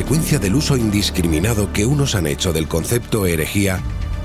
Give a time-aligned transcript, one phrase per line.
[0.00, 3.82] Consecuencia del uso indiscriminado que unos han hecho del concepto herejía,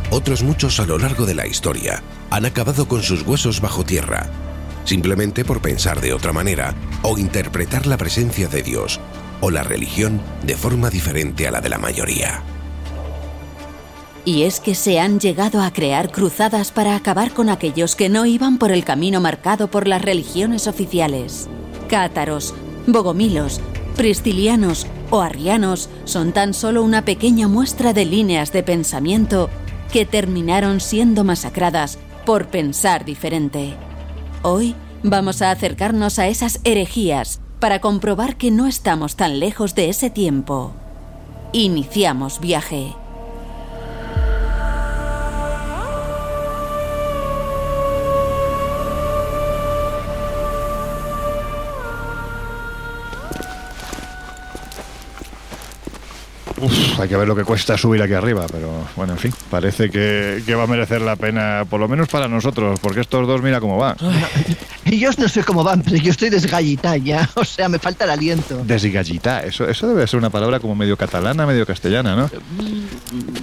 [0.10, 4.30] otros muchos a lo largo de la historia han acabado con sus huesos bajo tierra,
[4.86, 9.02] simplemente por pensar de otra manera o interpretar la presencia de Dios
[9.42, 12.42] o la religión de forma diferente a la de la mayoría.
[14.24, 18.26] Y es que se han llegado a crear cruzadas para acabar con aquellos que no
[18.26, 21.50] iban por el camino marcado por las religiones oficiales.
[21.90, 22.54] Cátaros,
[22.88, 23.60] bogomilos,
[23.98, 29.50] pristilianos o arrianos son tan solo una pequeña muestra de líneas de pensamiento
[29.92, 33.76] que terminaron siendo masacradas por pensar diferente.
[34.42, 39.90] Hoy vamos a acercarnos a esas herejías para comprobar que no estamos tan lejos de
[39.90, 40.74] ese tiempo.
[41.54, 42.94] Iniciamos viaje.
[56.66, 59.90] Uf, hay que ver lo que cuesta subir aquí arriba, pero bueno, en fin, parece
[59.90, 63.42] que, que va a merecer la pena, por lo menos para nosotros, porque estos dos
[63.42, 63.96] mira cómo van.
[64.86, 67.28] Ellos no sé cómo van, pero yo estoy desgallita ya.
[67.36, 68.62] O sea, me falta el aliento.
[68.66, 72.30] Desgallita, eso, eso debe ser una palabra como medio catalana, medio castellana, ¿no?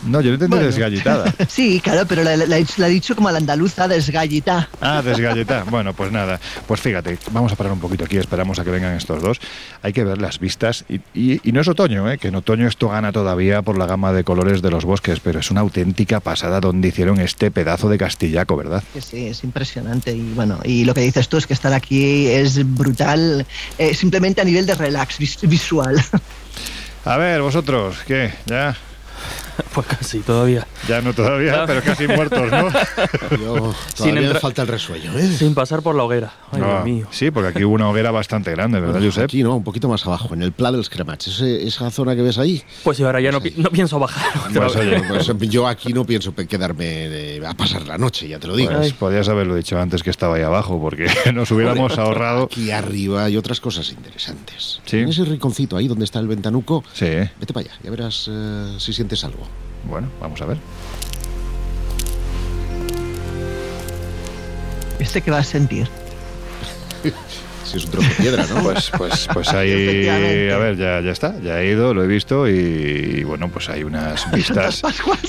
[0.06, 0.66] No, yo no entendí Bueno.
[0.66, 1.32] desgallitada.
[1.48, 4.68] Sí, claro, pero la, la- la he la he dicho como a la andaluza, desgallita.
[4.80, 5.64] Ah, desgalleta.
[5.68, 6.40] Bueno, pues nada.
[6.66, 9.40] Pues fíjate, vamos a parar un poquito aquí, esperamos a que vengan estos dos.
[9.82, 10.84] Hay que ver las vistas.
[10.88, 12.18] Y, y- y no es otoño, ¿eh?
[12.18, 15.40] que en otoño esto gana todavía por la gama de colores de los bosques, pero
[15.40, 18.82] es una auténtica pasada donde hicieron este pedazo de castillaco, ¿verdad?
[18.98, 20.12] Sí, es impresionante.
[20.14, 23.46] Y bueno, y lo que dices tú es que estar aquí es brutal,
[23.78, 26.02] eh, simplemente a nivel de relax vis- visual.
[27.04, 28.32] A ver, vosotros, ¿qué?
[28.46, 28.76] ¿Ya?
[29.74, 30.66] Pues casi, todavía.
[30.88, 31.66] Ya no todavía, Ya.
[31.66, 32.68] pero casi muertos, ¿no?
[33.38, 35.26] Yo Sin todavía me entrar- falta el resuello, ¿eh?
[35.28, 36.32] Sin pasar por la hoguera.
[36.50, 37.06] Ay, Ah, Dios mío.
[37.10, 39.24] Sí, porque aquí hubo una hoguera bastante grande, ¿verdad, Josep?
[39.24, 39.56] Aquí, ¿no?
[39.56, 41.28] Un poquito más abajo, en el Pla dels Cremats.
[41.28, 42.62] Ese- esa zona que ves ahí.
[42.84, 44.30] Pues ahora ya no, pi- no pienso bajar.
[44.52, 46.84] Pues, oye, Pues yo aquí no pienso quedarme
[47.36, 48.72] eh, a pasar la noche, ya te lo digo.
[48.72, 52.44] Pues podías haberlo dicho antes que estaba ahí abajo, porque nos hubiéramos Joder, ahorrado.
[52.44, 54.80] Aquí arriba hay otras cosas interesantes.
[54.84, 54.98] Sí.
[54.98, 58.74] En ese rinconcito ahí donde está el ventanuco, Sí, vete para allá, ya verás eh,
[58.78, 59.46] si sientes algo.
[59.84, 60.59] Bueno, vamos a ver.
[64.98, 65.88] ¿Este que vas a sentir?
[67.65, 68.62] Si es un trozo de piedra, ¿no?
[68.65, 70.09] Pues, pues, pues ahí,
[70.48, 73.69] a ver, ya, ya está, ya he ido, lo he visto y, y bueno, pues
[73.69, 74.82] hay unas vistas,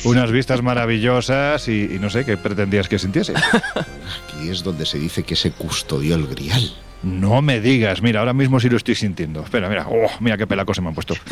[0.04, 3.36] unas vistas maravillosas y, y no sé qué pretendías que sintiese.
[3.36, 6.74] Aquí es donde se dice que se custodió el grial.
[7.04, 9.42] No me digas, mira, ahora mismo sí lo estoy sintiendo.
[9.42, 11.16] Espera, mira, oh, mira qué pelacos se me han puesto.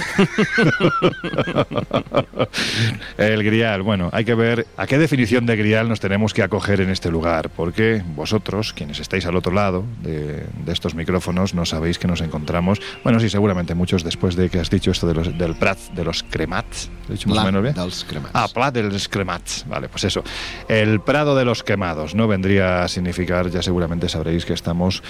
[3.18, 6.82] El grial, bueno, hay que ver a qué definición de grial nos tenemos que acoger
[6.82, 11.66] en este lugar, porque vosotros, quienes estáis al otro lado de, de estos micrófonos, no
[11.66, 15.14] sabéis que nos encontramos, bueno, sí, seguramente muchos después de que has dicho esto de
[15.14, 17.76] los, del Prat de los Cremats, ¿lo he dicho más o menos bien?
[17.76, 18.32] dels Cremats.
[18.34, 19.66] Ah, Plat dels Cremats.
[19.67, 20.24] Vale, pues eso.
[20.67, 22.28] El Prado de los Quemados, ¿no?
[22.28, 25.03] Vendría a significar, ya seguramente sabréis que estamos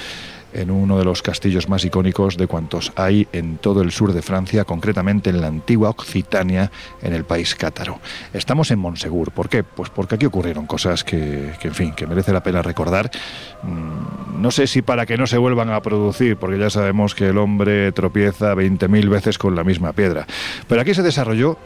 [0.54, 4.22] en uno de los castillos más icónicos de cuantos hay en todo el sur de
[4.22, 6.72] Francia, concretamente en la antigua Occitania,
[7.02, 8.00] en el país cátaro.
[8.34, 9.32] Estamos en Monsegur.
[9.32, 9.64] ¿Por qué?
[9.64, 13.12] Pues porque aquí ocurrieron cosas que, que, en fin, que merece la pena recordar.
[13.64, 17.30] Mm, No sé si para que no se vuelvan a producir, porque ya sabemos que
[17.30, 20.26] el hombre tropieza 20.000 veces con la misma piedra.
[20.68, 21.58] Pero aquí se desarrolló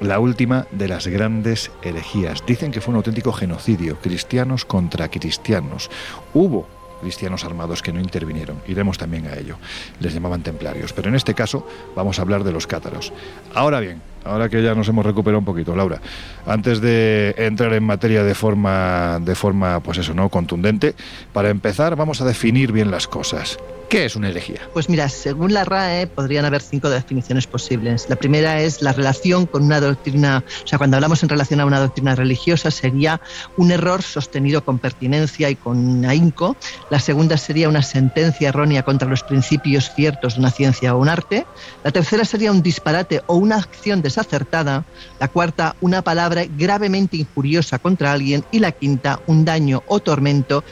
[0.00, 2.44] la última de las grandes herejías.
[2.46, 5.90] Dicen que fue un auténtico genocidio, cristianos contra cristianos.
[6.34, 6.68] Hubo
[7.00, 8.60] cristianos armados que no intervinieron.
[8.66, 9.56] Iremos también a ello.
[10.00, 10.92] Les llamaban templarios.
[10.92, 13.12] Pero en este caso vamos a hablar de los cátaros.
[13.54, 16.00] Ahora bien, ahora que ya nos hemos recuperado un poquito, Laura,
[16.46, 20.28] antes de entrar en materia de forma, de forma, pues eso, ¿no?
[20.28, 20.94] Contundente,
[21.32, 23.58] para empezar vamos a definir bien las cosas.
[23.88, 24.68] ¿Qué es una herejía?
[24.74, 28.10] Pues mira, según la RAE podrían haber cinco definiciones posibles.
[28.10, 31.64] La primera es la relación con una doctrina, o sea, cuando hablamos en relación a
[31.64, 33.22] una doctrina religiosa sería
[33.56, 36.54] un error sostenido con pertinencia y con ahínco.
[36.90, 41.08] La segunda sería una sentencia errónea contra los principios ciertos de una ciencia o un
[41.08, 41.46] arte.
[41.82, 44.84] La tercera sería un disparate o una acción desacertada.
[45.18, 48.44] La cuarta, una palabra gravemente injuriosa contra alguien.
[48.52, 50.62] Y la quinta, un daño o tormento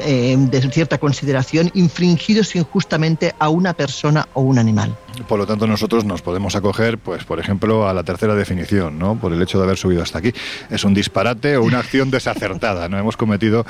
[0.00, 4.96] eh, de cierta consideración infringidos injustamente a una persona o un animal.
[5.26, 9.16] Por lo tanto, nosotros nos podemos acoger, pues, por ejemplo, a la tercera definición, ¿no?
[9.16, 10.32] Por el hecho de haber subido hasta aquí.
[10.70, 12.88] Es un disparate o una acción desacertada.
[12.88, 13.66] No hemos cometido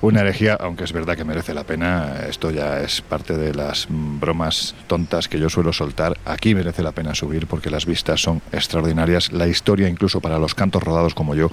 [0.00, 2.24] una herejía, aunque es verdad que merece la pena.
[2.28, 6.16] Esto ya es parte de las bromas tontas que yo suelo soltar.
[6.24, 9.32] Aquí merece la pena subir porque las vistas son extraordinarias.
[9.32, 11.50] La historia, incluso para los cantos rodados como yo,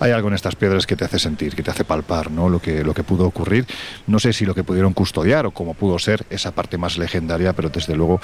[0.00, 2.48] hay algo en estas piedras que te hace sentir, que te hace palpar, ¿no?
[2.48, 3.49] Lo que, lo que pudo ocurrir.
[4.06, 7.52] No sé si lo que pudieron custodiar o cómo pudo ser esa parte más legendaria,
[7.52, 8.20] pero desde luego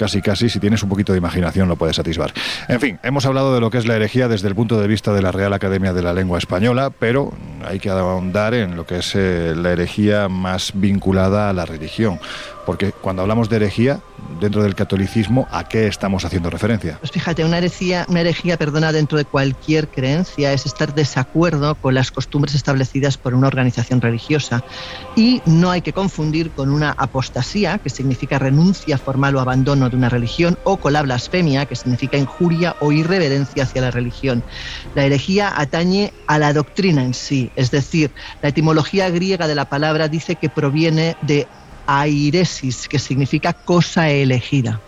[0.00, 2.32] casi casi si tienes un poquito de imaginación lo puedes satisfacer.
[2.68, 5.12] En fin, hemos hablado de lo que es la herejía desde el punto de vista
[5.12, 7.34] de la Real Academia de la Lengua Española, pero
[7.68, 12.18] hay que ahondar en lo que es eh, la herejía más vinculada a la religión.
[12.64, 14.00] Porque cuando hablamos de herejía,
[14.40, 16.98] dentro del catolicismo, ¿a qué estamos haciendo referencia?
[17.00, 21.94] Pues fíjate, una herejía, una herejía, perdona, dentro de cualquier creencia es estar desacuerdo con
[21.94, 24.62] las costumbres establecidas por una organización religiosa.
[25.16, 29.96] Y no hay que confundir con una apostasía, que significa renuncia formal o abandono de
[29.96, 34.42] una religión, o con la blasfemia, que significa injuria o irreverencia hacia la religión.
[34.94, 38.10] La herejía atañe a la doctrina en sí, es decir,
[38.42, 41.46] la etimología griega de la palabra dice que proviene de
[41.86, 44.80] airesis, que significa cosa elegida.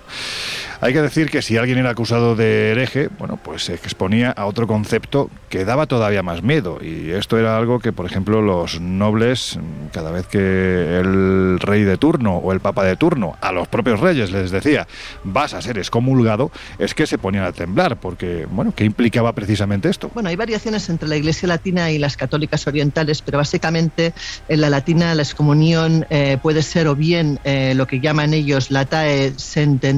[0.80, 4.46] Hay que decir que si alguien era acusado de hereje, bueno, pues se exponía a
[4.46, 6.80] otro concepto que daba todavía más miedo.
[6.82, 9.60] Y esto era algo que, por ejemplo, los nobles,
[9.92, 14.00] cada vez que el rey de turno o el papa de turno a los propios
[14.00, 14.88] reyes les decía,
[15.22, 16.50] vas a ser excomulgado,
[16.80, 20.10] es que se ponían a temblar, porque, bueno, ¿qué implicaba precisamente esto?
[20.12, 24.14] Bueno, hay variaciones entre la Iglesia latina y las católicas orientales, pero básicamente
[24.48, 28.72] en la latina la excomunión eh, puede ser o bien eh, lo que llaman ellos
[28.72, 29.34] latae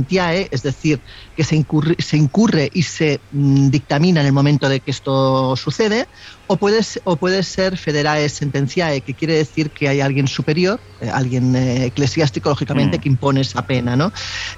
[0.04, 1.00] sententiae, es decir,
[1.34, 5.56] que se incurre, se incurre y se mm, dictamina en el momento de que esto
[5.56, 6.06] sucede,
[6.46, 11.10] o puede, o puede ser federae sentenciae, que quiere decir que hay alguien superior, eh,
[11.10, 13.00] alguien eh, eclesiástico, lógicamente, mm.
[13.00, 13.96] que impone esa pena.
[13.96, 14.12] ¿no?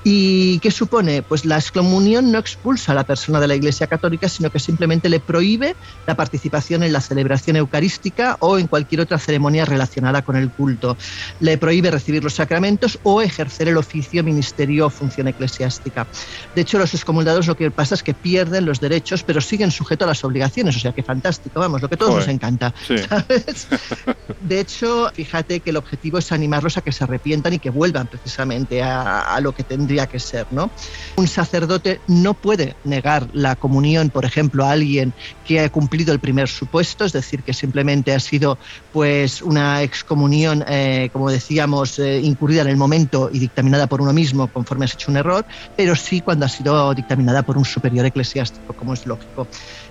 [0.04, 1.22] ¿Y qué supone?
[1.22, 5.08] Pues la excomunión no expulsa a la persona de la Iglesia Católica, sino que simplemente
[5.08, 10.36] le prohíbe la participación en la celebración eucarística o en cualquier otra ceremonia relacionada con
[10.36, 10.96] el culto.
[11.40, 16.06] Le prohíbe recibir los sacramentos o ejercer el oficio, ministerio o función eclesiástica.
[16.54, 20.06] De hecho, los excomulgados lo que pasa es que pierden los derechos, pero siguen sujetos
[20.06, 22.73] a las obligaciones, o sea que fantástico, vamos lo que a todos nos encanta.
[24.40, 28.06] De hecho, fíjate que el objetivo es animarlos a que se arrepientan y que vuelvan
[28.06, 30.46] precisamente a, lo que tendría que ser.
[30.50, 30.70] ¿no?
[31.17, 35.12] Un sacerdote no puede negar la comunión, por ejemplo, a alguien
[35.46, 38.58] que ha cumplido el primer supuesto, es decir, que simplemente ha sido
[38.93, 44.12] pues una excomunión, eh, como decíamos, eh, incurrida en el momento y dictaminada por uno
[44.12, 45.44] mismo conforme has hecho un error,
[45.77, 49.46] pero sí cuando ha sido dictaminada por un superior eclesiástico, como es lógico.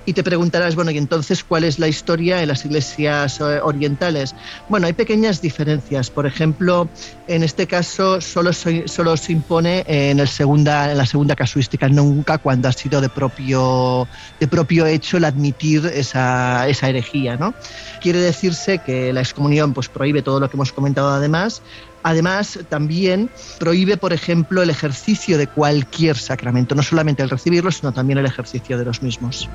[0.06, 4.36] Y te preguntarás, bueno, ¿y entonces cuál es la historia en las iglesias eh, orientales?
[4.70, 6.12] Bueno, hay pequeñas diferencias.
[6.12, 6.88] Por ejemplo,
[7.28, 12.38] en este caso solo, solo se impone en, el segunda, en la segunda casuística, nunca
[12.38, 14.08] cuando ha sido de propio,
[14.40, 17.36] de propio hecho el admitir esa, esa herejía.
[17.38, 17.56] ¿no?
[18.02, 21.64] Quiere decirse que la excomunión pues, prohíbe todo lo que hemos comentado además,
[22.08, 27.94] Además, también prohíbe, por ejemplo, el ejercicio de cualquier sacramento, no solamente el recibirlo, sino
[27.94, 29.50] también el ejercicio de los mismos.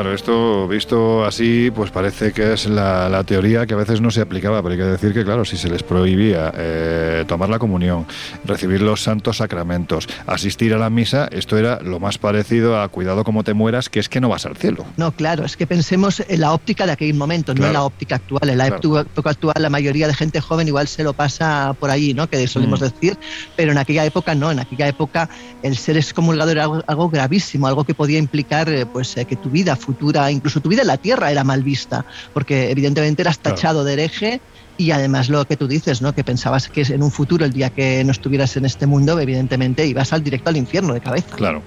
[0.00, 4.22] Claro, esto visto así, pues parece que es la, teoría que a veces no se
[4.22, 8.06] aplicaba, pero hay que decir que, claro, si se les prohibía eh, tomar la comunión,
[8.46, 13.24] recibir los santos sacramentos, asistir a la misa, esto era lo más parecido a cuidado
[13.24, 14.86] como te mueras, que es que no vas al cielo.
[14.96, 18.14] No, claro, es que pensemos en la óptica de aquel momento, no en la óptica
[18.14, 18.48] actual.
[18.48, 22.14] En la época actual, la mayoría de gente joven igual se lo pasa por ahí,
[22.14, 22.26] ¿no?
[22.26, 22.84] Que solemos mm.
[22.84, 23.18] decir,
[23.54, 25.28] pero en aquella época no, en aquella época
[25.62, 29.50] el ser excomulgado era algo, gravísimo, algo que podía implicar, eh, pues, eh, que tu
[29.50, 33.82] vida futura, incluso tu vida en la tierra era mal vista, porque evidentemente eras tachado
[33.82, 34.40] de hereje
[34.80, 36.14] y además lo que tú dices, ¿no?
[36.14, 39.86] Que pensabas que en un futuro, el día que no estuvieras en este mundo, evidentemente
[39.86, 41.36] ibas al directo al infierno de cabeza.
[41.36, 41.62] Claro.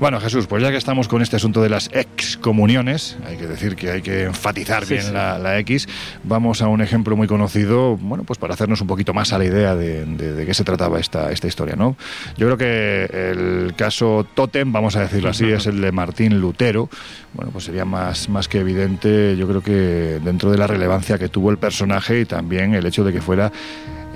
[0.00, 3.76] Bueno, Jesús, pues ya que estamos con este asunto de las excomuniones, hay que decir
[3.76, 5.86] que hay que enfatizar bien La, X,
[6.24, 9.44] vamos a un ejemplo muy conocido, bueno, pues para hacernos un poquito más a la
[9.44, 11.96] idea de, de, qué se trataba esta, esta historia, ¿no?
[12.36, 16.90] Yo creo que el caso Totem, vamos a decirlo así, es el de Martín Lutero.
[17.32, 21.28] Bueno, pues sería más, más que evidente, yo creo que dentro de la relevancia que
[21.28, 23.52] tuvo el personaje y también el hecho de que fuera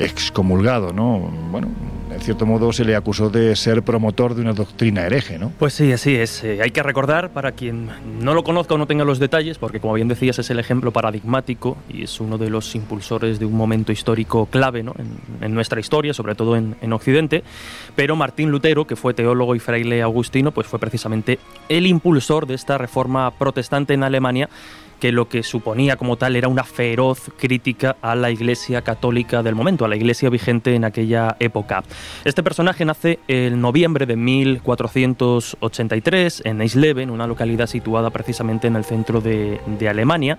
[0.01, 1.19] excomulgado, ¿no?
[1.51, 1.69] Bueno,
[2.11, 5.53] en cierto modo se le acusó de ser promotor de una doctrina hereje, ¿no?
[5.59, 6.43] Pues sí, así es.
[6.43, 9.79] Eh, hay que recordar, para quien no lo conozca o no tenga los detalles, porque
[9.79, 13.53] como bien decías es el ejemplo paradigmático y es uno de los impulsores de un
[13.53, 14.95] momento histórico clave ¿no?
[15.41, 17.45] en, nuestra historia, sobre todo en, en, Occidente,
[17.95, 22.55] pero Martín Lutero, que fue teólogo y fraile agustino, pues fue precisamente el impulsor de
[22.55, 24.49] esta reforma protestante en Alemania
[25.01, 29.57] que lo que suponía como tal era una feroz crítica a la Iglesia católica del
[29.57, 31.83] momento, a la Iglesia vigente en aquella época.
[32.25, 38.85] Este personaje nace en noviembre de 1483 en Eisleben, una localidad situada precisamente en el
[38.85, 40.39] centro de, de Alemania.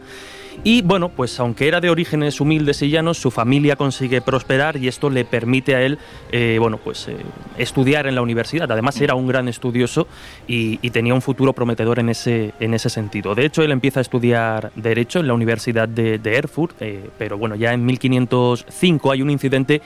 [0.64, 4.88] Y bueno, pues aunque era de orígenes humildes y llanos, su familia consigue prosperar y
[4.88, 5.98] esto le permite a él,
[6.32, 7.18] eh, bueno, pues eh,
[7.58, 8.72] estudiar en la universidad.
[8.72, 10.08] Además era un gran estudioso
[10.48, 13.34] y, tenía un futuro prometedor en ese, en ese sentido.
[13.34, 17.56] De hecho, él empieza a estudiar Derecho en la Universidad de, Erfurt, eh, pero bueno,
[17.56, 19.82] ya en 1505 hay un incidente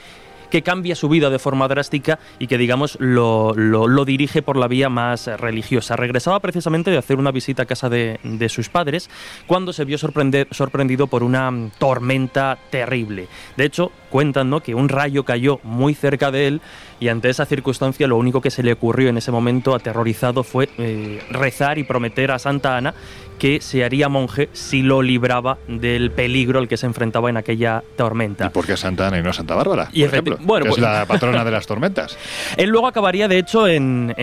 [0.56, 4.68] que cambia su vida de forma drástica y que, digamos, lo, lo, dirige por la
[4.68, 5.96] vía más religiosa.
[5.96, 9.10] Regresaba precisamente de hacer una visita a casa de, de sus padres
[9.46, 13.28] cuando se vio sorprendido por una tormenta terrible.
[13.58, 14.62] De hecho, cuentan ¿no?
[14.62, 16.62] que un rayo cayó muy cerca de él
[17.00, 20.70] y ante esa circunstancia lo único que se le ocurrió en ese momento, aterrorizado, fue
[20.78, 22.94] eh, rezar y prometer a Santa Ana
[23.38, 27.82] que se haría monje si lo libraba del peligro al que se enfrentaba en aquella
[27.94, 28.46] tormenta.
[28.46, 29.90] ¿Y por qué Santa Ana y no Santa Bárbara?
[29.92, 32.16] Y ejemplo, bueno, que es pues la patrona de las tormentas.
[32.56, 34.14] Él luego acabaría, de hecho, en,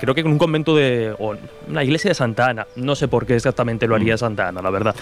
[0.00, 1.14] creo que en un convento de.
[1.16, 1.36] o
[1.68, 2.66] una iglesia de Santa Ana.
[2.74, 4.18] No sé por qué exactamente lo haría mm.
[4.18, 4.96] Santa Ana, la verdad.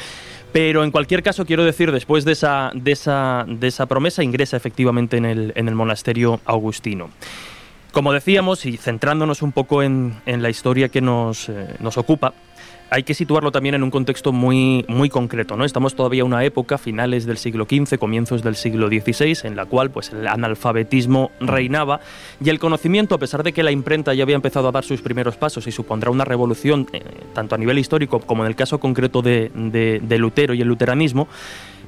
[0.53, 4.57] Pero en cualquier caso, quiero decir, después de esa, de esa, de esa promesa, ingresa
[4.57, 7.11] efectivamente en el, en el monasterio augustino.
[7.93, 12.35] Como decíamos, y centrándonos un poco en, en la historia que nos, eh, nos ocupa,
[12.91, 15.57] hay que situarlo también en un contexto muy, muy concreto.
[15.57, 15.65] ¿no?
[15.65, 19.67] Estamos todavía en una época, finales del siglo XV, comienzos del siglo XVI, en la
[19.67, 22.01] cual pues, el analfabetismo reinaba
[22.45, 25.03] y el conocimiento, a pesar de que la imprenta ya había empezado a dar sus
[25.03, 28.81] primeros pasos y supondrá una revolución, eh, tanto a nivel histórico como en el caso
[28.81, 31.29] concreto de, de Lutero y el luteranismo,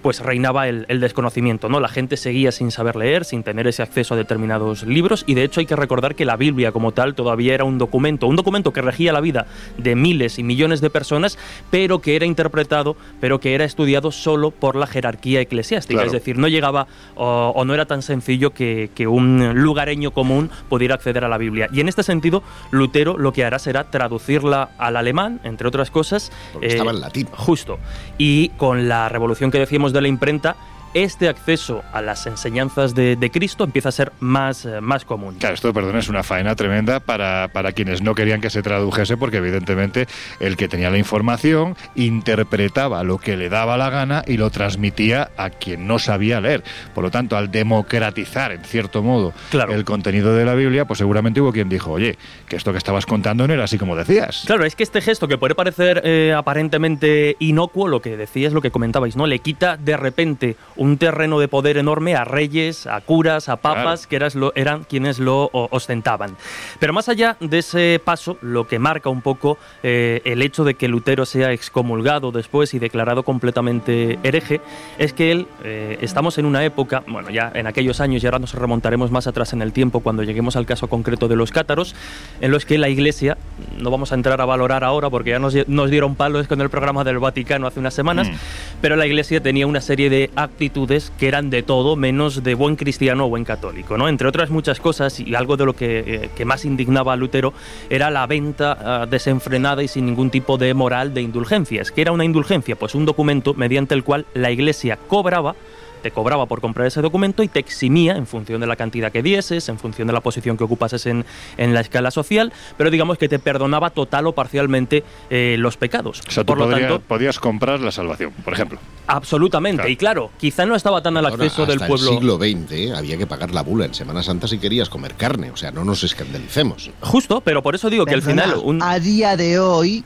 [0.02, 1.80] pues reinaba el, desconocimiento, ¿no?
[1.80, 5.44] La gente seguía sin saber leer, sin tener ese acceso a determinados libros y de
[5.44, 8.72] hecho hay que recordar que la Biblia como tal todavía era un documento, un documento
[8.72, 9.46] que regía la vida
[9.78, 11.38] de miles y millones de personas,
[11.70, 16.36] pero que era interpretado, pero que era estudiado solo por la jerarquía eclesiástica, es decir,
[16.36, 21.36] no llegaba o, no era tan sencillo que, un lugareño común pudiera acceder a la
[21.36, 21.68] Biblia.
[21.72, 26.30] Y en este sentido, Lutero lo que hará será traducirla al alemán, entre otras cosas.
[26.52, 27.26] Porque estaba en latín.
[27.32, 27.78] Justo.
[28.16, 30.56] Y con la revolución que decíamos de la imprenta
[30.94, 35.36] este acceso a las enseñanzas de, Cristo empieza a ser más, eh, más común.
[35.38, 39.16] Claro, esto, perdón, es una faena tremenda para, para quienes no querían que se tradujese,
[39.16, 40.06] porque evidentemente
[40.38, 45.30] el que tenía la información interpretaba lo que le daba la gana y lo transmitía
[45.36, 46.62] a quien no sabía leer.
[46.94, 49.32] Por lo tanto, al democratizar, en cierto modo,
[49.70, 52.18] el contenido de la Biblia, pues seguramente hubo quien dijo, oye,
[52.48, 54.42] que esto que estabas contando no era así como decías.
[54.46, 58.60] Claro, es que este gesto que puede parecer eh, aparentemente inocuo, lo que decías, lo
[58.60, 59.26] que comentabais, ¿no?
[59.26, 64.08] Le quita de repente un terreno de poder enorme a reyes, a curas, a papas,
[64.08, 64.16] que
[64.56, 66.36] eran, quienes lo ostentaban.
[66.80, 70.74] Pero más allá de ese paso, lo que marca un poco eh, el hecho de
[70.74, 74.60] que Lutero sea excomulgado después y declarado completamente hereje,
[74.98, 78.40] es que él, eh, estamos en una época, bueno, ya en aquellos años, y ahora
[78.40, 81.94] nos remontaremos más atrás en el tiempo cuando lleguemos al caso concreto de los cátaros,
[82.40, 83.38] en los que la Iglesia,
[83.78, 85.54] no vamos a entrar a valorar ahora porque ya nos,
[85.90, 88.34] dieron palos con el programa del Vaticano hace unas semanas, mm.
[88.80, 90.71] pero la Iglesia tenía una serie de actitudes
[91.18, 93.96] que eran de todo menos de buen cristiano o buen católico.
[93.96, 94.08] ¿no?
[94.08, 97.52] Entre otras muchas cosas, y algo de lo que, eh, más indignaba a Lutero,
[97.90, 101.92] era la venta ah, desenfrenada y sin ningún tipo de moral de indulgencias.
[101.92, 102.76] ¿Qué era una indulgencia?
[102.76, 105.54] Pues un documento mediante el cual la Iglesia cobraba
[106.02, 109.22] te cobraba por comprar ese documento y te eximía en función de la cantidad que
[109.22, 111.24] dieses, en función de la posición que ocupases en,
[111.56, 116.20] en la escala social, pero digamos que te perdonaba total o parcialmente eh, los pecados.
[116.26, 118.78] O sea, por lo tanto, podías comprar la salvación, por ejemplo.
[119.06, 122.08] Absolutamente, y claro, quizá no estaba tan al acceso del pueblo.
[122.08, 122.92] En el siglo XX ¿eh?
[122.94, 125.84] había que pagar la bula en Semana Santa si querías comer carne, o sea, no
[125.84, 126.90] nos escandalicemos.
[127.00, 128.54] Justo, pero por eso digo que al final...
[128.80, 130.04] A día de hoy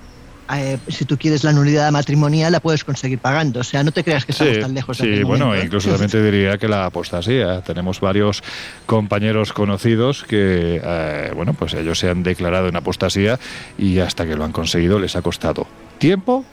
[0.55, 3.61] eh, si tú quieres la nulidad matrimonial, la puedes conseguir pagando.
[3.61, 5.63] O sea, no te creas que estamos tan lejos de Sí, bueno, ¿eh?
[5.65, 7.63] incluso también te diría que la apostasía.
[7.63, 8.43] Tenemos varios
[8.87, 13.39] compañeros conocidos que, eh, bueno, pues ellos se han declarado en apostasía
[13.79, 15.67] y hasta que lo han conseguido les ha costado
[15.99, 16.45] tiempo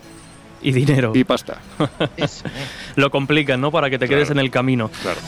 [0.62, 1.12] y dinero.
[1.13, 1.57] Y pasta.
[2.17, 2.51] Eso, ¿eh?
[2.95, 3.71] Lo complican, ¿no?
[3.71, 4.39] Para que te quedes Claro.
[4.39, 4.89] en el camino.
[5.01, 5.19] Claro.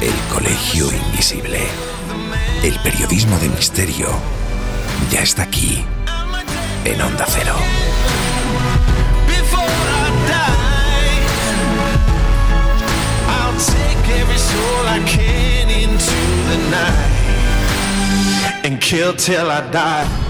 [0.00, 0.86] El Colegio
[1.18, 1.66] Invisible.
[2.62, 4.06] El periodismo de misterio
[5.10, 5.84] ya está aquí
[6.84, 7.56] en Onda Cero.
[18.62, 20.27] And kill till I die.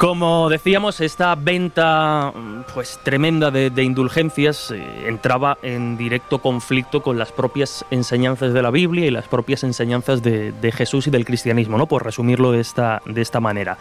[0.00, 2.32] Como decíamos, esta venta
[2.72, 8.70] pues tremenda de, indulgencias eh, entraba en directo conflicto con las propias enseñanzas de la
[8.70, 11.84] Biblia y las propias enseñanzas de, Jesús y del cristianismo, ¿no?
[11.84, 13.76] Por resumirlo de esta, de esta manera.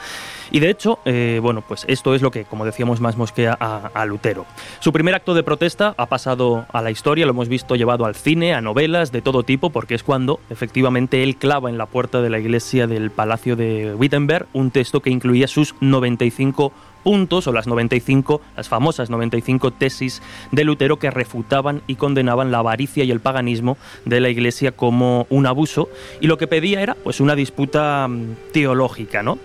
[0.52, 4.06] Y de hecho, eh, bueno, pues esto es lo que, como decíamos, más mosquea a,
[4.06, 4.46] Lutero.
[4.82, 8.16] Su primer acto de protesta ha pasado a la historia, lo hemos visto llevado al
[8.16, 12.22] cine, a novelas de todo tipo, porque es cuando efectivamente él clava en la puerta
[12.22, 15.76] de la iglesia del Palacio de Wittenberg un texto que incluía sus
[16.10, 16.72] 95
[17.04, 22.60] puntos o las 95, las famosas 95 tesis de Lutero que refutaban y condenaban la
[22.60, 25.89] avaricia y el paganismo de la Iglesia como un abuso
[26.20, 29.38] y lo que pedía era pues una disputa mm, teológica, ¿no?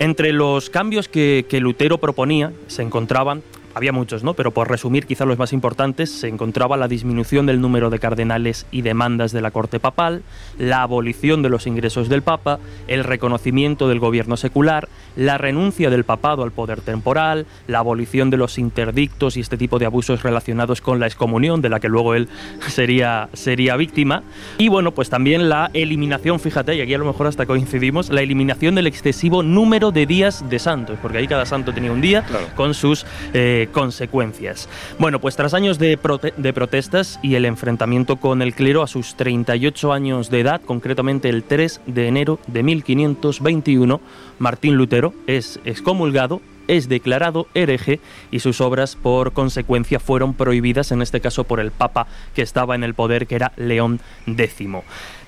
[0.00, 3.42] Entre los cambios que, que Lutero proponía se encontraban
[3.74, 4.34] había muchos, ¿no?
[4.34, 8.66] Pero por resumir, quizá los más importantes, se encontraba la disminución del número de cardenales
[8.70, 10.22] y demandas de la corte papal,
[10.58, 16.04] la abolición de los ingresos del papa, el reconocimiento del gobierno secular, la renuncia del
[16.04, 20.80] papado al poder temporal, la abolición de los interdictos y este tipo de abusos relacionados
[20.80, 22.28] con la excomunión, de la que luego él
[22.68, 24.22] sería, sería víctima,
[24.58, 28.22] y bueno, pues también la eliminación, fíjate, y aquí a lo mejor hasta coincidimos, la
[28.22, 32.22] eliminación del excesivo número de días de santos, porque ahí cada santo tenía un día
[32.22, 32.46] Claro.
[32.54, 34.68] con sus eh, consecuencias.
[34.98, 35.98] Bueno, pues tras años de,
[36.36, 41.28] de protestas y el enfrentamiento con el clero a sus 38 años de edad, concretamente
[41.28, 44.00] el 3 de enero de 1521,
[44.38, 47.98] Martín Lutero es excomulgado, es declarado hereje
[48.30, 52.74] y sus obras por consecuencia fueron prohibidas, en este caso por el Papa que estaba
[52.74, 54.68] en el poder, que era León X.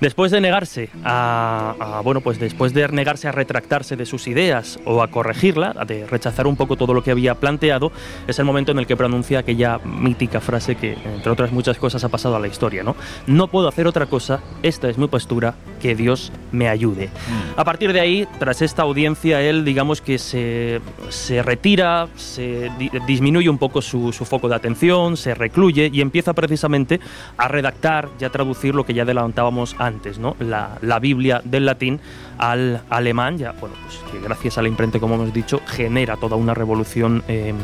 [0.00, 4.78] Después de negarse a, a- bueno, pues después de negarse a retractarse de sus ideas
[4.86, 7.92] o a corregirla, a de rechazar un poco todo lo que había planteado,
[8.26, 12.02] es el momento en el que pronuncia aquella mítica frase que, entre otras muchas cosas,
[12.04, 12.96] ha pasado a la historia, ¿no?
[13.26, 17.10] No puedo hacer otra cosa, esta es mi postura, que Dios me ayude.
[17.56, 22.90] A partir de ahí, tras esta audiencia, él, digamos que se, se retira, se di-
[23.06, 27.00] disminuye un poco su, su foco de atención, se recluye y empieza precisamente
[27.36, 30.36] a redactar y a traducir lo que ya adelantábamos antes, ¿no?
[30.38, 32.00] La, Biblia del latín
[32.38, 36.36] al alemán, ya, bueno, pues que gracias a la imprenta, como hemos dicho, genera toda
[36.36, 37.22] una revolución.
[37.28, 37.54] eh,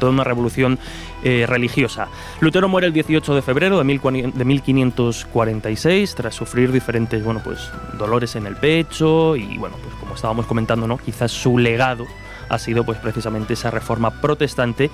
[0.00, 0.76] toda una revolución
[1.22, 2.08] eh, religiosa.
[2.40, 7.70] Lutero muere el 18 de febrero de, 1400 de 1546 tras sufrir diferentes bueno, pues,
[7.96, 10.98] dolores en el pecho y bueno, pues como estábamos comentando, ¿no?
[10.98, 12.06] quizás su legado
[12.48, 14.90] ha sido pues precisamente esa reforma protestante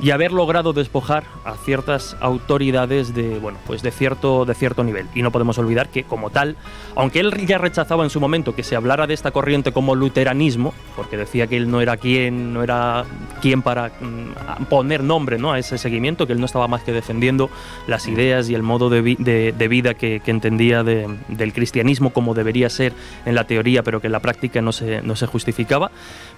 [0.00, 5.06] y haber logrado despojar a ciertas autoridades de bueno pues de cierto de cierto nivel
[5.14, 6.56] y no podemos olvidar que como tal
[6.94, 10.72] aunque él ya rechazaba en su momento que se hablara de esta corriente como luteranismo
[10.96, 13.04] porque decía que él no era quien no era
[13.42, 15.52] quien para mm, poner nombre ¿no?
[15.52, 17.50] a ese seguimiento que él no estaba más que defendiendo
[17.86, 22.10] las ideas y el modo de, vi- de- de vida que, entendía de- del cristianismo
[22.10, 22.92] como debería ser
[23.26, 25.90] en la teoría pero que en la práctica no se, no se justificaba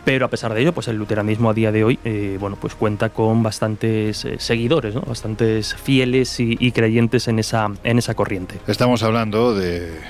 [0.04, 2.74] pero a pesar de ello, pues el luteranismo a día de hoy, eh, bueno, pues
[2.74, 5.02] cuenta con bastantes eh, seguidores, ¿no?
[5.02, 8.58] bastantes fieles y, y creyentes en esa, en esa corriente.
[8.66, 10.00] Estamos hablando de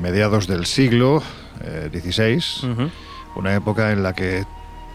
[0.00, 1.22] mediados del siglo
[1.62, 2.90] eh, XVI, Ujú.
[3.36, 4.44] una época en la que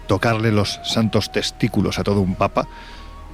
[0.07, 2.67] tocarle los santos testículos a todo un papa,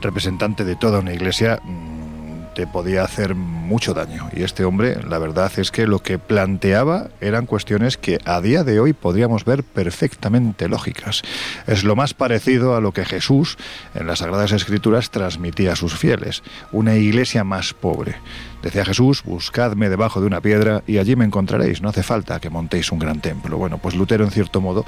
[0.02, 2.15] representante de toda una iglesia, mm,
[2.56, 4.30] te podía hacer mucho daño.
[4.34, 8.64] Y este hombre, la verdad es que lo que planteaba eran cuestiones que a día
[8.64, 11.22] de hoy podríamos ver perfectamente lógicas.
[11.68, 13.58] Es lo más parecido a lo que Jesús
[13.94, 18.16] en las Sagradas Escrituras transmitía a sus fieles, una iglesia más pobre.
[18.66, 22.50] Decía Jesús, buscadme debajo de una piedra y allí me encontraréis, no hace falta que
[22.50, 23.60] montéis un gran templo.
[23.60, 24.86] Bueno, pues Lutero en cierto modo,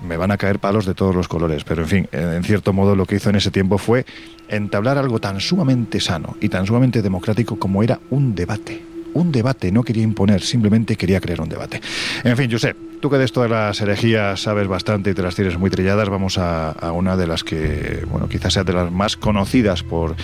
[0.00, 2.94] me van a caer palos de todos los colores, pero en fin, en cierto modo
[2.94, 4.06] lo que hizo en ese tiempo fue
[4.48, 8.95] entablar algo tan sumamente sano y tan sumamente democrático como era un debate.
[9.16, 11.80] Un debate, no quería imponer, simplemente quería crear un debate.
[12.24, 15.34] En fin, Josep, tú que de esto de las herejías sabes bastante y te las
[15.34, 18.90] tienes muy trilladas, vamos a, a una de las que, bueno, quizás sea de las
[18.92, 20.14] más conocidas por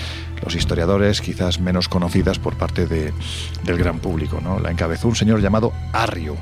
[0.44, 3.12] los historiadores, quizás menos conocidas por parte de-
[3.64, 4.59] del gran público, ¿no?
[4.59, 6.37] La encabezó un señor llamado Arrio.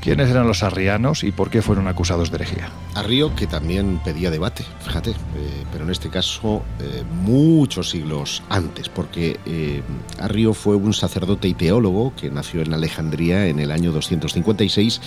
[0.00, 2.70] ¿Quiénes eran los arrianos y por qué fueron acusados de herejía?
[2.94, 8.88] Arrio, que también pedía debate, fíjate, eh, pero en este caso eh, muchos siglos antes,
[8.88, 9.82] porque eh,
[10.18, 15.02] Arrio fue un sacerdote y teólogo que nació en Alejandría en el año 256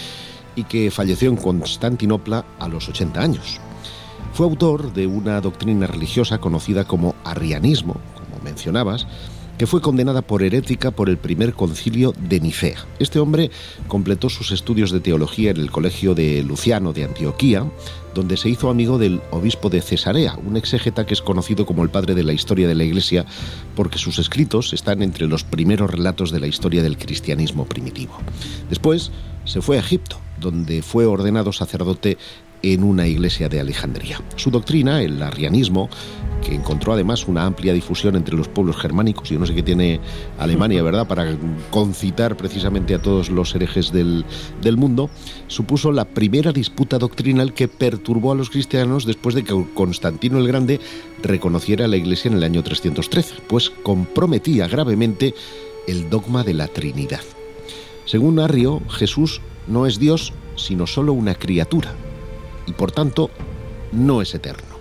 [0.55, 3.59] y que falleció en Constantinopla a los 80 años.
[4.33, 9.07] Fue autor de una doctrina religiosa conocida como arrianismo, como mencionabas,
[9.57, 12.85] que fue condenada por herética por el primer concilio de Nicea.
[12.99, 13.51] Este hombre
[13.87, 17.65] completó sus estudios de teología en el colegio de Luciano de Antioquía,
[18.13, 21.89] donde se hizo amigo del obispo de Cesarea, un exégeta que es conocido como el
[21.89, 23.25] padre de la historia de la Iglesia,
[23.75, 28.17] porque sus escritos están entre los primeros relatos de la historia del cristianismo primitivo.
[28.69, 29.11] Después
[29.45, 32.17] se fue a Egipto, donde fue ordenado sacerdote
[32.63, 34.21] en una iglesia de Alejandría.
[34.37, 35.89] Su doctrina, el arrianismo,
[36.41, 39.99] que encontró además una amplia difusión entre los pueblos germánicos, yo no sé qué tiene
[40.39, 41.37] Alemania, ¿verdad?, para
[41.69, 44.25] concitar precisamente a todos los herejes del,
[44.61, 45.09] del mundo,
[45.47, 50.47] supuso la primera disputa doctrinal que perturbó a los cristianos después de que Constantino el
[50.47, 50.79] Grande
[51.21, 55.33] reconociera a la iglesia en el año 313, pues comprometía gravemente
[55.87, 57.21] el dogma de la Trinidad.
[58.05, 61.93] Según Arrio, Jesús no es Dios, sino solo una criatura,
[62.67, 63.29] y por tanto
[63.91, 64.73] no es eterno.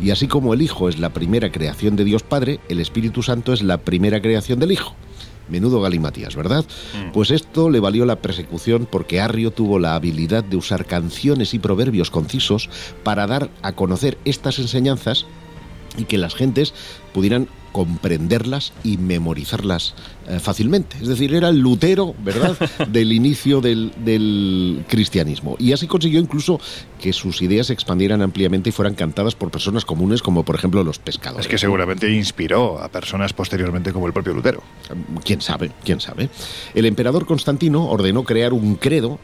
[0.00, 3.52] Y así como el Hijo es la primera creación de Dios Padre, el Espíritu Santo
[3.52, 4.94] es la primera creación del Hijo.
[5.50, 6.64] Menudo galimatías, ¿verdad?
[7.12, 11.58] Pues esto le valió la persecución porque Arrio tuvo la habilidad de usar canciones y
[11.58, 12.70] proverbios concisos
[13.02, 15.26] para dar a conocer estas enseñanzas
[15.96, 16.74] y que las gentes
[17.12, 19.94] pudieran comprenderlas y memorizarlas
[20.28, 20.96] eh, fácilmente.
[21.00, 22.56] Es decir, era el Lutero, ¿verdad?,
[22.88, 25.56] del inicio del, del cristianismo.
[25.58, 26.60] Y así consiguió incluso
[27.00, 30.82] que sus ideas se expandieran ampliamente y fueran cantadas por personas comunes como, por ejemplo,
[30.82, 31.46] los pescadores.
[31.46, 34.62] Es que seguramente inspiró a personas posteriormente como el propio Lutero.
[35.24, 35.70] ¿Quién sabe?
[35.84, 36.28] ¿Quién sabe?
[36.74, 39.20] El emperador Constantino ordenó crear un credo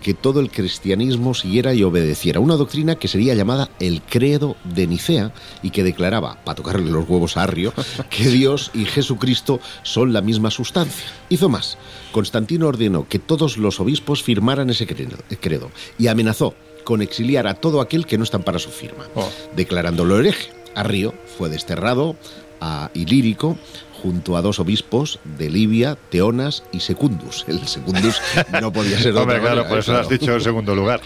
[0.00, 2.40] que todo el cristianismo siguiera y obedeciera.
[2.40, 5.32] Una doctrina que sería llamada el credo de Nicea
[5.62, 7.72] y que declaraba, para tocarle los huevos a Arrio,
[8.10, 11.06] que Dios y Jesucristo son la misma sustancia.
[11.28, 11.78] Hizo más.
[12.12, 17.80] Constantino ordenó que todos los obispos firmaran ese credo, y amenazó con exiliar a todo
[17.80, 19.28] aquel que no estampara su firma, Oh.
[19.54, 20.50] declarándolo hereje.
[20.74, 22.16] Arrio fue desterrado
[22.60, 23.56] a Ilírico
[24.02, 27.44] junto a dos obispos de Libia, Teonas y Secundus.
[27.48, 28.20] El Secundus
[28.60, 31.00] no podía ser Hombre, otra claro, manera, por eso lo has dicho en segundo lugar.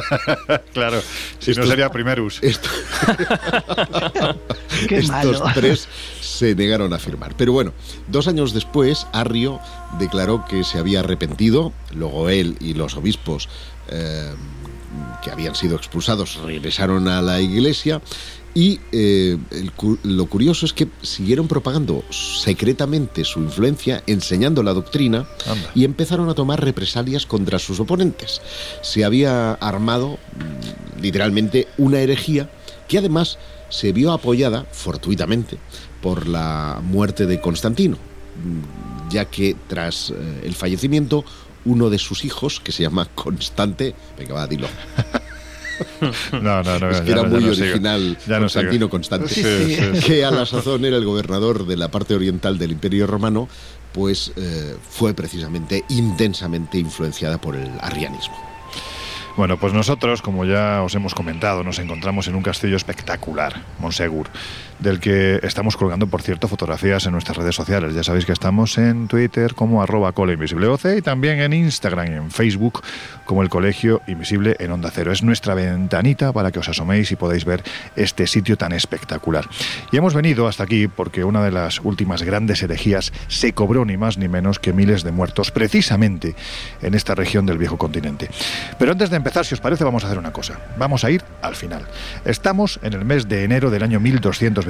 [0.72, 1.00] claro,
[1.38, 2.38] si Esto no sería primerus.
[2.42, 2.68] Esto-
[4.88, 5.52] Qué estos malo.
[5.54, 5.88] tres
[6.20, 7.34] se negaron a firmar.
[7.36, 7.72] Pero bueno,
[8.08, 9.60] dos años después, Arrio
[9.98, 13.48] declaró que se había arrepentido, luego él y los obispos
[13.88, 14.32] eh,
[15.22, 18.00] que habían sido expulsados regresaron a la iglesia
[18.54, 25.26] y eh, el lo curioso es que siguieron propagando secretamente su influencia, enseñando la doctrina
[25.46, 25.70] Anda.
[25.74, 28.42] y empezaron a tomar represalias contra sus oponentes.
[28.82, 32.50] Se había armado mm, literalmente una herejía
[32.88, 33.38] que además
[33.70, 35.58] se vio apoyada fortuitamente
[36.02, 41.24] por la muerte de Constantino, mm, ya que tras eh, el fallecimiento
[41.64, 44.66] uno de sus hijos, que se llama Constante, venga va, dilo,
[46.32, 46.90] No, no, no.
[46.90, 48.90] es ya que era ya muy original Ya no Constantino.
[48.90, 50.06] Constante, Sí, sí, sí.
[50.06, 53.48] que a la sazón era el gobernador de la parte oriental del Imperio Romano,
[53.92, 58.36] pues eh, fue precisamente intensamente influenciada por el arrianismo.
[59.36, 64.28] Bueno, pues nosotros, como ya os hemos comentado, nos encontramos en un castillo espectacular, Monsegur,
[64.82, 67.94] del que estamos colgando, por cierto, fotografías en nuestras redes sociales.
[67.94, 72.82] Ya sabéis que estamos en Twitter como arroba y también en Instagram y en Facebook
[73.24, 75.12] como el Colegio Invisible en Onda Cero.
[75.12, 77.62] Es nuestra ventanita para que os asoméis y podáis ver
[77.96, 79.48] este sitio tan espectacular.
[79.90, 83.96] Y hemos venido hasta aquí porque una de las últimas grandes herejías se cobró ni
[83.96, 86.34] más ni menos que miles de muertos precisamente
[86.82, 88.28] en esta región del viejo continente.
[88.78, 90.58] Pero antes de empezar, si os parece, vamos a hacer una cosa.
[90.76, 91.86] Vamos a ir al final.
[92.24, 94.00] Estamos en el mes de enero del año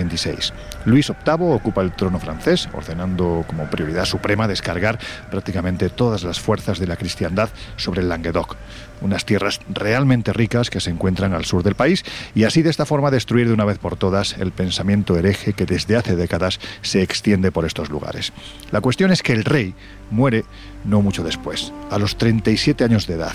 [0.04, 0.52] 1226.
[0.84, 4.98] Luis VIII ocupa el trono francés, ordenando como prioridad suprema descargar
[5.30, 8.56] prácticamente todas las fuerzas de la cristiandad sobre el Languedoc,
[9.00, 12.86] unas tierras realmente ricas que se encuentran al sur del país, y así de esta
[12.86, 17.02] forma destruir de una vez por todas el pensamiento hereje que desde hace décadas se
[17.02, 18.32] extiende por estos lugares.
[18.70, 19.74] La cuestión es que el rey
[20.10, 20.44] muere
[20.84, 23.34] no mucho después, a los 37 años de edad,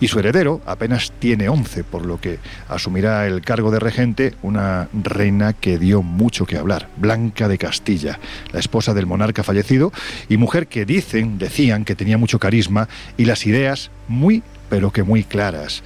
[0.00, 4.88] y su heredero apenas tiene 11, por lo que asumirá el cargo de regente una
[4.92, 8.18] reina que dio mucho que hablar, Blanca de Castilla,
[8.52, 9.92] la esposa del monarca fallecido
[10.28, 15.02] y mujer que dicen, decían que tenía mucho carisma y las ideas muy, pero que
[15.02, 15.82] muy claras.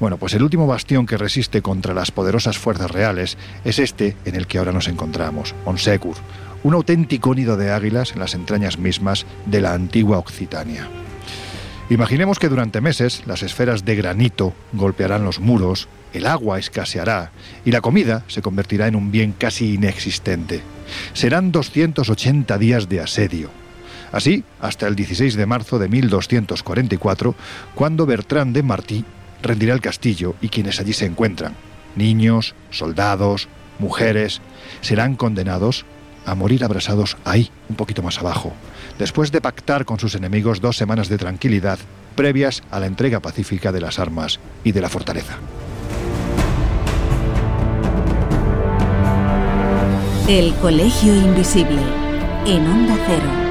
[0.00, 4.34] Bueno, pues el último bastión que resiste contra las poderosas fuerzas reales es este en
[4.34, 6.16] el que ahora nos encontramos, Onsegur,
[6.64, 10.88] un auténtico nido de águilas en las entrañas mismas de la antigua Occitania.
[11.90, 17.30] Imaginemos que durante meses las esferas de granito golpearán los muros, el agua escaseará
[17.64, 20.62] y la comida se convertirá en un bien casi inexistente.
[21.12, 23.50] Serán 280 días de asedio.
[24.12, 27.34] Así, hasta el 16 de marzo de 1244,
[27.74, 29.04] cuando Bertrand de Martí
[29.42, 31.54] rendirá el castillo y quienes allí se encuentran,
[31.96, 34.40] niños, soldados, mujeres,
[34.80, 35.84] serán condenados
[36.26, 38.52] a morir abrasados ahí, un poquito más abajo,
[38.98, 41.78] después de pactar con sus enemigos dos semanas de tranquilidad
[42.14, 45.38] previas a la entrega pacífica de las armas y de la fortaleza.
[50.28, 51.82] El Colegio Invisible,
[52.46, 53.43] en Onda Cero.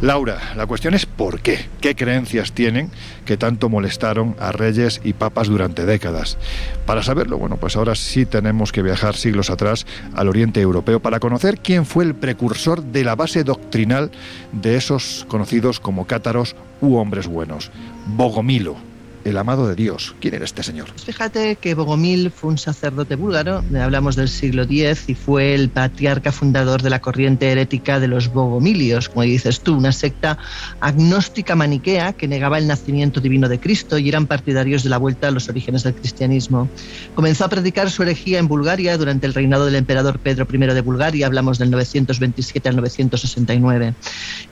[0.00, 1.66] Laura, la cuestión es por qué.
[1.82, 2.90] ¿Qué creencias tienen
[3.26, 6.38] que tanto molestaron a reyes y papas durante décadas?
[6.86, 11.20] Para saberlo, bueno, pues ahora sí tenemos que viajar siglos atrás al Oriente Europeo para
[11.20, 14.10] conocer quién fue el precursor de la base doctrinal
[14.52, 17.70] de esos conocidos como cátaros u hombres buenos,
[18.06, 18.89] Bogomilo
[19.24, 20.14] el amado de Dios.
[20.20, 20.88] ¿Quién era este señor?
[20.90, 25.68] Pues fíjate que Bogomil fue un sacerdote búlgaro, hablamos del siglo X, y fue el
[25.68, 30.38] patriarca fundador de la corriente herética de los Bogomilios, como dices tú, una secta
[30.80, 35.28] agnóstica maniquea que negaba el nacimiento divino de Cristo y eran partidarios de la vuelta
[35.28, 36.68] a los orígenes del cristianismo.
[37.14, 40.80] Comenzó a predicar su herejía en Bulgaria durante el reinado del emperador Pedro I de
[40.80, 43.94] Bulgaria, hablamos del 927 al 969.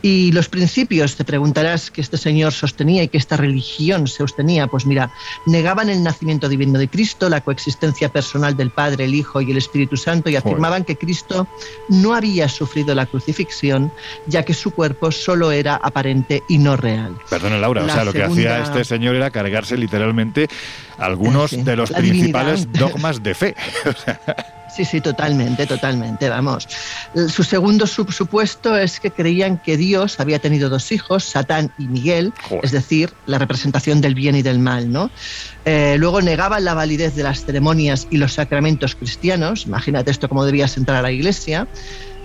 [0.02, 4.58] Y los principios, te preguntarás, que este señor sostenía y que esta religión se sostenía
[4.66, 5.11] pues mira,
[5.47, 9.57] negaban el nacimiento divino de Cristo, la coexistencia personal del Padre, el Hijo y el
[9.57, 11.47] Espíritu Santo y afirmaban que Cristo
[11.88, 13.92] no había sufrido la crucifixión,
[14.27, 17.16] ya que su cuerpo solo era aparente y no real.
[17.31, 20.49] Perdona Laura, o sea, lo que hacía este señor era cargarse literalmente
[20.99, 23.55] algunos de los principales dogmas de fe.
[24.74, 26.68] Sí, sí, totalmente, totalmente, vamos.
[27.28, 32.33] Su segundo supuesto es que creían que Dios había tenido dos hijos, Satán y Miguel,
[32.62, 35.11] es decir, la representación del bien y del mal, ¿no?
[35.64, 40.44] Eh, luego negaban la validez de las ceremonias y los sacramentos cristianos, imagínate esto cómo
[40.44, 41.66] debías entrar a la iglesia.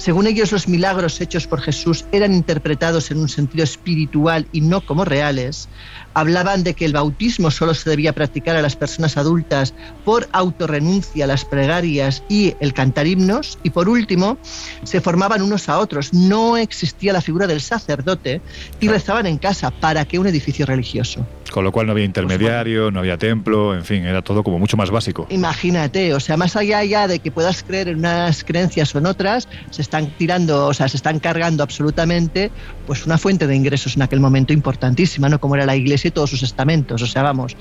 [0.04, 4.86] Según ellos, los milagros hechos por Jesús eran interpretados en un sentido espiritual y no
[4.86, 5.70] como reales
[6.14, 11.24] hablaban de que el bautismo solo se debía practicar a las personas adultas por autorrenuncia
[11.24, 13.58] a las plegarias y el cantar himnos.
[13.64, 14.38] Y por último,
[14.84, 16.14] se formaban unos a otros.
[16.14, 18.42] No existía la figura del sacerdote
[18.82, 21.26] y rezaban en casa para que un edificio religioso.
[21.54, 24.76] Con lo cual no había intermediario, no había templo, en fin, era todo como mucho
[24.76, 25.28] más básico.
[25.30, 29.06] Imagínate, o sea, más allá ya de que puedas creer en unas creencias o en
[29.06, 32.50] otras, se están tirando, o sea, se están cargando absolutamente
[32.88, 35.40] pues una fuente de ingresos en aquel momento importantísima, ¿no?
[35.40, 37.56] Como era la iglesia y todos sus estamentos, o sea, vamos,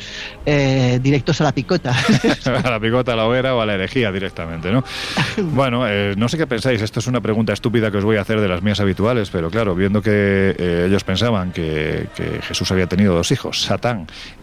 [0.46, 1.94] eh, directos a la picota.
[2.64, 4.82] a la picota, a la hoguera o a la herejía directamente, ¿no?
[5.52, 8.22] Bueno, eh, no sé qué pensáis, esto es una pregunta estúpida que os voy a
[8.22, 12.72] hacer de las mías habituales, pero claro, viendo que eh, ellos pensaban que, que Jesús
[12.72, 13.62] había tenido dos hijos,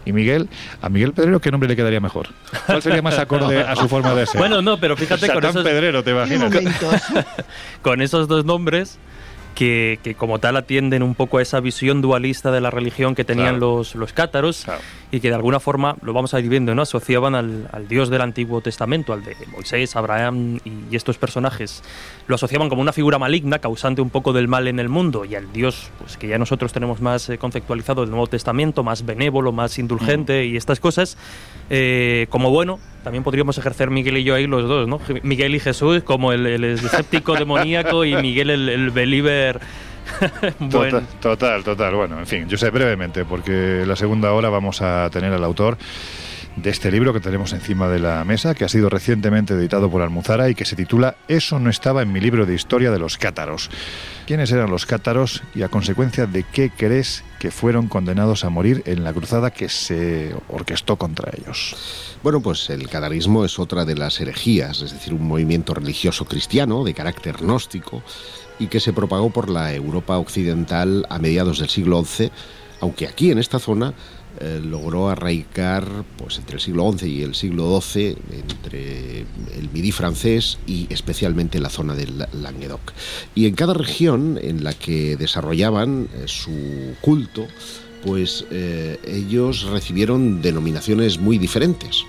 [0.04, 0.48] y Miguel,
[0.82, 2.28] ¿a Miguel Pedrero qué nombre le quedaría mejor?
[2.66, 4.38] ¿Cuál sería más acorde a su forma de ser?
[4.38, 5.64] Bueno, no, pero fíjate con esos...
[5.64, 6.52] Pedrero, te imaginas.
[7.82, 8.98] con esos dos nombres
[9.54, 13.60] que, como tal atienden un poco a esa visión dualista de la religión que tenían
[13.60, 14.66] los, los cátaros
[15.10, 16.82] y que de alguna forma, lo vamos a ir viendo, ¿no?
[16.82, 21.82] asociaban al, Dios del Antiguo Testamento, al de Moisés, Abraham y, estos personajes.
[22.26, 25.34] Lo asociaban como una figura maligna, causante un poco del mal en el mundo, y
[25.34, 29.52] al Dios pues, que ya nosotros tenemos más eh, conceptualizado del Nuevo Testamento, más benévolo,
[29.52, 30.52] más indulgente mm.
[30.52, 31.16] y estas cosas,
[31.70, 35.00] eh, como bueno, también podríamos ejercer Miguel y yo ahí los dos, ¿no?
[35.22, 39.60] Miguel y Jesús como el, el escéptico demoníaco y Miguel el, el believer.
[41.20, 45.32] Total, total, Bueno, en fin, yo sé brevemente, porque la segunda hora vamos a tener
[45.32, 45.78] al autor
[46.56, 50.02] de este libro que tenemos encima de la mesa, que ha sido recientemente editado por
[50.02, 53.16] Almuzara y que se titula Eso no estaba en mi libro de historia de los
[53.16, 53.70] cátaros.
[54.26, 58.82] ¿Quiénes eran los cátaros y a consecuencia de qué crees que fueron condenados a morir
[58.86, 61.74] en la cruzada que se orquestó contra ellos?
[62.22, 66.84] Bueno, pues el catarismo es otra de las herejías, es decir, un movimiento religioso cristiano
[66.84, 68.02] de carácter gnóstico
[68.58, 72.30] y que se propagó por la Europa occidental a mediados del siglo XI,
[72.80, 73.94] aunque aquí en esta zona
[74.40, 79.92] eh, logró arraigar pues, entre el siglo XI y el siglo XII, entre el Midi
[79.92, 82.92] francés y especialmente la zona del Languedoc.
[83.34, 87.46] Y en cada región en la que desarrollaban eh, su culto,
[88.04, 92.04] pues eh, ellos recibieron denominaciones muy diferentes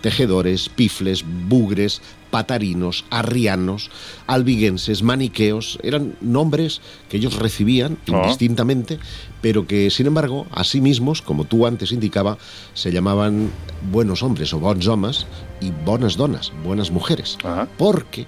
[0.00, 3.90] tejedores, pifles, bugres, patarinos, arrianos,
[4.26, 8.22] albiguenses, maniqueos, eran nombres que ellos recibían Ah.
[8.22, 8.98] indistintamente,
[9.42, 12.38] pero que sin embargo, a sí mismos, como tú antes indicaba,
[12.72, 13.50] se llamaban
[13.90, 15.26] buenos hombres o bons homes
[15.60, 17.68] y bonas donas, buenas mujeres, Ajá.
[17.76, 18.26] porque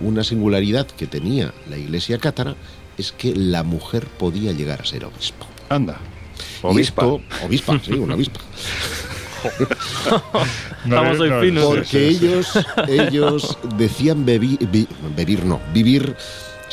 [0.00, 2.54] una singularidad que tenía la iglesia cátara
[2.98, 5.46] es que la mujer podía llegar a ser obispo.
[5.68, 5.98] Anda.
[6.62, 7.02] Obispa.
[7.02, 8.40] esto- obispa, sí, una obispa.
[10.86, 11.64] No hoy no, finos.
[11.64, 12.48] Porque ellos,
[12.88, 14.58] ellos decían bebi-
[15.16, 16.14] vivir, no, vivir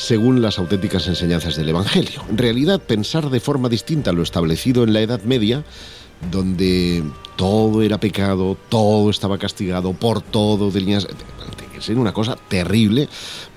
[0.02, 2.24] según las auténticas enseñanzas del Evangelio.
[2.30, 5.64] En realidad, pensar de forma distinta a lo establecido en la Edad Media,
[6.32, 7.04] donde
[7.36, 11.08] todo era pecado, todo estaba castigado, por todo tenías...
[11.80, 13.10] Ser una cosa terrible.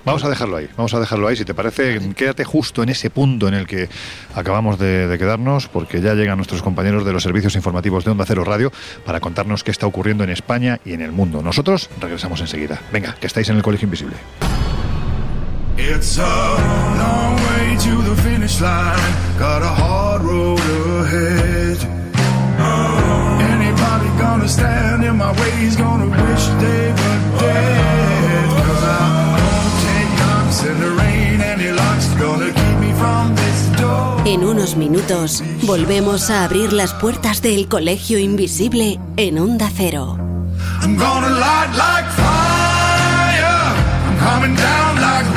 [0.07, 1.37] Vamos a dejarlo ahí, vamos a dejarlo ahí.
[1.37, 3.91] Si te parece, quédate justo en ese punto en el que
[4.35, 8.25] acabamos de, de quedarnos, porque ya llegan nuestros compañeros de los servicios informativos de Onda
[8.27, 8.73] Cero Radio
[9.05, 11.43] para contarnos qué está ocurriendo en España y en el mundo.
[11.43, 12.81] Nosotros regresamos enseguida.
[12.91, 14.17] Venga, que estáis en el Colegio Invisible.
[15.77, 19.13] It's a long way to the finish line.
[19.39, 21.79] Got a hard road ahead.
[23.53, 28.49] Anybody gonna stand in my way is gonna wish they were dead.
[28.67, 29.03] Cause I
[29.35, 31.41] won't take knocks in the rain.
[31.41, 34.23] Any luck's gonna keep me from this door.
[34.27, 40.19] En unos minutos volvemos a abrir las puertas del Colegio Invisible en Onda Cero.
[40.83, 43.75] I'm gonna light like fire.
[44.07, 45.34] I'm coming down like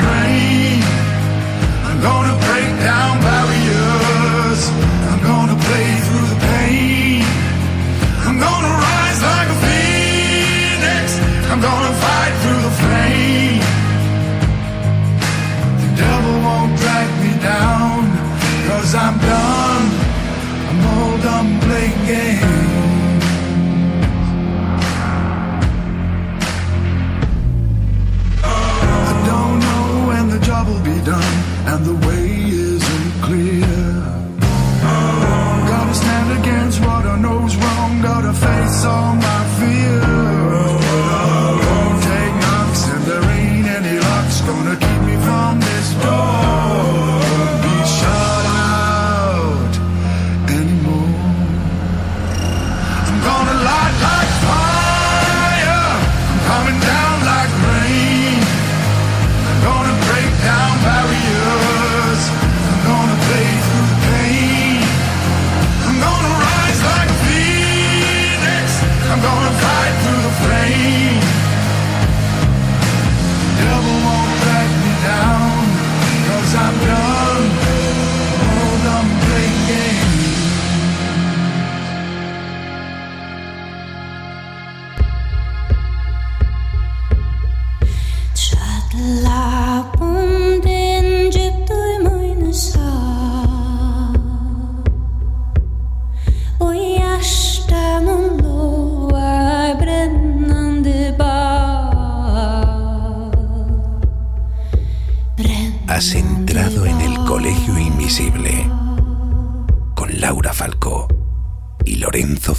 [38.78, 39.27] so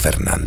[0.01, 0.38] Lorenzo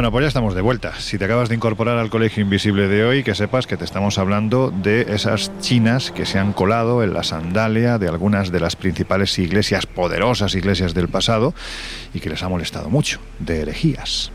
[0.00, 0.98] Bueno, pues ya estamos de vuelta.
[0.98, 4.16] Si te acabas de incorporar al Colegio Invisible de hoy, que sepas que te estamos
[4.16, 8.76] hablando de esas chinas que se han colado en la sandalia de algunas de las
[8.76, 11.52] principales iglesias, poderosas iglesias del pasado,
[12.14, 14.32] y que les ha molestado mucho, de herejías.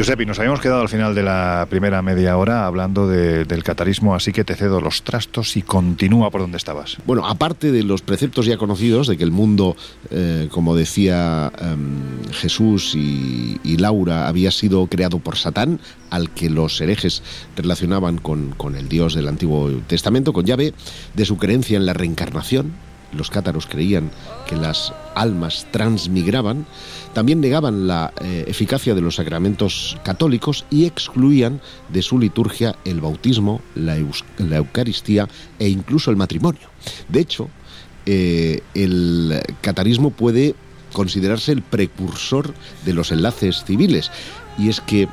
[0.00, 4.14] Giuseppe, nos habíamos quedado al final de la primera media hora hablando de- del catarismo,
[4.14, 6.96] así que te cedo los trastos y continúa por donde estabas.
[7.04, 9.76] Bueno, aparte de los preceptos ya conocidos de que el mundo,
[10.10, 16.48] eh, como decía em, Jesús y, y Laura, había sido creado por Satán, al que
[16.48, 17.22] los herejes
[17.54, 20.72] relacionaban con, con el Dios del Antiguo Testamento, con Yahvé,
[21.14, 22.72] de su creencia en la reencarnación,
[23.12, 24.10] los cátaros creían
[24.46, 26.66] que las almas transmigraban,
[27.12, 33.00] también negaban la eh, eficacia de los sacramentos católicos y excluían de su liturgia el
[33.00, 36.68] bautismo, la, Eucaristía e incluso el matrimonio.
[37.08, 37.48] De hecho,
[38.06, 40.54] eh, el catarismo puede
[40.92, 42.54] considerarse el precursor
[42.84, 44.10] de los enlaces civiles
[44.58, 45.08] y es que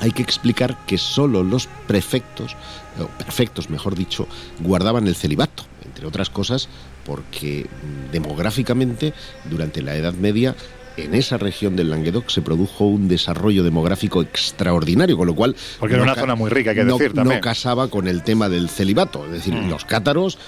[0.00, 2.54] hay que explicar que solo los prefectos,
[3.00, 4.26] o perfectos mejor dicho,
[4.60, 6.68] guardaban el celibato, entre otras cosas
[7.06, 9.14] porque mm, demográficamente
[9.48, 10.54] durante la Edad Media
[10.96, 15.54] en esa región del Languedoc se produjo un desarrollo demográfico extraordinario, con lo cual...
[15.78, 17.36] Porque era una zona muy rica, hay que no- decir también.
[17.36, 19.68] No casaba con el tema del celibato, es decir, Mm.
[19.68, 20.38] los cátaros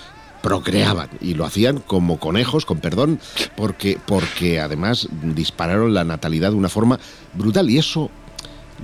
[0.43, 3.21] procreaban y lo hacían como conejos, con perdón,
[3.57, 6.99] porque, porque además dispararon la natalidad de una forma
[7.35, 8.09] brutal y eso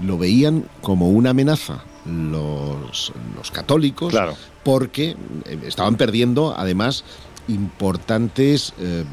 [0.02, 4.34] lo veían como una amenaza los, los católicos Claro.
[4.64, 5.16] porque
[5.46, 7.04] eh, estaban perdiendo además
[7.48, 9.04] importantes, eh,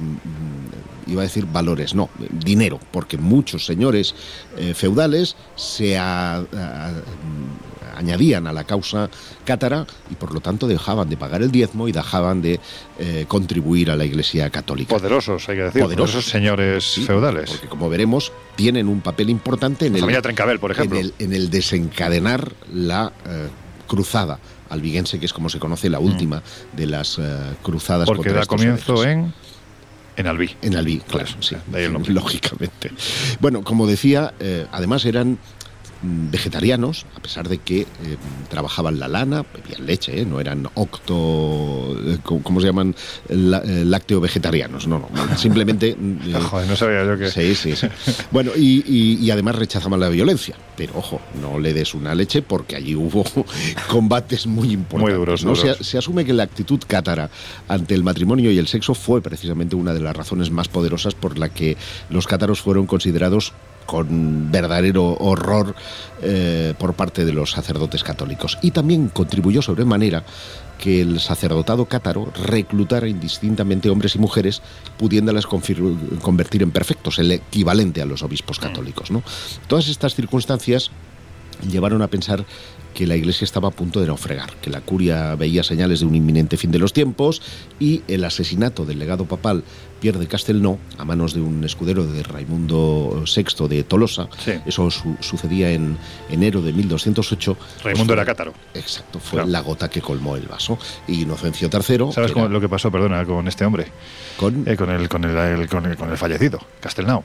[1.08, 4.16] iba a decir valores, no, dinero, porque muchos señores
[4.58, 6.92] eh, feudales se a- a-
[7.98, 9.10] añadían a la causa
[9.46, 12.60] cátara y por lo tanto dejaban de pagar el diezmo y dejaban de
[12.98, 14.96] eh, contribuir a la Iglesia católica.
[14.96, 16.12] Poderosos, hay que decir, Poderosos.
[16.14, 17.50] poderosos señores Sí, feudales.
[17.52, 20.02] Porque como veremos, tienen un papel importante en el,
[20.60, 20.98] por ejemplo.
[21.00, 23.12] en el, en el desencadenar la
[23.88, 24.40] cruzada
[24.72, 26.42] albigense, que es como se conoce la última
[26.74, 27.22] de las eh,
[27.62, 28.12] cruzadas Mm.
[28.12, 29.34] Porque contra da comienzo en,
[30.18, 30.56] en Albí.
[30.62, 32.12] En Albí, claro, Claro, sí, de ahí el nombre.
[32.14, 32.92] lógicamente.
[33.40, 35.38] Bueno, como decía, eh, además eran mm,
[36.04, 37.86] vegetarianos, a pesar de que eh,
[38.50, 40.26] trabajaban la lana, bebían leche, ¿eh?
[40.26, 41.96] no eran octo...
[42.06, 42.96] eh, ¿cómo, se llaman?
[43.30, 45.96] La- lácteo vegetarianos, no, no, simplemente...
[46.00, 47.30] mm, eh, Joder, no sabía yo que...
[47.30, 47.88] Sí, sí, sí.
[48.32, 50.56] Bueno, y, y- y además rechazaban la violencia.
[50.76, 53.24] Pero ojo, no le des una leche porque allí hubo
[53.90, 55.02] combates muy importantes.
[55.02, 55.54] Muy duros, ¿no?
[55.54, 55.78] duros.
[55.78, 57.30] Se, se asume que la actitud cátara
[57.68, 61.38] ante el matrimonio y el sexo fue precisamente una de las razones más poderosas por
[61.38, 61.78] la que
[62.10, 63.54] los cátaros fueron considerados
[63.86, 65.76] con verdadero horror
[66.22, 68.58] eh, por parte de los sacerdotes católicos.
[68.62, 70.24] Y también contribuyó sobremanera
[70.78, 74.62] que el sacerdotado cátaro reclutara indistintamente hombres y mujeres,
[74.98, 79.12] pudiéndolas convertir en perfectos, el equivalente a los obispos católicos.
[79.12, 79.22] ¿no?
[79.68, 80.92] Todas estas circunstancias
[81.70, 82.46] llevaron a pensar
[82.94, 86.16] que la iglesia estaba a punto de naufragar, que la curia veía señales de un
[86.16, 87.42] inminente fin de los tiempos
[87.80, 89.64] y el asesinato del legado papal
[90.02, 94.54] Pierre de Castelnau a manos de un escudero de Raimundo VI de Tolosa, Sí.
[94.66, 95.98] eso su- sucedía en
[96.30, 97.54] enero de 1208.
[97.56, 98.54] pues Raimundo fue- era cátaro.
[98.74, 99.50] Exacto, fue Claro.
[99.50, 100.78] la gota que colmó el vaso.
[101.08, 103.86] Y Inocencio III, ¿Sabes era lo que pasó, perdona, con este hombre?
[104.38, 107.24] con Eh, con, el, con, el, el- con, el, con el fallecido, Castelnau.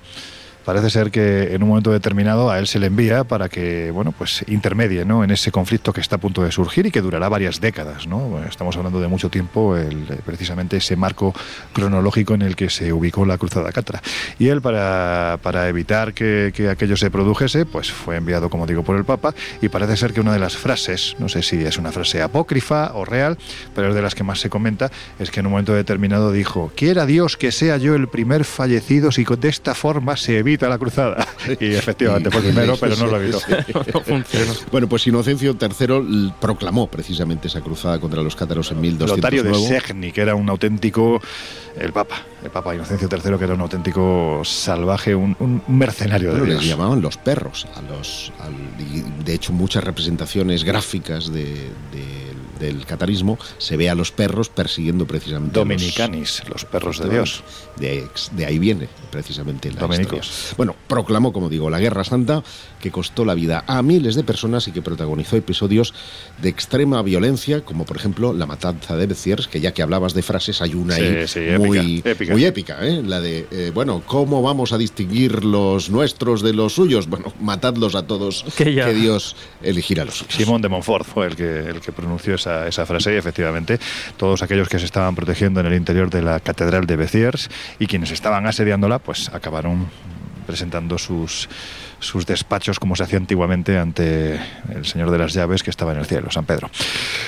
[0.67, 4.11] Parece ser que en un momento determinado a él se le envía para que, bueno,
[4.11, 5.23] pues intermedie, ¿no?
[5.23, 8.43] En ese conflicto que está a punto de surgir y que durará varias décadas, ¿no?
[8.49, 11.33] Estamos hablando de mucho tiempo, el- eh, precisamente ese marco
[11.73, 14.03] cronológico en el que se ubicó la Cruzada Catra.
[14.41, 18.83] Y él, para, para evitar que, que aquello se produjese, pues fue enviado, como digo,
[18.83, 21.79] por el Papa y parece ser que una de las frases, no sé si es
[21.79, 23.39] una frase apócrifa o real,
[23.73, 24.91] pero es de las que más se comenta,
[25.21, 29.13] es que en un momento determinado dijo, quiera Dios que sea yo el primer fallecido
[29.13, 31.27] si de esta forma se evita la cruzada.
[31.61, 33.39] Y efectivamente fue el primero, pero no lo evitó.
[33.95, 34.53] no funciona.
[34.73, 39.55] Bueno, pues Inocencio III proclamó precisamente esa cruzada contra los cátaros en 1200 Lotario de.
[39.55, 41.21] Segni, que era un auténtico,
[41.79, 46.39] el Papa, el Papa Inocencio III, que era un auténtico salvaje, un, un mercenario de
[46.39, 46.71] Bueno, les Dios.
[46.77, 53.39] llamaban los perros a los al- de hecho muchas representaciones gráficas de- de- del catarismo
[53.59, 57.43] se ve a los perros persiguiendo precisamente a los- Dominicanis, los perros de Dios.
[57.79, 60.27] de, de ahí viene precisamente la Dominicos.
[60.27, 60.55] historia.
[60.57, 62.43] Bueno, proclamó, como digo, la Guerra Santa,
[62.81, 65.93] que costó la vida a miles de personas y que protagonizó episodios
[66.41, 70.23] de extrema violencia, como por ejemplo la matanza de Béziers, que ya que hablabas de
[70.23, 72.33] frases, hay una Sí, ahí sí, muy épica.
[72.33, 73.03] muy épica, ¿eh?
[73.05, 77.09] la de, eh, bueno, ¿cómo vamos a distinguir los nuestros de los suyos?
[77.09, 78.89] Bueno, matadlos a todos, Que ya.
[78.89, 80.35] Dios elegirá los suyos.
[80.35, 83.79] Simón de Montfort fue el que, el que pronunció esa, esa frase y efectivamente
[84.17, 87.87] todos aquellos que se estaban protegiendo en el interior de la catedral de Béziers y
[87.87, 89.89] quienes estaban asediándola pues acabaron
[90.47, 91.49] presentando sus
[91.99, 94.39] sus despachos como se hacía antiguamente ante
[94.75, 96.71] el Señor de las Llaves que estaba en el cielo, San Pedro.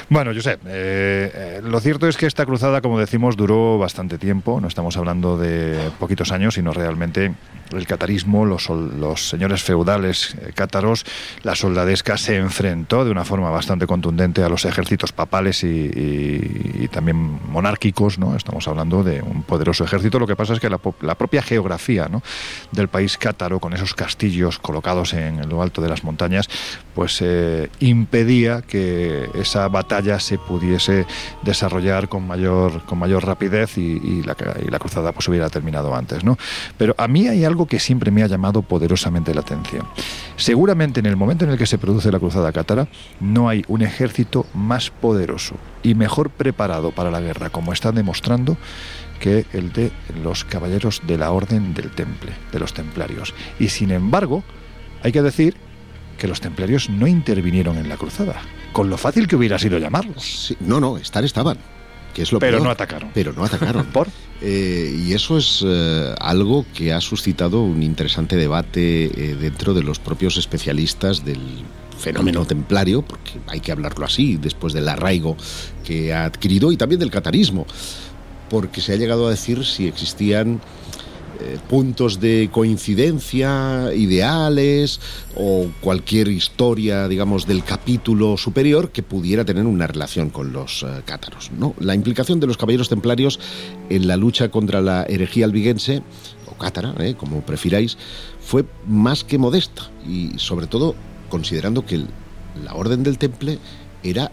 [0.08, 4.60] Bueno, yo sé, eh, lo cierto es que esta cruzada, como decimos, duró bastante tiempo,
[4.60, 7.32] no estamos hablando de poquitos años, sino realmente
[7.72, 11.04] el catarismo, los, los señores feudales eh, cátaros,
[11.42, 16.88] la soldadesca se enfrentó de una forma bastante contundente a los ejércitos papales y, y-
[16.88, 18.34] también monárquicos, ¿no?
[18.34, 20.18] Estamos hablando de un poderoso ejército.
[20.18, 22.22] Lo que pasa es que la, propia geografía ¿no?
[22.72, 26.48] del país cátaro, con esos castillos colocados en lo alto de las montañas,
[26.94, 31.06] pues eh, impedía que esa batalla se pudiese
[31.42, 36.38] desarrollar con mayor, con mayor rapidez y, y la cruzada pues hubiera terminado antes, ¿no?
[36.78, 39.86] Pero a mí hay algo que siempre me ha llamado poderosamente la atención.
[40.36, 42.88] Seguramente en el momento en el que se produce la cruzada cátara
[43.20, 48.56] no hay un ejército más poderoso y mejor preparado para la guerra, como están demostrando,
[49.20, 49.90] que el de
[50.22, 53.34] los caballeros de la Orden del Temple, de los templarios.
[53.58, 54.42] Y sin embargo,
[55.02, 55.56] hay que decir
[56.18, 58.36] que los templarios no intervinieron en la cruzada,
[58.72, 60.56] con lo fácil que hubiera sido llamarlos.
[60.60, 61.58] No, no, estar estaban.
[62.18, 62.64] Que es lo Pero peor.
[62.64, 63.10] no atacaron.
[63.14, 63.86] Pero no atacaron.
[63.92, 64.08] ¿Por?
[64.42, 69.84] Eh, y eso es eh, algo que ha suscitado un interesante debate eh, dentro de
[69.84, 71.38] los propios especialistas del
[71.96, 75.36] fenómeno templario, porque hay que hablarlo así, después del arraigo
[75.84, 77.68] que ha adquirido y también del catarismo,
[78.50, 80.60] porque se ha llegado a decir si existían
[81.40, 85.00] eh, puntos de coincidencia, ideales
[85.36, 91.02] o cualquier historia, digamos, del capítulo superior que pudiera tener una relación con los eh,
[91.04, 91.52] cátaros.
[91.56, 91.74] ¿no?
[91.78, 93.38] La implicación de los caballeros templarios
[93.88, 96.02] en la lucha contra la herejía albigense,
[96.50, 97.96] o cátara, eh, como prefiráis,
[98.40, 100.96] fue más que modesta y sobre todo
[101.28, 102.04] considerando que
[102.64, 103.58] la Orden del Temple
[104.02, 104.32] era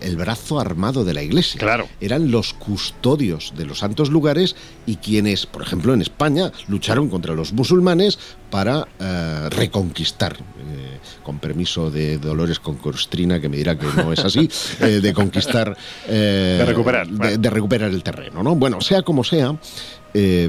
[0.00, 1.58] el brazo armado de la Iglesia.
[1.58, 1.88] Claro.
[2.00, 4.54] Eran los custodios de los santos lugares
[4.86, 8.18] y quienes, por ejemplo, en España lucharon contra los musulmanes
[8.50, 14.20] para eh, reconquistar, eh, con permiso de Dolores Concostrina, que me dirá que no es
[14.20, 14.48] así,
[14.80, 15.76] eh, de conquistar...
[16.06, 17.36] De recuperar, de- bueno.
[17.38, 18.54] de recuperar el terreno, ¿no?
[18.54, 19.54] Bueno, sea como sea,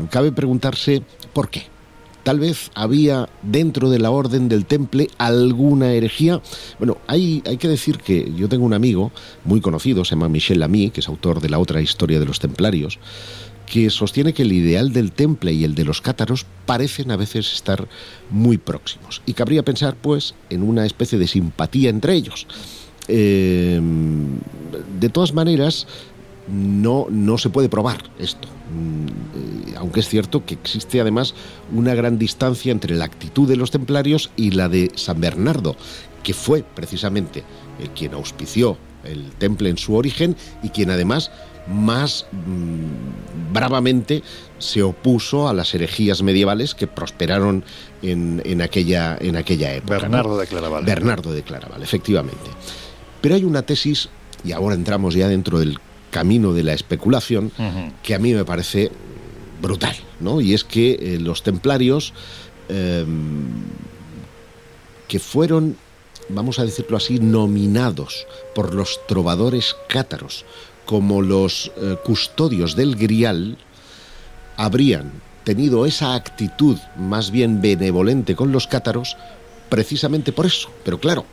[0.10, 1.02] cabe preguntarse
[1.34, 1.68] por qué.
[2.30, 6.44] Tal vez había dentro de la orden del temple alguna herejía.
[6.78, 9.12] Bueno, hay, hay que decir que yo tengo un amigo
[9.46, 12.38] muy conocido, se llama Michel Lamy, que es autor de la otra historia de los
[12.38, 13.00] templarios,
[13.66, 17.52] que sostiene que el ideal del temple y el de los cátaros parecen a veces
[17.52, 17.88] estar
[18.30, 19.24] muy próximos.
[19.26, 22.46] Y cabría pensar, pues, en una especie de simpatía entre ellos.
[23.08, 23.82] Eh,
[25.00, 25.88] de todas maneras,
[26.52, 28.48] no, no se puede probar esto.
[28.74, 31.36] Mm, eh, Aunque es cierto que existe además
[31.74, 35.76] una gran distancia entre la actitud de los templarios y la de San Bernardo,
[36.24, 37.44] que fue precisamente
[37.80, 41.32] el quien auspició el temple en su origen y quien además
[41.68, 44.24] más mm, bravamente
[44.58, 47.64] se opuso a las herejías medievales que prosperaron
[48.02, 49.96] en, en aquella, en aquella época.
[49.96, 50.02] ¿no?
[50.02, 50.84] Bernardo de Claraval.
[50.84, 52.50] Bernardo de Claraval, efectivamente.
[53.22, 54.10] Pero hay una tesis,
[54.44, 55.80] y ahora entramos ya dentro del
[56.10, 57.52] camino de la especulación,
[58.04, 58.92] que a mí me parece
[59.62, 60.42] brutal, ¿no?
[60.42, 62.14] Y es que eh, los templarios,
[62.70, 63.06] eh,
[65.08, 65.76] que fueron,
[66.30, 70.46] vamos a decirlo así, nominados por los trovadores cátaros
[70.86, 73.58] como los eh, custodios del grial,
[74.58, 75.12] habrían
[75.44, 79.16] tenido esa actitud más bien benevolente con los cátaros
[79.70, 80.70] precisamente por eso.
[80.84, 81.26] Pero claro,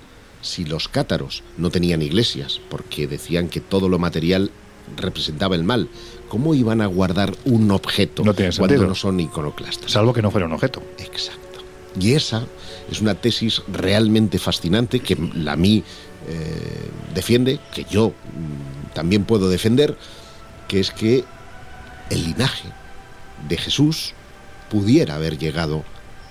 [0.42, 4.50] si los cátaros no tenían iglesias, porque decían que todo lo material
[4.96, 5.88] representaba el mal,
[6.28, 9.90] ¿cómo iban a guardar un objeto No tiene cuando no son iconoclastas?
[9.90, 10.82] Salvo que no fuera un objeto.
[10.98, 11.60] Exacto.
[11.98, 12.44] Y esa
[12.90, 15.82] es una tesis realmente fascinante que la mí
[16.28, 19.96] eh, defiende, que yo mm, también puedo defender,
[20.68, 21.24] que es que
[22.10, 22.68] el linaje
[23.48, 24.14] de Jesús
[24.70, 25.84] pudiera haber llegado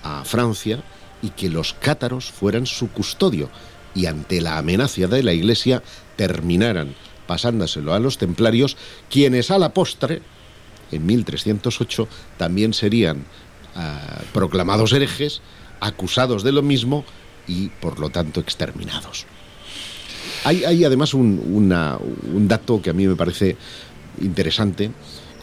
[0.04, 0.84] a Francia
[1.22, 3.50] y que los cátaros fueran su custodio
[3.96, 5.82] y ante la amenaza de la iglesia
[6.16, 6.94] terminaran
[7.28, 8.78] pasándoselo a los templarios,
[9.10, 10.22] quienes a la postre,
[10.92, 12.08] en 1308,
[12.38, 13.24] también serían
[13.76, 15.42] ah, proclamados herejes,
[15.80, 17.06] acusados de lo mismo
[17.48, 19.26] y por lo tanto exterminados.
[20.44, 23.58] Hay, además un dato que a mí me parece
[24.22, 24.92] interesante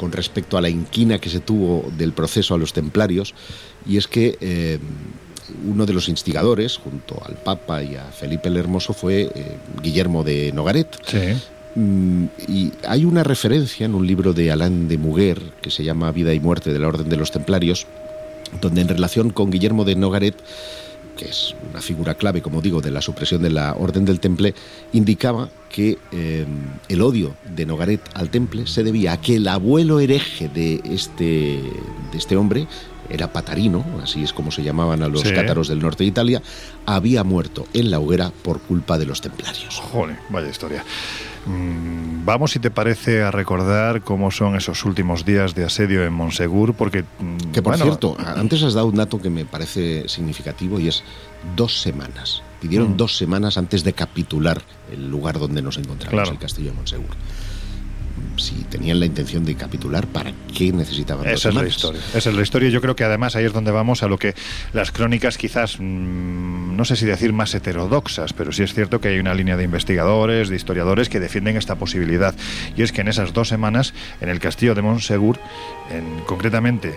[0.02, 3.34] con respecto a la inquina que se tuvo del proceso a los templarios,
[3.86, 4.80] y es que eh,
[5.64, 10.24] uno de los instigadores, junto al Papa y a Felipe el Hermoso, fue eh, Guillermo
[10.24, 11.00] de Nogaret.
[11.06, 11.40] Sí.
[11.74, 16.12] Mm, y hay una referencia en un libro de Alain de Muguer que se llama
[16.12, 17.86] Vida y Muerte de la Orden de los Templarios,
[18.60, 20.34] donde en relación con Guillermo de Nogaret,
[21.16, 24.54] que es una figura clave, como digo, de la supresión de la Orden del Temple,
[24.92, 26.44] indicaba que eh,
[26.88, 31.62] el odio de Nogaret al Temple se debía a que el abuelo hereje de este,
[32.12, 32.66] de este hombre,
[33.10, 35.32] era Patarino, así es como se llamaban a los Sí.
[35.32, 36.42] cátaros del norte de Italia,
[36.86, 39.76] había muerto en la hoguera por culpa de los templarios.
[39.80, 40.82] Joder, vaya historia.
[41.46, 46.12] Mm, Vamos, si te parece, a recordar cómo son esos últimos días de asedio en
[46.12, 47.02] Monsegur, porque...
[47.02, 50.86] mm, Que por bueno, cierto, antes has dado un dato que me parece significativo y
[50.88, 51.02] es
[51.56, 52.42] dos semanas.
[52.60, 52.96] Pidieron Mm.
[52.96, 54.62] dos semanas antes de capitular
[54.92, 56.30] el lugar donde nos encontramos, Claro.
[56.30, 57.10] el castillo de Monsegur.
[58.36, 62.00] Si tenían la intención de capitular, ¿para qué necesitaban Esa es la historia.
[62.14, 62.68] Esa es la historia.
[62.70, 64.34] Yo creo que además ahí es donde vamos a lo que
[64.72, 69.08] las crónicas quizás, mm, no sé si decir más heterodoxas, pero sí es cierto que
[69.08, 72.34] hay una línea de investigadores, de historiadores que defienden esta posibilidad.
[72.76, 75.38] Y es que en esas dos semanas, en el castillo de Montsegur,
[75.90, 76.94] en, concretamente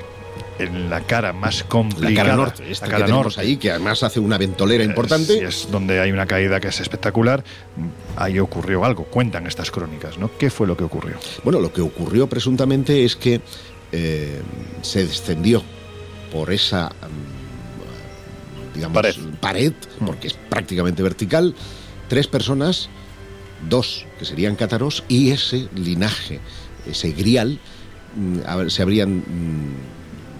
[0.59, 3.57] en la cara más La complicada, cara norte, esta la que cara tenemos norte, ahí,
[3.57, 5.33] que además hace una ventolera importante.
[5.33, 7.43] Eh, Es, es donde hay una caída que es espectacular.
[8.15, 9.05] Ahí ocurrió algo.
[9.05, 10.31] Cuentan estas crónicas, ¿no?
[10.37, 11.17] ¿Qué fue lo que ocurrió?
[11.43, 13.41] Bueno, lo que ocurrió presuntamente es que
[13.91, 14.41] eh,
[14.81, 15.63] se descendió
[16.31, 19.15] por esa mm, digamos, Pared.
[19.39, 19.73] pared,
[20.05, 21.55] porque es prácticamente vertical,
[22.09, 22.89] tres personas,
[23.69, 26.39] dos que serían cátaros, y ese linaje,
[26.85, 27.59] ese grial,
[28.15, 29.75] mm, se habrían mm,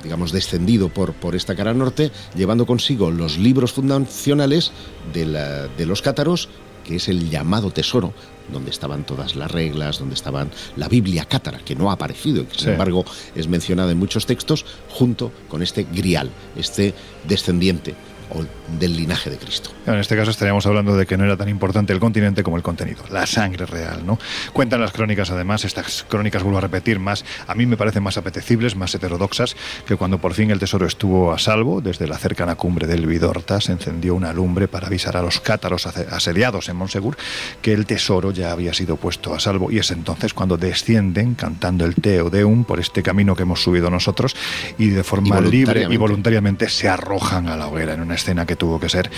[0.06, 4.72] digamos, descendido por, por esta cara norte, llevando consigo los libros fundacionales
[5.14, 6.48] de, la- de los cátaros,
[6.86, 8.14] que es el llamado tesoro,
[8.54, 12.46] donde estaban todas las reglas, donde estaban la Biblia cátara, que no ha aparecido, y
[12.46, 12.70] que sin Sí.
[12.70, 13.04] embargo
[13.34, 16.94] es mencionada en muchos textos, junto con este grial, este
[17.28, 17.96] descendiente
[18.30, 18.46] o
[18.80, 19.72] del linaje de Cristo.
[19.86, 22.64] En este caso estaríamos hablando de que no era tan importante el continente como el
[22.64, 24.18] contenido, la sangre real, ¿no?
[24.54, 28.18] Cuentan las crónicas además, estas crónicas vuelvo a repetir más, a mí me parecen más
[28.18, 29.56] apetecibles, más heterodoxas,
[29.86, 33.62] que cuando por fin el tesoro estuvo a salvo, desde la cercana cumbre del Vidorta
[33.62, 37.18] se encendió una lumbre para avisar a los cátaros ase- asediados en Monsegur
[37.62, 41.86] que el tesoro ya había sido puesto a salvo y es entonces cuando descienden cantando
[41.86, 44.36] el Teo Deum por este camino que hemos subido nosotros
[44.78, 48.46] y de forma Y libre y voluntariamente se arrojan a la hoguera en una escena
[48.46, 49.10] que tuvo que ser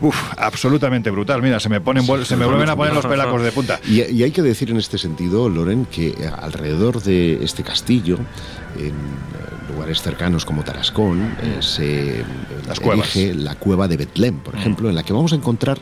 [0.00, 1.42] uf, absolutamente brutal.
[1.42, 3.80] Mira, se me ponen vuel- se me vuelven a poner los pelacos de punta.
[3.86, 8.18] Y, y hay que decir en este sentido, Loren, que alrededor de este castillo,
[8.78, 12.24] en eh, lugares cercanos como Tarascón, eh, se eh,
[12.66, 14.58] Las erige la cueva de Betlem, por Mm.
[14.58, 15.78] ejemplo, en la que vamos a encontrar,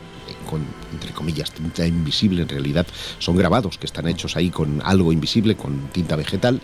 [0.49, 2.85] con, entre comillas, tinta invisible, en realidad
[3.19, 6.61] son grabados que están hechos ahí con algo invisible, con tinta vegetal,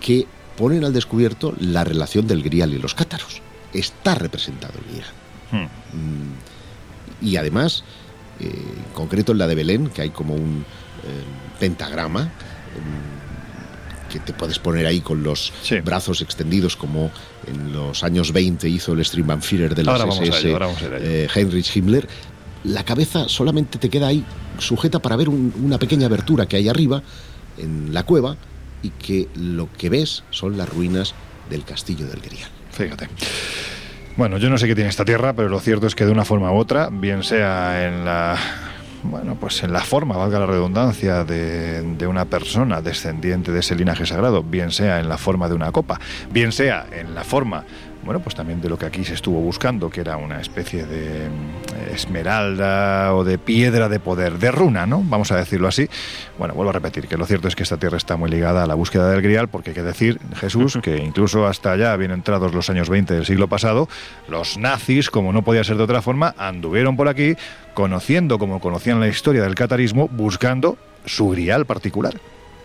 [0.00, 0.26] que
[0.56, 3.42] ponen al descubierto la relación del grial y los cátaros.
[3.72, 5.08] Está representado el grial.
[5.50, 5.64] Hmm.
[5.64, 6.32] Mm,
[7.22, 7.82] Y además,
[8.40, 10.64] eh, en concreto en la de Belén, que hay como un
[11.04, 15.80] eh, pentagrama mm, que te puedes poner ahí con los Sí.
[15.80, 17.10] brazos extendidos como
[17.46, 20.58] en los años 20 hizo el Streambanführer de las Ahora vamos a SS ello.
[21.00, 22.06] eh, Heinrich Himmler.
[22.64, 24.24] La cabeza solamente te queda ahí
[24.58, 27.02] sujeta para ver un- una pequeña abertura que hay arriba
[27.58, 28.36] en la cueva
[28.82, 31.14] y que lo que ves son las ruinas
[31.50, 32.50] del castillo del Grial.
[32.72, 33.08] Fíjate.
[34.16, 36.24] Bueno, yo no sé qué tiene esta tierra, pero lo cierto es que de una
[36.24, 38.36] forma u otra, bien sea en la
[39.02, 43.76] bueno, pues en la forma, valga la redundancia, de, de una persona descendiente de ese
[43.76, 46.00] linaje sagrado, bien sea en la forma de una copa,
[46.32, 47.64] bien sea en la forma,
[48.06, 51.28] bueno, pues también de lo que aquí se estuvo buscando, que era una especie de
[51.28, 55.02] mm, esmeralda o de piedra de poder, de runa, ¿no?
[55.04, 55.88] Vamos a decirlo así.
[56.38, 58.66] Bueno, vuelvo a repetir que lo cierto es que esta tierra está muy ligada a
[58.66, 62.54] la búsqueda del grial, porque hay que decir, Jesús, que incluso hasta allá, bien entrados
[62.54, 63.88] los años 20 del siglo pasado,
[64.28, 67.34] los nazis, como no podía ser de otra forma, anduvieron por aquí
[67.74, 72.14] conociendo como conocían la historia del catarismo, buscando su grial particular.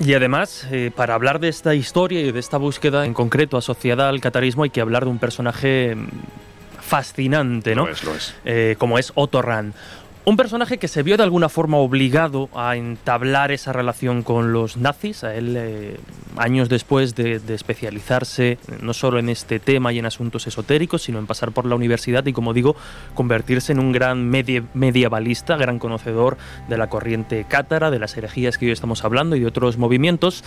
[0.04, 4.10] Y además, eh, para hablar de esta historia y de esta búsqueda en concreto asociada
[4.10, 6.08] al catarismo, hay que hablar de un personaje mm,
[6.82, 7.86] fascinante, ¿no?
[7.86, 8.36] Lo es, lo es.
[8.43, 9.74] Eh, como es Otto Rahn.
[10.24, 14.78] Un personaje que se vio de alguna forma obligado a entablar esa relación con los
[14.78, 15.97] nazis, a él eh,
[16.38, 21.17] años después de, especializarse eh, no solo en este tema y en asuntos esotéricos, sino
[21.17, 22.76] en pasar por la universidad y, como digo,
[23.15, 26.38] convertirse en un gran medie- medievalista, gran conocedor
[26.69, 30.43] de la corriente cátara, de las herejías que hoy estamos hablando y de otros movimientos.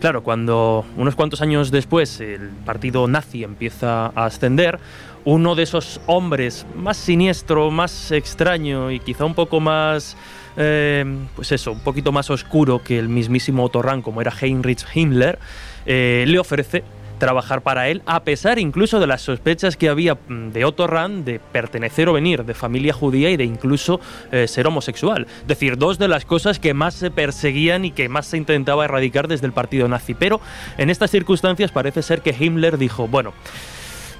[0.00, 4.80] Claro, cuando unos cuantos años después el partido nazi empieza a ascender,
[5.28, 10.16] uno de esos hombres más siniestro, más extraño y quizá un poco más,
[10.56, 11.04] eh,
[11.36, 15.38] pues eso, un poquito más oscuro que el mismísimo Otto Rahn, como era Heinrich Himmler,
[15.84, 16.82] eh, le ofrece
[17.18, 21.26] trabajar para él, a pesar incluso de las sospechas que había mm, de Otto Rahn
[21.26, 24.00] de pertenecer o venir de familia judía y de incluso
[24.32, 25.26] eh, ser homosexual.
[25.42, 28.86] Es decir, dos de las cosas que más se perseguían y que más se intentaba
[28.86, 30.14] erradicar desde el partido nazi.
[30.14, 30.40] Pero
[30.78, 33.34] en estas circunstancias parece ser que Himmler dijo, bueno,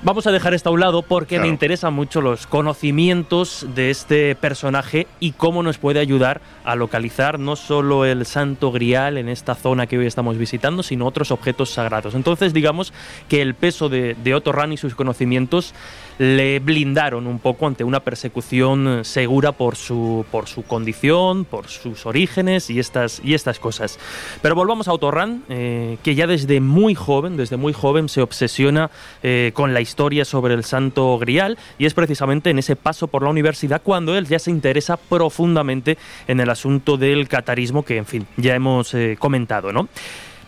[0.01, 1.43] Vamos a dejar esto a un lado porque Claro.
[1.43, 7.41] me interesan mucho los conocimientos de este personaje y cómo nos puede ayudar a localizar
[7.41, 11.71] no solo el Santo Grial en esta zona que hoy estamos visitando, sino otros objetos
[11.71, 12.15] sagrados.
[12.15, 12.93] Entonces, digamos
[13.29, 15.75] que el peso de, de Otto Rahn y sus conocimientos
[16.19, 21.69] le blindaron un poco ante una persecución eh, segura por su, por su condición, por
[21.69, 23.99] sus orígenes y estas, y estas cosas.
[24.43, 28.21] Pero volvamos a Otto Rahn, eh, que ya desde muy joven, desde muy joven se
[28.21, 28.91] obsesiona
[29.23, 33.23] eh, con la historia sobre el Santo Grial y es precisamente en ese paso por
[33.23, 38.07] la universidad cuando él ya se interesa profundamente en el asunto del catarismo que, en
[38.07, 39.89] fin, ya hemos eh, comentado, ¿no?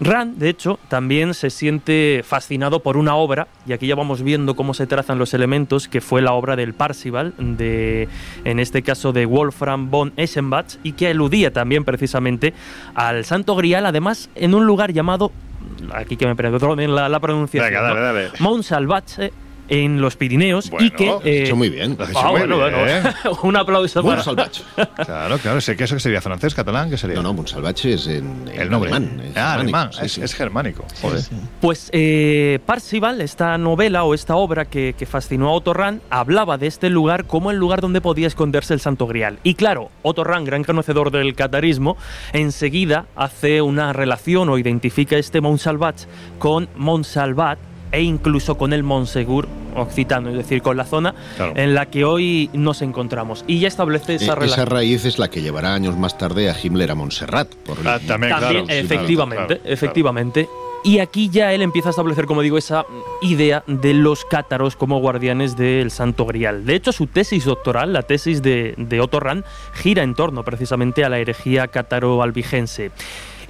[0.00, 4.56] Rand, de hecho, también se siente fascinado por una obra, y aquí ya vamos viendo
[4.56, 8.08] cómo se trazan los elementos, que fue la obra del Parsival, de,
[8.44, 12.54] en este caso de Wolfram von Eschenbach, y que aludía también precisamente
[12.94, 15.32] al Santo Grial, además en un lugar llamado,
[15.92, 19.49] aquí que me perdonen la, la pronunciación, Venga, dale, ¿no?
[19.70, 21.06] En los Pirineos, y que...
[21.06, 21.96] lo has eh, Hecho muy bien.
[21.96, 23.38] Lo has hecho ah, muy bueno, bien, bueno.
[23.42, 24.22] un aplauso para...
[24.22, 24.62] Salvatge.
[25.06, 25.60] Claro, claro.
[25.60, 27.16] Sé que eso que sería francés, catalán, ¿qué sería?
[27.16, 28.90] No, no, Mont Salvatge es en, en El nombre.
[28.90, 29.20] alemán.
[29.20, 29.92] es ah, germánico, alemán.
[29.92, 30.22] sí, es, sí.
[30.22, 30.84] es germánico.
[31.00, 31.22] Joder.
[31.60, 36.58] Pues eh, Parsival, esta novela o esta obra que, que fascinó a Otto Rahn, hablaba
[36.58, 39.38] de este lugar como el lugar donde podía esconderse el Santo Grial.
[39.44, 41.96] Y claro, Otto Rahn, gran conocedor del catarismo,
[42.32, 45.96] enseguida hace una relación o identifica este Montsalvat
[46.38, 51.52] con Montsalvat e incluso con el Montsegur occitano, es decir, con la zona Claro.
[51.56, 53.44] en la que hoy nos encontramos.
[53.46, 54.66] Y ya establece Eh, esa Esa relación.
[54.66, 57.54] raíz es la que llevará años más tarde a Himmler a Montserrat.
[57.54, 59.74] Por Ah, también, También, claro, efectivamente, claro, claro.
[59.74, 60.48] efectivamente.
[60.82, 62.86] Y aquí ya él empieza a establecer, como digo, esa
[63.20, 66.64] idea de los cátaros como guardianes del Santo Grial.
[66.64, 71.04] De hecho, su tesis doctoral, la tesis de, de Otto Rahn, gira en torno precisamente
[71.04, 72.92] a la herejía cátaro-albigense.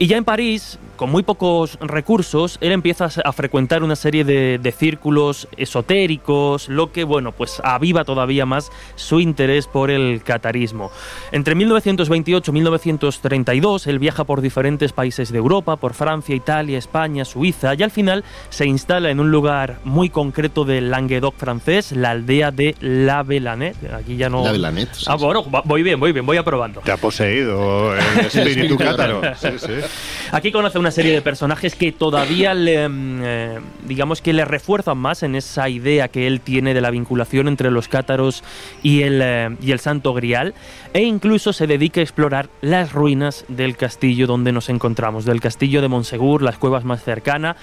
[0.02, 4.56] Y ya en París, con muy pocos recursos, él empieza a frecuentar una serie de,
[4.56, 10.90] de círculos esotéricos, lo que, bueno, pues aviva todavía más su interés por el catarismo.
[11.32, 17.26] Entre 1928 y 1932, él viaja por diferentes países de Europa, por Francia, Italia, España,
[17.26, 22.12] Suiza, y al final se instala en un lugar muy concreto del Languedoc francés, la
[22.12, 23.76] aldea de La Belanet.
[23.92, 24.44] Aquí ya no...
[24.44, 26.80] La Belanet, sí, ah, bueno, voy bien, voy bien, voy aprobando.
[26.80, 29.20] Te ha poseído el espíritu cátaro.
[29.38, 29.89] Sí, sí.
[30.32, 34.98] Aquí conoce una serie de personajes que todavía le, mm, eh, digamos que le refuerzan
[34.98, 38.44] más en esa idea que él tiene de la vinculación entre los cátaros
[38.82, 40.54] y el, eh, y el Santo Grial,
[40.92, 45.82] e incluso se dedica a explorar las ruinas del castillo donde nos encontramos, del castillo
[45.82, 47.56] de Monsegur, las cuevas más cercanas.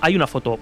[0.00, 0.58] Hay una foto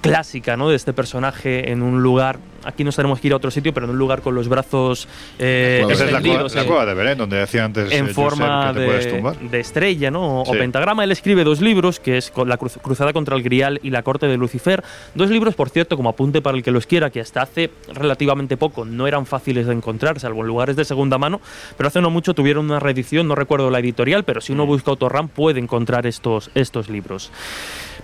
[0.00, 0.68] clásica ¿no?
[0.68, 3.86] de este personaje en un lugar, aquí nos tenemos que ir a otro sitio, pero
[3.86, 6.94] en un lugar con los brazos eh, Esa es la, cueva, la eh, cueva de
[6.94, 10.42] Belén, donde decía antes en forma de, estrella, ¿no?
[10.42, 11.04] O, pentagrama.
[11.04, 14.26] Él escribe dos libros, que es la cruz- Cruzada contra el Grial y La Corte
[14.26, 14.82] de Lucifer.
[15.14, 18.56] Dos libros, por cierto, como apunte para el que los quiera, que hasta hace relativamente
[18.56, 21.40] poco no eran fáciles de encontrar, salvo en lugares de segunda mano,
[21.76, 24.90] pero hace no mucho tuvieron una reedición, no recuerdo la editorial, pero si uno busca
[24.90, 27.30] Autorram puede encontrar estos, estos libros.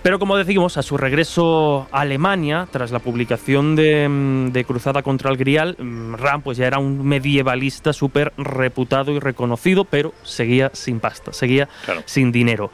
[0.03, 5.01] Pero como decimos, a su regreso a Alemania, tras la publicación de, mm, de Cruzada
[5.01, 10.13] contra el Grial, mm, Ram pues ya era un medievalista súper reputado y reconocido, pero
[10.23, 12.03] seguía sin pasta, seguía Claro.
[12.05, 12.71] sin dinero.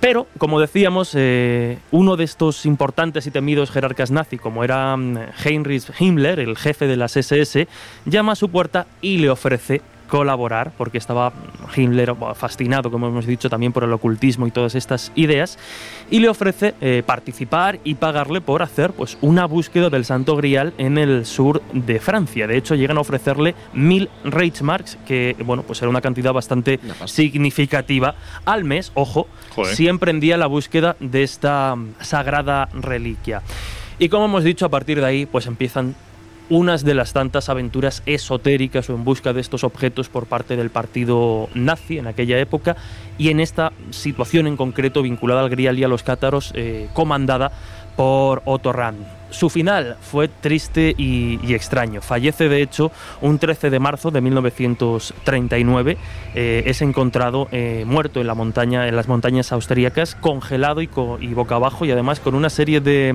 [0.00, 5.18] Pero, como decíamos, eh, uno de estos importantes y temidos jerarcas nazi, como era mm,
[5.44, 7.68] Heinrich Himmler, el jefe de las SS,
[8.04, 11.32] llama a su puerta y le ofrece colaborar, porque estaba
[11.74, 15.58] Himmler fascinado, como hemos dicho, también por el ocultismo y todas estas ideas,
[16.10, 20.74] y le ofrece eh, participar y pagarle por hacer pues, una búsqueda del Santo Grial
[20.78, 22.46] en el sur de Francia.
[22.46, 28.14] De hecho, llegan a ofrecerle mil Reichsmarks, que bueno, pues era una cantidad bastante significativa
[28.44, 29.74] al mes, ojo, Joder.
[29.74, 33.42] si emprendía la búsqueda de esta sagrada reliquia.
[33.98, 35.94] Y como hemos dicho, a partir de ahí, pues empiezan
[36.50, 40.70] unas de las tantas aventuras esotéricas o en busca de estos objetos por parte del
[40.70, 42.76] partido nazi en aquella época
[43.18, 47.52] y en esta situación en concreto vinculada al Grial y a los cátaros eh, comandada
[47.96, 48.96] por Otto Rahn.
[49.30, 52.00] Su final fue triste y, extraño.
[52.00, 55.96] Fallece, de hecho, un 13 de marzo de 1939.
[56.36, 60.86] Eh, es encontrado eh, muerto en, la montaña, en las montañas austríacas, congelado y,
[61.34, 63.12] boca abajo, y además con una serie de,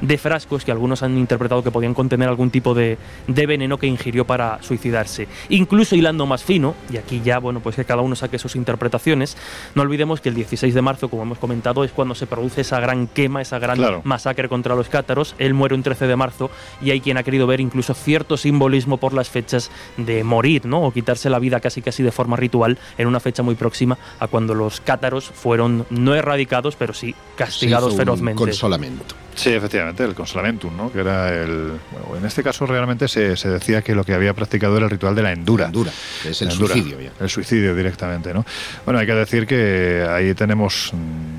[0.00, 3.86] de frascos que algunos han interpretado que podían contener algún tipo de, de veneno que
[3.86, 5.28] ingirió para suicidarse.
[5.48, 9.36] Incluso hilando más fino, y aquí ya, bueno, pues que cada uno saque sus interpretaciones,
[9.74, 12.80] no olvidemos que el 16 de marzo, como hemos comentado, es cuando se produce esa
[12.80, 14.00] gran quema, esa gran Claro.
[14.04, 15.34] masacre contra los cátaros.
[15.38, 16.50] Él muere un 13 de marzo
[16.82, 20.82] y hay quien ha querido ver incluso cierto simbolismo por las fechas de morir, ¿no?
[20.82, 24.26] O quitarse la vida casi casi de forma ritual en una fecha muy próxima a
[24.26, 28.38] cuando los cátaros fueron no erradicados, pero sí castigados ferozmente.
[28.38, 29.14] Consolamiento.
[29.38, 30.90] Sí, efectivamente, el consolamentum, ¿no?
[30.90, 31.78] Que era el.
[31.92, 34.90] Bueno, en este caso realmente se, se decía que lo que había practicado era el
[34.90, 35.66] ritual de la endura.
[35.66, 35.92] Endura,
[36.24, 37.12] que es el endura, suicidio ya.
[37.20, 38.44] El suicidio directamente, ¿no?
[38.84, 40.92] Bueno, hay que decir que ahí tenemos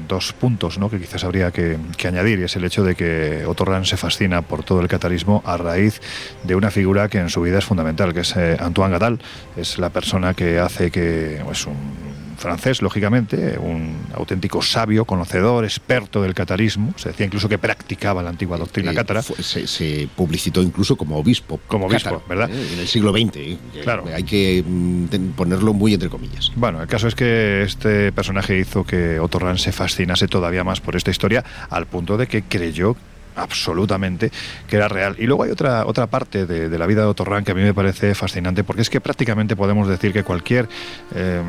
[0.07, 0.89] dos puntos, ¿no?
[0.89, 3.97] Que quizás habría que, que añadir, y es el hecho de que Otto Rahn se
[3.97, 5.99] fascina por todo el catarismo a raíz
[6.43, 9.19] de una figura que en su vida es fundamental, que es eh, Antoine Gadal.
[9.57, 11.43] Es la persona que hace que.
[11.51, 12.08] Es un
[12.39, 16.93] francés, lógicamente, un auténtico sabio, conocedor, experto del catarismo.
[16.97, 19.21] Se decía incluso que practicaba la antigua doctrina Eh, cátara.
[19.21, 21.59] fue- se, se publicitó incluso como obispo.
[21.67, 22.49] Como obispo, cátaro, ¿verdad?
[22.49, 22.69] ¿eh?
[22.73, 23.35] En el siglo XX.
[23.37, 23.57] ¿eh?
[23.83, 24.05] Claro.
[24.13, 26.51] Hay que mm, ponerlo muy entre comillas.
[26.55, 30.81] Bueno, el caso es que este personaje hizo que Otto Rahn se fascinase todavía más
[30.81, 32.95] por esta historia al punto de que creyó
[33.35, 34.31] absolutamente
[34.67, 35.15] que era real.
[35.17, 37.61] Y luego hay otra, otra parte de, la vida de Otto Rahn que a mí
[37.61, 40.67] me parece fascinante porque es que prácticamente podemos decir que cualquier
[41.13, 41.41] eh,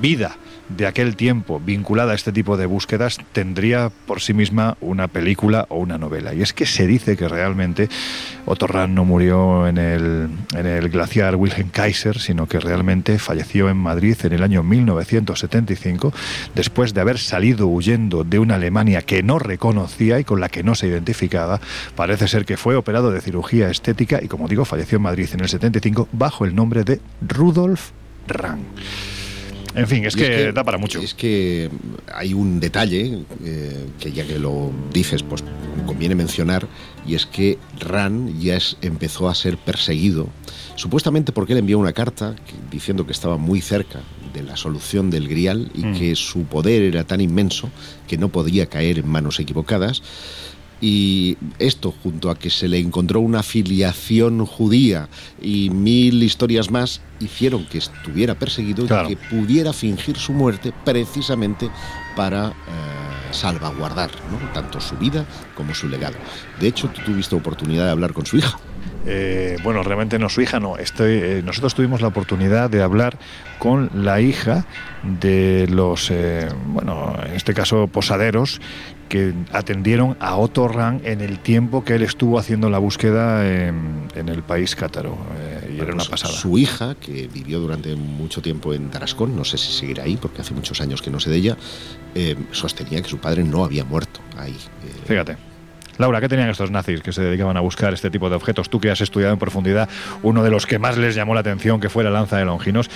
[0.00, 0.36] vida
[0.68, 5.66] de aquel tiempo vinculada a este tipo de búsquedas tendría por sí misma una película
[5.68, 6.34] o una novela.
[6.34, 7.88] Y es que se dice que realmente
[8.46, 13.68] Otto Rahn no murió en el, en el glaciar Wilhelm Kaiser, sino que realmente falleció
[13.68, 16.12] en Madrid en el año 1975,
[16.54, 20.62] después de haber salido huyendo de una Alemania que no reconocía y con la que
[20.62, 21.60] no se identificaba.
[21.94, 25.40] Parece ser que fue operado de cirugía estética y, como digo, falleció en Madrid en
[25.40, 27.90] el 75 bajo el nombre de Rudolf
[28.26, 28.60] Rahn.
[29.78, 31.00] En fin, es Y que, da para mucho.
[31.00, 31.70] Es que
[32.14, 35.42] hay un detalle eh, que ya que lo dices, pues
[35.86, 36.66] conviene mencionar,
[37.06, 40.28] y es que Ran ya es- empezó a ser perseguido,
[40.74, 44.00] supuestamente porque él envió una carta que- diciendo que estaba muy cerca
[44.34, 45.98] de la solución del grial y Mm.
[45.98, 47.70] que su poder era tan inmenso
[48.06, 50.02] que no podía caer en manos equivocadas.
[50.80, 55.08] Y esto, junto a que se le encontró una filiación judía
[55.42, 59.10] y mil historias más, hicieron que estuviera perseguido Claro.
[59.10, 61.68] y que pudiera fingir su muerte precisamente
[62.14, 62.52] para eh,
[63.32, 64.38] salvaguardar ¿no?
[64.52, 65.24] tanto su vida
[65.56, 66.16] como su legado.
[66.60, 68.58] De hecho, tú tuviste oportunidad de hablar con su hija.
[69.06, 70.74] Eh, bueno, realmente no su hija, no.
[70.76, 73.18] Eh, nosotros tuvimos la oportunidad de hablar
[73.58, 74.66] con la hija
[75.02, 78.60] de los, eh, bueno, en este caso posaderos
[79.08, 84.08] que atendieron a Otto Rahn en el tiempo que él estuvo haciendo la búsqueda en,
[84.14, 85.16] en el país cátaro.
[85.38, 86.34] eh, y era una Pues pasada.
[86.34, 90.40] Su hija, que vivió durante mucho tiempo en Tarascón, no sé si seguirá ahí porque
[90.42, 91.56] hace muchos años que no sé de ella,
[92.14, 94.52] eh, sostenía que su padre no había muerto ahí.
[94.52, 95.36] eh, Fíjate.
[95.98, 98.70] Laura, ¿qué tenían estos nazis que se dedicaban a buscar este tipo de objetos?
[98.70, 99.88] Tú que has estudiado en profundidad,
[100.22, 102.88] uno de los que más les llamó la atención que fue la lanza de Longinos,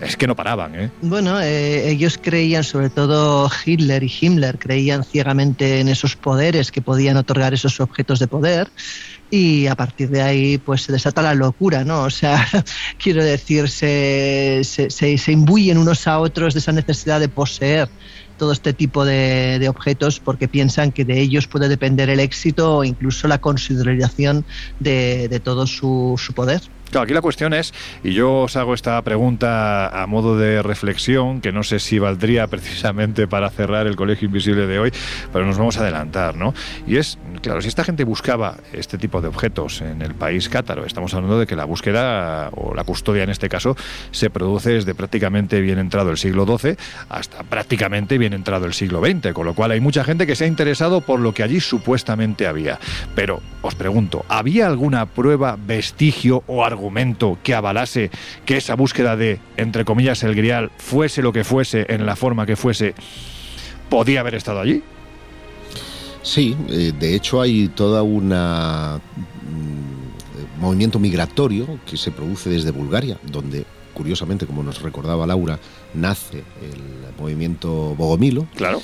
[0.00, 0.90] es que no paraban, ¿eh?
[1.00, 6.82] Bueno, eh, ellos creían, sobre todo Hitler y Himmler, creían ciegamente en esos poderes que
[6.82, 8.68] podían otorgar esos objetos de poder
[9.30, 12.02] y a partir de ahí pues se desata la locura, ¿no?
[12.02, 12.46] O sea,
[12.98, 17.88] quiero decir, se, se, se, se imbuyen unos a otros de esa necesidad de poseer
[18.40, 22.84] todo este tipo de, objetos porque piensan que de ellos puede depender el éxito o
[22.84, 24.46] incluso la consideración
[24.78, 26.62] de, de todo su, su poder.
[26.90, 27.72] Claro, aquí la cuestión es,
[28.02, 32.48] y yo os hago esta pregunta a modo de reflexión, que no sé si valdría
[32.48, 34.92] precisamente para cerrar el Colegio Invisible de hoy,
[35.32, 36.52] pero nos vamos a adelantar, ¿no?
[36.88, 40.84] Y es, claro, si esta gente buscaba este tipo de objetos en el país cátaro,
[40.84, 43.76] estamos hablando de que la búsqueda, o la custodia en este caso,
[44.10, 46.76] se produce desde prácticamente bien entrado el siglo XII
[47.08, 50.42] hasta prácticamente bien entrado el siglo XX, con lo cual hay mucha gente que se
[50.42, 52.80] ha interesado por lo que allí supuestamente había.
[53.14, 56.79] Pero os pregunto, ¿había alguna prueba, vestigio o argumento
[57.42, 58.10] que avalase
[58.44, 62.46] que esa búsqueda de, entre comillas, el grial, fuese lo que fuese, en la forma
[62.46, 62.94] que fuese,
[63.88, 64.82] podía haber estado allí?
[66.22, 69.00] Sí, eh, de hecho hay toda una
[69.46, 73.64] mm, movimiento migratorio que se produce desde Bulgaria, donde
[73.94, 75.58] curiosamente, como nos recordaba Laura,
[75.94, 78.46] nace el movimiento Bogomilo.
[78.54, 78.80] Claro.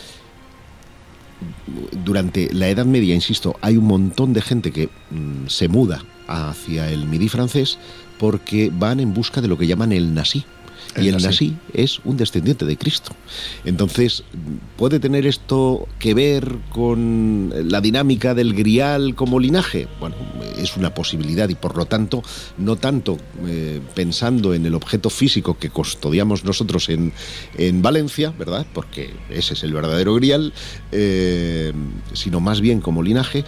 [2.04, 6.90] Durante la Edad Media, insisto, hay un montón de gente que mm, se muda hacia
[6.90, 7.78] el Midi francés
[8.18, 10.44] porque van en busca de lo que llaman el nasí.
[10.98, 13.12] Y el nasí es un descendiente de Cristo.
[13.64, 14.24] Entonces,
[14.76, 19.88] ¿puede tener esto que ver con la dinámica del grial como linaje?
[20.00, 20.16] Bueno,
[20.56, 22.22] es una posibilidad y por lo tanto,
[22.56, 27.12] no tanto eh, pensando en el objeto físico que custodiamos nosotros en,
[27.58, 28.66] en Valencia, ¿verdad?
[28.72, 30.54] Porque ese es el verdadero grial,
[30.92, 31.72] eh,
[32.14, 33.44] sino más bien como linaje,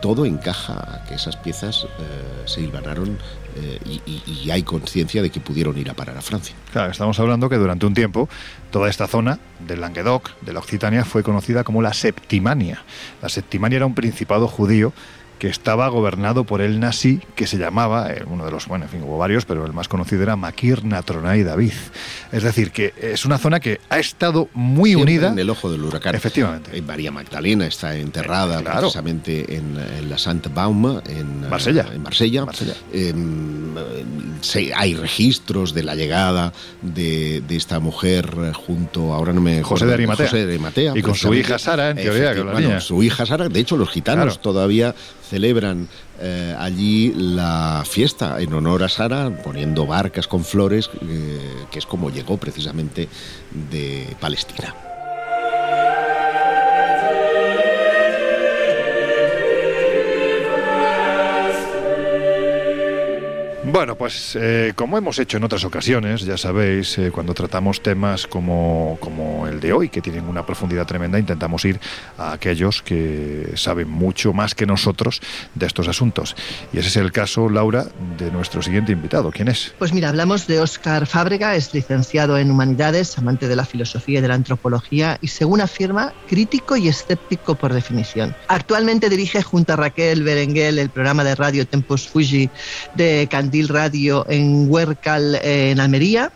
[0.00, 3.18] todo encaja a que esas piezas eh, se hilvanaron
[3.56, 6.54] eh, y, y, hay conciencia de que pudieron ir a parar a Francia.
[6.72, 8.28] Claro, estamos hablando que durante un tiempo
[8.70, 12.82] toda esta zona del Languedoc, de la Occitania, fue conocida como la Septimania.
[13.22, 14.92] La Septimania era un principado judío
[15.38, 18.90] que estaba gobernado por el nazi que se llamaba, eh, uno de los, bueno, en
[18.90, 21.72] fin, hubo varios, pero el más conocido era Makir Natronay David.
[22.32, 25.28] Es decir, que es una zona que ha estado muy Siempre unida.
[25.32, 26.14] en el ojo del huracán.
[26.14, 26.80] Efectivamente.
[26.82, 28.80] María Magdalena está enterrada Eh, claro.
[28.80, 31.86] precisamente en, en la Santa Bauma, en eh, Marsella.
[31.92, 32.44] En Marsella.
[32.44, 32.74] Marsella.
[32.92, 34.04] Em, eh,
[34.40, 39.62] se- hay registros de la llegada de, de esta mujer eh, junto, ahora no me
[39.62, 40.26] José de Arimatea.
[40.26, 43.48] José de Arimatea, Y con su hija Sara, en teoría, que bueno, su hija Sara,
[43.48, 44.40] de hecho los gitanos Claro.
[44.40, 44.94] todavía
[45.28, 45.88] celebran
[46.20, 51.38] eh, allí la fiesta en honor a Sara, poniendo barcas con flores, eh,
[51.70, 53.08] que es como llegó precisamente
[53.70, 54.74] de Palestina.
[63.76, 68.26] Bueno, pues eh, como hemos hecho en otras ocasiones, ya sabéis, eh, cuando tratamos temas
[68.26, 71.78] como, como el de hoy, que tienen una profundidad tremenda, intentamos ir
[72.16, 75.20] a aquellos que saben mucho más que nosotros
[75.54, 76.34] de estos asuntos.
[76.72, 77.84] Y ese es el caso, Laura,
[78.16, 79.30] de nuestro siguiente invitado.
[79.30, 79.74] ¿Quién es?
[79.78, 84.22] Pues mira, hablamos de Óscar Fábrega, es licenciado en Humanidades, amante de la filosofía y
[84.22, 88.34] de la antropología y, según afirma, crítico y escéptico por definición.
[88.48, 92.48] Actualmente dirige junto a Raquel Berenguel el programa de radio Tempus Fuji
[92.94, 96.30] de Candil Radio en Huércal, eh, en Almería.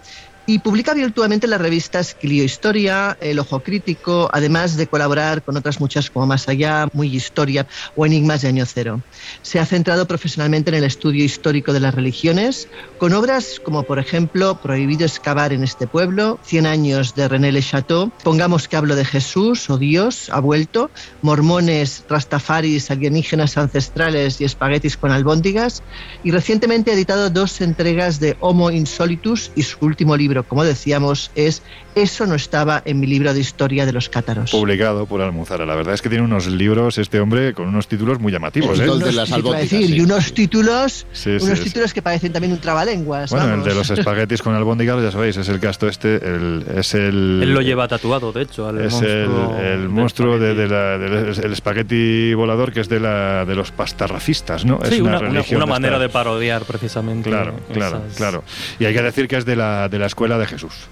[0.47, 5.81] Y publica virtualmente las revistas Clio Historia, El Ojo Crítico, además de colaborar con otras
[5.81, 9.01] muchas como Más Allá, Muy Historia o Enigmas de Año Cero.
[9.43, 12.69] Se ha centrado profesionalmente en el estudio histórico de las religiones,
[12.99, 17.63] con obras como, por ejemplo, Prohibido excavar en este pueblo, Cien años de René Le
[17.63, 20.91] Chateau, Pongamos que hablo de Jesús o Dios, ha vuelto,
[21.23, 25.83] Mormones, Rastafaris, alienígenas ancestrales y espaguetis con albóndigas,
[26.25, 31.31] y recientemente ha editado dos entregas de Homo Insolitus y su último libro, como decíamos,
[31.35, 31.63] es
[31.95, 34.51] Eso no estaba en mi libro de historia de los cátaros.
[34.53, 35.67] Publicado por Almuzara.
[35.67, 38.79] La verdad es que tiene unos libros, este hombre, con unos títulos muy llamativos.
[38.79, 38.85] ¿eh?
[38.85, 39.95] De las decir, sí.
[39.97, 41.65] y unos títulos, Sí, sí, unos sí.
[41.65, 43.31] títulos que parecen también un trabalenguas.
[43.31, 46.95] Bueno, el de los espaguetis con albóndigas, ya sabéis, es el casto este, el, es
[46.95, 47.41] el...
[47.43, 50.99] Él lo lleva tatuado, de hecho, al Es monstruo el, el del monstruo de, la,
[50.99, 54.79] del el espagueti volador que es de la de los pastarracistas, ¿no?
[54.85, 57.29] Sí, es una, una- religión una manera de parodiar precisamente.
[57.31, 58.45] Claro, claro, esas- claro.
[58.79, 60.73] Y hay que decir que es de la, de la escuela de Jesús.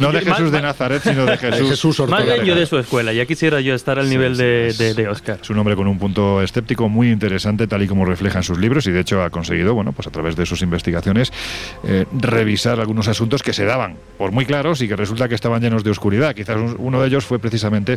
[0.00, 1.70] No de Jesús de Nazaret, sino de Jesús.
[1.70, 4.42] Jesús Más bien yo de su escuela, ya quisiera yo estar al Sí, nivel sí,
[4.42, 5.38] de, es- de, de Oscar.
[5.40, 8.88] Es un hombre con un punto escéptico muy interesante, tal y como reflejan sus libros,
[8.88, 11.32] y de hecho ha conseguido, bueno, pues a través de sus investigaciones,
[11.86, 15.62] eh, revisar algunos asuntos que se daban por muy claros y que resulta que estaban
[15.62, 16.34] llenos de oscuridad.
[16.34, 17.96] Quizás un- uno de ellos fue precisamente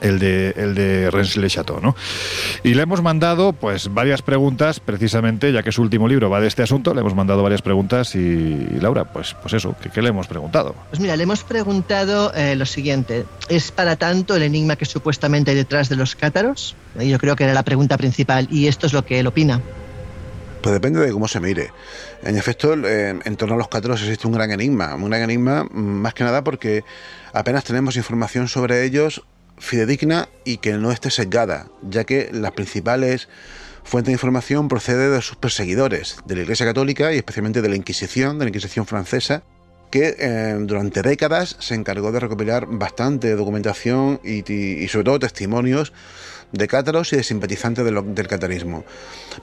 [0.00, 1.96] el de el de Rennes Le Chateau, ¿no?
[2.62, 6.48] Y le hemos mandado pues varias preguntas precisamente, ya que su último libro va de
[6.48, 10.02] este asunto, le hemos mandado varias preguntas y, y Laura, pues pues eso, ¿qué, qué
[10.02, 10.74] le hemos preguntado?
[10.90, 13.24] Pues mira, le hemos preguntado eh, lo siguiente.
[13.48, 16.74] ¿Es para tanto el enigma que supuestamente hay detrás de los cátaros?
[16.98, 19.60] Yo creo que era la pregunta principal y esto es lo que él opina.
[20.62, 21.70] Pues depende de cómo se mire.
[22.24, 24.94] En efecto, eh, en torno a los cátaros existe un gran enigma.
[24.94, 26.84] Un gran enigma mm, más que nada porque
[27.32, 29.22] apenas tenemos información sobre ellos
[29.58, 33.28] fidedigna y que no esté sesgada, ya que las principales
[33.84, 37.76] fuentes de información procede de sus perseguidores, de la Iglesia Católica y especialmente de la
[37.76, 39.42] Inquisición, de la Inquisición francesa,
[39.90, 45.92] que eh, durante décadas se encargó de recopilar bastante documentación y, y- sobre todo testimonios
[46.50, 48.84] de cátaros y de simpatizantes del catarismo.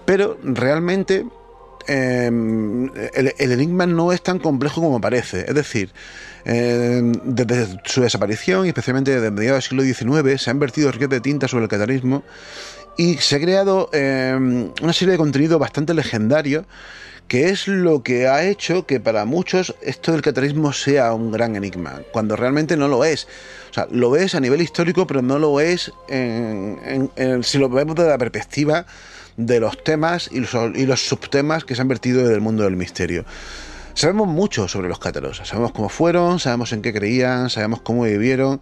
[0.05, 1.25] Pero realmente
[1.87, 2.27] eh,
[3.37, 5.45] el, enigma no es tan complejo como parece.
[5.47, 5.91] Es decir,
[6.45, 11.09] eh, desde su desaparición, y especialmente desde mediados del siglo XIX, se han vertido ríos
[11.09, 12.23] de tinta sobre el catarismo
[12.97, 14.35] y se ha creado eh,
[14.81, 16.65] una serie de contenido bastante legendario
[17.27, 21.55] que es lo que ha hecho que para muchos esto del catarismo sea un gran
[21.55, 23.27] enigma, cuando realmente no lo es.
[23.71, 27.95] O sea, lo es a nivel histórico, pero no lo es en- si lo vemos
[27.95, 28.85] desde la perspectiva
[29.37, 32.63] de los temas y los, y los subtemas que se han vertido desde el mundo
[32.63, 33.25] del misterio.
[33.95, 38.59] Sabemos mucho sobre los cátaros, sabemos cómo fueron, sabemos en qué creían, sabemos cómo vivieron.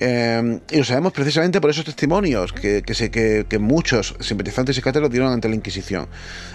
[0.00, 5.10] eh, y lo sabemos precisamente por esos testimonios que, que, que- muchos simpatizantes y cátaros
[5.10, 6.06] dieron ante la Inquisición.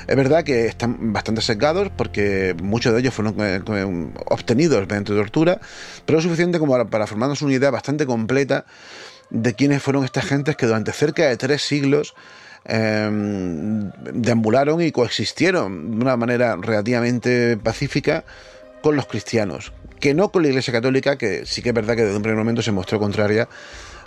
[0.08, 5.14] Es verdad que están bastante sesgados porque muchos de ellos fueron eh, eh, obtenidos mediante
[5.14, 5.60] tortura,
[6.06, 8.66] pero es suficiente como para formarnos una idea bastante completa
[9.30, 12.14] de quiénes fueron estas gentes que durante cerca de tres siglos
[12.66, 13.10] eh,
[14.14, 18.24] deambularon y coexistieron de una manera relativamente pacífica
[18.82, 22.04] con los cristianos, que no con la Iglesia Católica, que sí que es verdad que
[22.04, 23.48] desde un primer momento se mostró contraria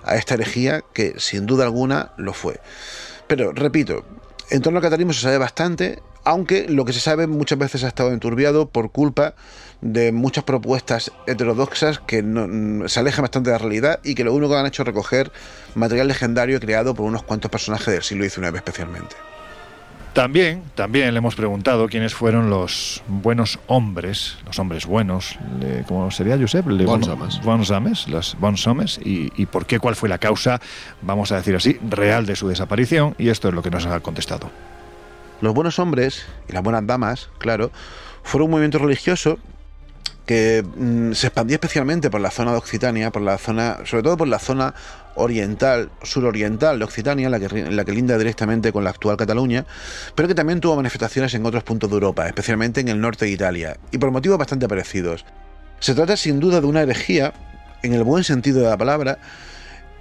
[0.04, 2.60] a esta herejía, que sin duda alguna lo fue.
[3.26, 4.04] Pero, repito,
[4.50, 7.88] en torno al catarismo se sabe bastante, aunque lo que se sabe muchas veces ha
[7.88, 9.34] estado enturbiado por culpa de
[9.82, 14.52] muchas propuestas heterodoxas que no- se alejan bastante de la realidad y que lo único
[14.52, 15.30] que han hecho es recoger
[15.74, 19.14] material legendario creado por unos cuantos personajes del siglo XIX especialmente.
[20.14, 26.10] También, también le hemos preguntado quiénes fueron los buenos hombres, los hombres buenos, le- ¿cómo
[26.10, 26.66] sería Josep?
[26.68, 27.40] Le- Bons bueno, homes.
[27.42, 30.58] Bons homes, los bons homes, y, y por qué, cuál fue la causa,
[31.02, 34.00] vamos a decir así, real de su desaparición, y esto es lo que nos ha
[34.00, 34.50] contestado.
[35.42, 37.70] Los buenos hombres y las buenas damas, claro,
[38.22, 39.38] fueron un movimiento religioso
[40.26, 44.16] que mm, se expandió especialmente por la zona de Occitania, por la zona, sobre todo
[44.16, 44.74] por la zona
[45.14, 49.64] oriental, suroriental de Occitania, la que, la que linda directamente con la actual Cataluña,
[50.14, 53.30] pero que también tuvo manifestaciones en otros puntos de Europa, especialmente en el norte de
[53.30, 55.24] Italia, y por motivos bastante parecidos.
[55.78, 57.32] Se trata sin duda de una herejía,
[57.82, 59.18] en el buen sentido de la palabra,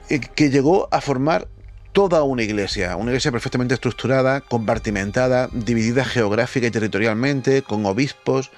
[0.10, 1.48] eh, que llegó a formar
[1.94, 8.52] toda una iglesia, una iglesia perfectamente estructurada, compartimentada, dividida geográfica y territorialmente, con obispos,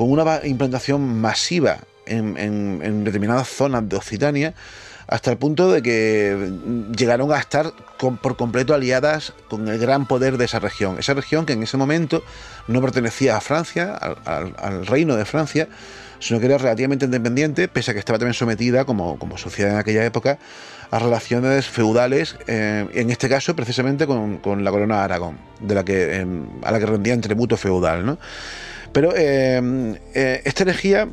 [0.00, 4.54] con una implantación masiva en, determinadas zonas de Occitania,
[5.06, 7.74] hasta el punto de que mm, llegaron a estar
[8.22, 10.98] por completo aliadas con el gran poder de esa región.
[10.98, 12.24] Esa región que en ese momento
[12.66, 15.68] no pertenecía a Francia, al, reino de Francia,
[16.18, 19.78] sino que era relativamente independiente, pese a que estaba también sometida, como, como sociedad en
[19.80, 20.38] aquella época,
[20.90, 25.84] a relaciones feudales, eh, en este caso precisamente con, la corona de Aragón, de la
[25.84, 26.26] que, eh,
[26.62, 28.06] a la que rendían tributo feudal.
[28.06, 28.16] ¿no?
[28.92, 31.08] Pero eh, eh, esta herejía,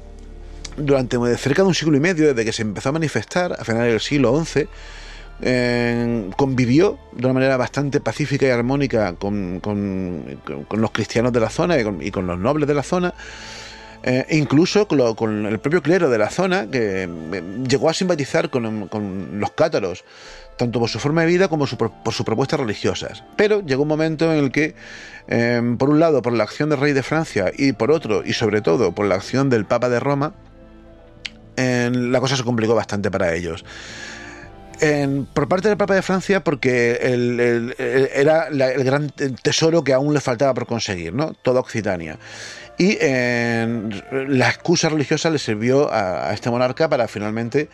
[0.78, 3.92] durante cerca de un siglo y medio, desde que se empezó a manifestar, a finales
[3.92, 4.68] del siglo XI,
[5.42, 10.40] eh, convivió de una manera bastante pacífica y armónica con, con-
[10.72, 13.14] los cristianos de la zona y con, los nobles de la zona.
[14.04, 18.90] eh, incluso con, el propio clero de la zona, que eh, llegó a simpatizar con
[19.34, 20.04] los cátaros,
[20.58, 23.24] tanto por su forma de vida como su por sus propuestas religiosas.
[23.36, 24.76] Pero llegó un momento en el que,
[25.28, 28.34] eh, por un lado, por la acción del rey de Francia y por otro, y
[28.34, 30.34] sobre todo, por la acción del Papa de Roma,
[31.55, 33.66] la cosa se complicó bastante para ellos.
[35.34, 36.99] Por parte del Papa de Francia, porque
[38.14, 39.10] era el gran
[39.41, 41.34] tesoro que aún le faltaba por conseguir, ¿no?
[41.34, 42.20] Toda Occitania.
[42.78, 47.70] Y la excusa religiosa le sirvió a este monarca para finalmente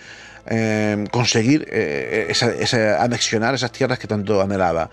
[0.48, 4.90] eh, conseguir eh, esa, esa- anexionar esas tierras que tanto anhelaba.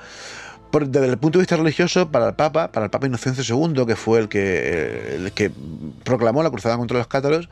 [0.72, 3.96] Desde el punto de vista religioso, para el Papa, para el Papa Inocencio II, que
[3.96, 5.51] fue el que,
[6.05, 7.48] proclamó la cruzada contra los cátaros,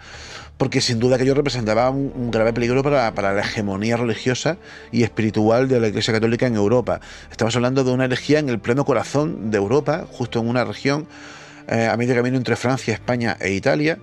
[0.57, 4.57] porque sin duda que ello representaba un, un grave peligro para, para la hegemonía religiosa
[4.93, 7.01] y espiritual de la Iglesia Católica en Europa.
[7.31, 11.09] Estamos hablando de una herejía en el pleno corazón de Europa, justo en una región
[11.67, 13.99] eh, a medio camino entre Francia, España e Italia,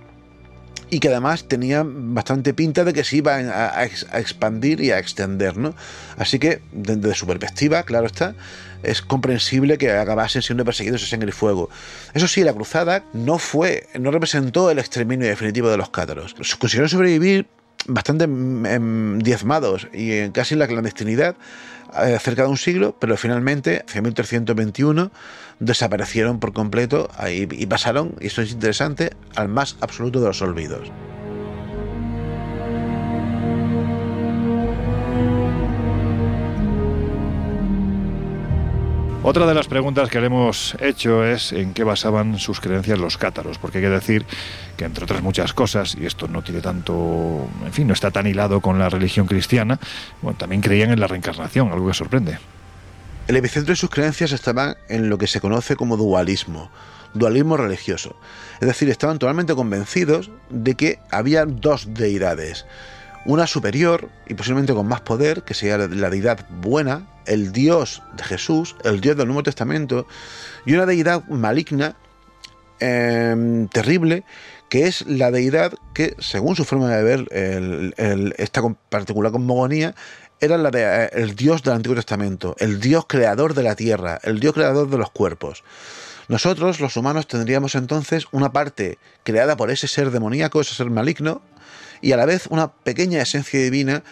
[0.88, 4.80] y que además tenía bastante pinta de que se iba a, a ex- a expandir
[4.80, 5.74] y a extender, ¿no?
[6.16, 8.34] Así que, desde su perspectiva, claro está,
[8.82, 11.70] es comprensible que acabasen siendo perseguidos a sangre y fuego.
[12.14, 16.34] Eso sí, la cruzada no fue, no representó el exterminio definitivo de los cátaros.
[16.58, 17.48] Consiguieron sobrevivir
[17.86, 21.36] bastante em, diezmados y casi en la clandestinidad
[22.02, 25.10] eh, cerca de un siglo, pero finalmente, hacia 1321,
[25.60, 30.90] desaparecieron por completo y pasaron, y esto es interesante, al más absoluto de los olvidos.
[39.28, 43.18] Otra de las preguntas que le hemos hecho es en qué basaban sus creencias los
[43.18, 44.24] cátaros, porque hay que decir
[44.76, 48.26] que entre otras muchas cosas, y esto no tiene tanto, en fin, no está tan
[48.26, 49.80] hilado con la religión cristiana,
[50.22, 52.38] bueno, también creían en la reencarnación, algo que sorprende.
[53.26, 56.70] El epicentro de sus creencias estaba en lo que se conoce como dualismo,
[57.12, 58.14] dualismo religioso.
[58.60, 62.66] Es decir, estaban totalmente convencidos de que había dos deidades.
[63.24, 68.22] Una superior y posiblemente con más poder, que sería la deidad buena, el Dios de
[68.22, 70.06] Jesús, el Dios del Nuevo Testamento,
[70.64, 71.96] y una deidad maligna,
[72.78, 74.22] eh, terrible,
[74.68, 79.94] que es la deidad que, según su forma de ver esta particular cosmogonía,
[80.40, 84.20] era la de, eh, el Dios del Antiguo Testamento, el Dios creador de la tierra,
[84.22, 85.64] el Dios creador de los cuerpos.
[86.28, 91.40] Nosotros, los humanos, tendríamos entonces una parte creada por ese ser demoníaco, ese ser maligno,
[92.00, 94.02] y a la vez una pequeña esencia divina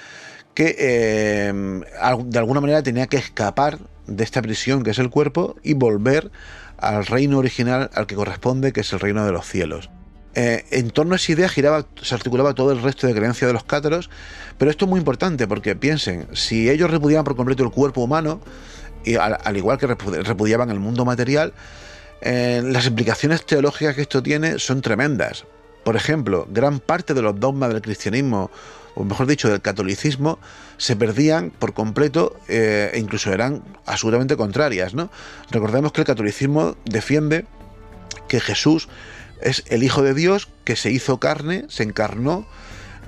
[0.54, 5.56] que eh, de alguna manera tenía que escapar de esta prisión que es el cuerpo
[5.62, 6.30] y volver
[6.78, 9.90] al reino original al que corresponde, que es el reino de los cielos.
[10.36, 13.52] Eh, en torno a esa idea giraba, se articulaba todo el resto de creencias de
[13.52, 14.10] los cátaros,
[14.58, 18.40] pero esto es muy importante porque piensen, si ellos repudiaban por completo el cuerpo humano,
[19.04, 21.52] y al, al igual que repu- repudiaban el mundo material,
[22.20, 25.44] eh, las implicaciones teológicas que esto tiene son tremendas.
[25.84, 28.50] Por ejemplo, gran parte de los dogmas del cristianismo,
[28.94, 30.38] o mejor dicho, del catolicismo,
[30.78, 34.94] se perdían por completo eh, e incluso eran absolutamente contrarias.
[34.94, 35.10] ¿no?
[35.50, 37.44] Recordemos que el catolicismo defiende
[38.26, 38.88] que Jesús
[39.40, 42.46] es el Hijo de Dios que se hizo carne, se encarnó,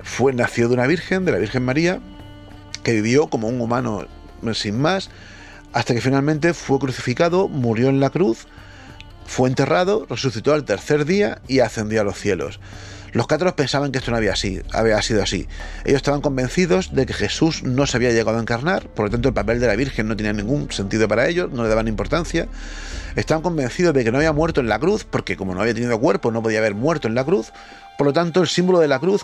[0.03, 1.99] fue nació de una virgen, de la Virgen María,
[2.83, 4.07] que vivió como un humano
[4.53, 5.09] sin más,
[5.73, 8.47] hasta que finalmente fue crucificado, murió en la cruz,
[9.25, 12.59] fue enterrado, resucitó al tercer día y ascendió a los cielos.
[13.13, 14.61] Los cátaros pensaban que esto no había, así,
[15.01, 15.47] sido así.
[15.85, 19.29] Ellos estaban convencidos de que Jesús no se había llegado a encarnar, por lo tanto
[19.29, 22.47] el papel de la Virgen no tenía ningún sentido para ellos, no le daban importancia.
[23.15, 25.99] Estaban convencidos de que no había muerto en la cruz, porque como no había tenido
[25.99, 27.51] cuerpo, no podía haber muerto en la cruz.
[27.97, 29.23] Por lo tanto, el símbolo de la cruz,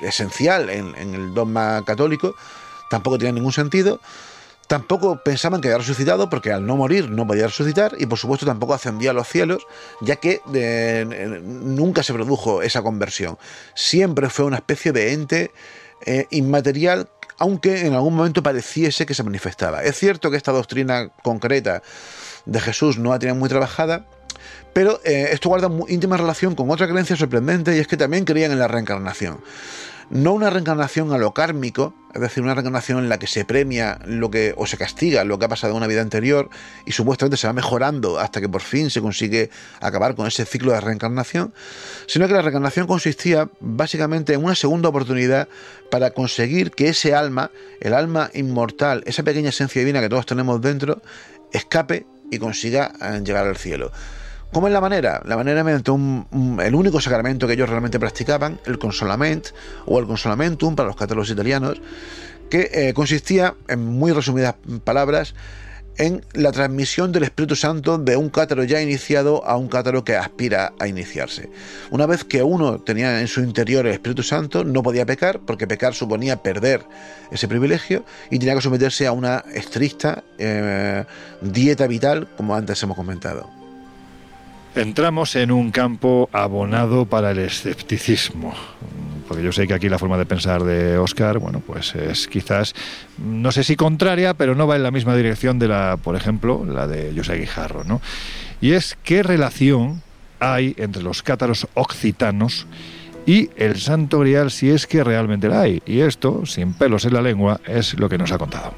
[0.00, 2.36] esencial en, en el dogma católico,
[2.90, 4.00] tampoco tenía ningún sentido.
[4.66, 8.46] Tampoco pensaban que había resucitado porque al no morir no podía resucitar y por supuesto
[8.46, 9.66] tampoco ascendía a los cielos
[10.00, 13.38] ya que eh, nunca se produjo esa conversión.
[13.74, 15.50] Siempre fue una especie de ente
[16.06, 17.08] eh, inmaterial
[17.38, 19.82] aunque en algún momento pareciese que se manifestaba.
[19.82, 21.82] Es cierto que esta doctrina concreta
[22.46, 24.06] de Jesús no la tenía muy trabajada,
[24.72, 28.24] pero eh, esto guarda muy íntima relación con otra creencia sorprendente y es que también
[28.24, 29.40] creían en la reencarnación
[30.10, 33.98] no una reencarnación a lo kármico, es decir, una reencarnación en la que se premia
[34.06, 36.48] lo que o se castiga lo que ha pasado en una vida anterior
[36.86, 39.50] y supuestamente se va mejorando hasta que por fin se consigue
[39.80, 41.52] acabar con ese ciclo de reencarnación,
[42.06, 45.48] sino que la reencarnación consistía básicamente en una segunda oportunidad
[45.90, 47.50] para conseguir que ese alma,
[47.80, 51.02] el alma inmortal, esa pequeña esencia divina que todos tenemos dentro,
[51.52, 53.90] escape y consiga eh, llegar al cielo.
[54.54, 55.20] ¿Cómo es la manera?
[55.24, 59.48] La manera mediante un, el único sacramento que ellos realmente practicaban, el consolament
[59.84, 61.80] o el consolamentum para los católicos italianos,
[62.48, 64.54] que eh, consistía, en muy resumidas
[64.84, 65.34] palabras,
[65.96, 70.14] en la transmisión del Espíritu Santo de un cátaro ya iniciado a un cátaro que
[70.14, 71.50] aspira a iniciarse.
[71.90, 75.66] Una vez que uno tenía en su interior el Espíritu Santo, no podía pecar, porque
[75.66, 76.84] pecar suponía perder
[77.32, 81.04] ese privilegio y tenía que someterse a una estricta eh,
[81.40, 83.63] dieta vital, como antes hemos comentado.
[84.76, 88.52] Entramos en un campo abonado para el escepticismo,
[89.28, 92.74] porque yo sé que aquí la forma de pensar de Oscar, bueno, pues es quizás,
[93.18, 96.64] no sé si contraria, pero no va en la misma dirección de la, por ejemplo,
[96.64, 98.00] la de José Guijarro, ¿no?
[98.60, 100.02] Y es qué relación
[100.40, 102.66] hay entre los cátaros occitanos
[103.26, 105.82] y el Santo Grial si es que realmente la hay.
[105.86, 108.74] Y esto, sin pelos en la lengua, es lo que nos ha contado.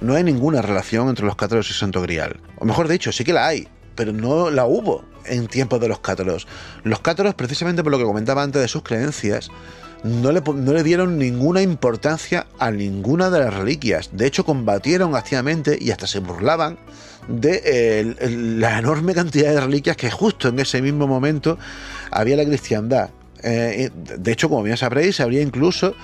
[0.00, 2.40] No hay ninguna relación entre los cátaros y Santo Grial.
[2.56, 6.00] O mejor dicho, sí que la hay, pero no la hubo en tiempos de los
[6.00, 6.46] cátaros.
[6.84, 9.50] Los cátaros, precisamente por lo que comentaba antes de sus creencias,
[10.04, 14.10] no le, no le, dieron ninguna importancia a ninguna de las reliquias.
[14.12, 16.78] De hecho, combatieron activamente y hasta se burlaban
[17.28, 21.58] de eh, la enorme cantidad de reliquias que justo en ese mismo momento
[22.10, 23.10] había la cristiandad.
[23.42, 25.94] Eh, de hecho, como bien sabréis, habría incluso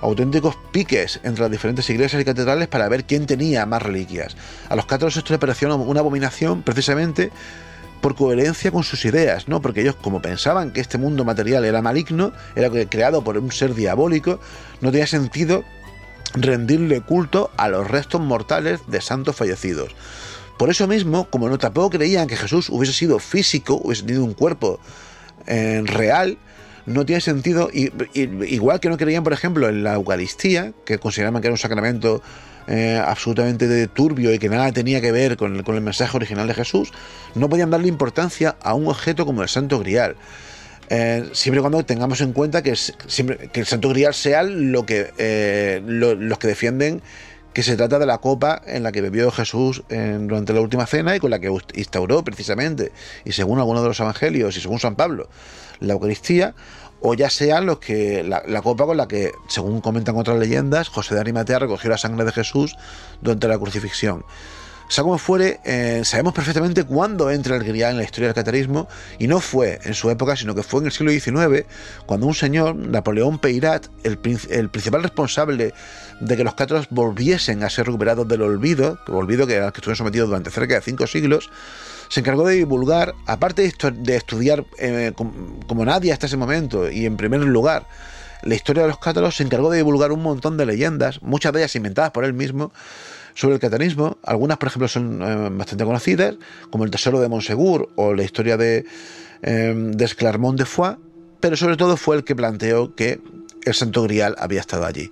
[0.00, 4.36] auténticos piques entre las diferentes iglesias y catedrales para ver quién tenía más reliquias.
[4.68, 7.30] A los cátaros esto les pareció una abominación precisamente
[8.02, 9.62] por coherencia con sus ideas, ¿no?
[9.62, 13.74] Porque ellos, como pensaban que este mundo material era maligno, era creado por un ser
[13.74, 14.40] diabólico,
[14.80, 15.64] no tenía sentido
[16.34, 19.94] rendirle culto a los restos mortales de santos fallecidos.
[20.58, 24.34] Por eso mismo, como no tampoco creían que Jesús hubiese sido físico, hubiese tenido un
[24.34, 24.80] cuerpo
[25.46, 26.38] eh, real,
[26.86, 27.92] no tiene sentido, y,
[28.52, 32.20] igual que no creían, por ejemplo, en la Eucaristía, que consideraban que era un sacramento
[32.66, 36.92] eh, absolutamente turbio y que nada tenía que ver con el, mensaje original de Jesús,
[37.34, 40.16] no podían darle importancia a un objeto como el Santo Grial.
[40.88, 45.80] Eh, siempre y cuando tengamos en cuenta que, el Santo Grial sea lo que eh,
[45.84, 47.02] los que defienden
[47.54, 51.14] que se trata de la copa en la que bebió Jesús durante la última cena
[51.14, 52.92] y con la que instauró precisamente,
[53.26, 55.28] y según algunos de los evangelios y según San Pablo,
[55.80, 56.54] la Eucaristía,
[57.02, 61.14] o ya sean los que la, copa con la que, según comentan otras leyendas, José
[61.14, 62.76] de Arimatea recogió la sangre de Jesús
[63.20, 64.24] durante la crucifixión.
[64.88, 68.88] Sea como fuere, eh, sabemos perfectamente cuándo entra el grial en la historia del catarismo
[69.18, 71.66] y no fue en su época, sino que fue en el siglo XIX,
[72.04, 75.72] cuando un señor, Napoleón Peirat, el, principal responsable
[76.20, 80.28] de que los cátaros volviesen a ser recuperados del olvido, olvido que, que estuvieron sometidos
[80.28, 81.50] durante cerca de cinco siglos,
[82.12, 87.16] se encargó de divulgar, aparte de, estudiar eh, como, nadie hasta ese momento, y en
[87.16, 87.86] primer lugar,
[88.42, 91.60] la historia de los cátaros, se encargó de divulgar un montón de leyendas, muchas de
[91.60, 92.70] ellas inventadas por él mismo,
[93.32, 94.18] sobre el catarismo.
[94.24, 96.34] Algunas, por ejemplo, son eh, bastante conocidas,
[96.68, 98.84] como el Tesoro de Monsegur o la historia de,
[99.40, 100.98] eh, de Esclarmont de Foix,
[101.40, 103.22] pero sobre todo fue el que planteó que
[103.64, 105.10] el Santo Grial había estado allí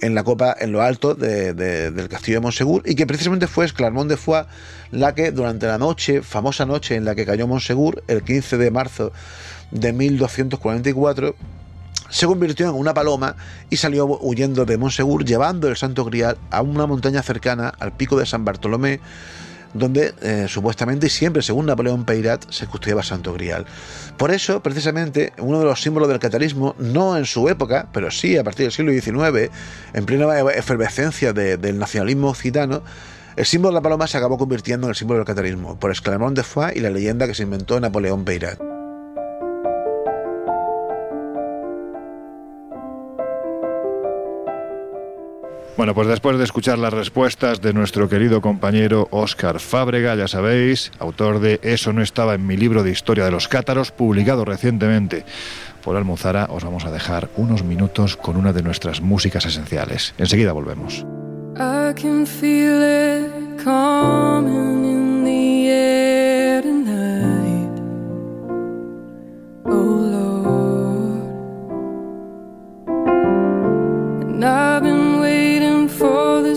[0.00, 4.08] en la copa en lo alto del castillo de Monsegur y que precisamente fue Esclarmont
[4.08, 4.46] de Foix
[4.90, 8.70] la que durante la noche, famosa noche en la que cayó Monsegur, el 15 de
[8.70, 9.12] marzo
[9.70, 11.34] de 1244,
[12.10, 13.34] se convirtió en una paloma
[13.70, 18.16] y salió huyendo de Monsegur llevando el Santo Grial a una montaña cercana al pico
[18.16, 19.00] de San Bartolomé
[19.74, 23.66] donde eh, supuestamente y siempre, según Napoleón Peyrat, se custodiaba Santo Grial.
[24.16, 28.36] Por eso, precisamente, uno de los símbolos del catarismo, no en su época, pero sí
[28.38, 29.50] a partir del siglo XIX,
[29.92, 32.82] en plena efervescencia de- del nacionalismo occitano,
[33.36, 36.34] el símbolo de la paloma se acabó convirtiendo en el símbolo del catarismo, por Esclamón
[36.34, 38.73] de Foix y la leyenda que se inventó Napoleón Peyrat.
[45.76, 50.92] Bueno, pues después de escuchar las respuestas de nuestro querido compañero Óscar Fábrega, ya sabéis,
[51.00, 55.24] autor de Eso no estaba en mi libro de historia de los cátaros, publicado recientemente
[55.84, 60.14] por Almuzara, os vamos a dejar unos minutos con una de nuestras músicas esenciales.
[60.16, 61.04] Enseguida volvemos.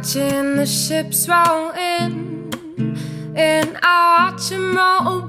[0.00, 2.50] Watching the ships roll in,
[3.36, 5.19] and I watch 'em roll.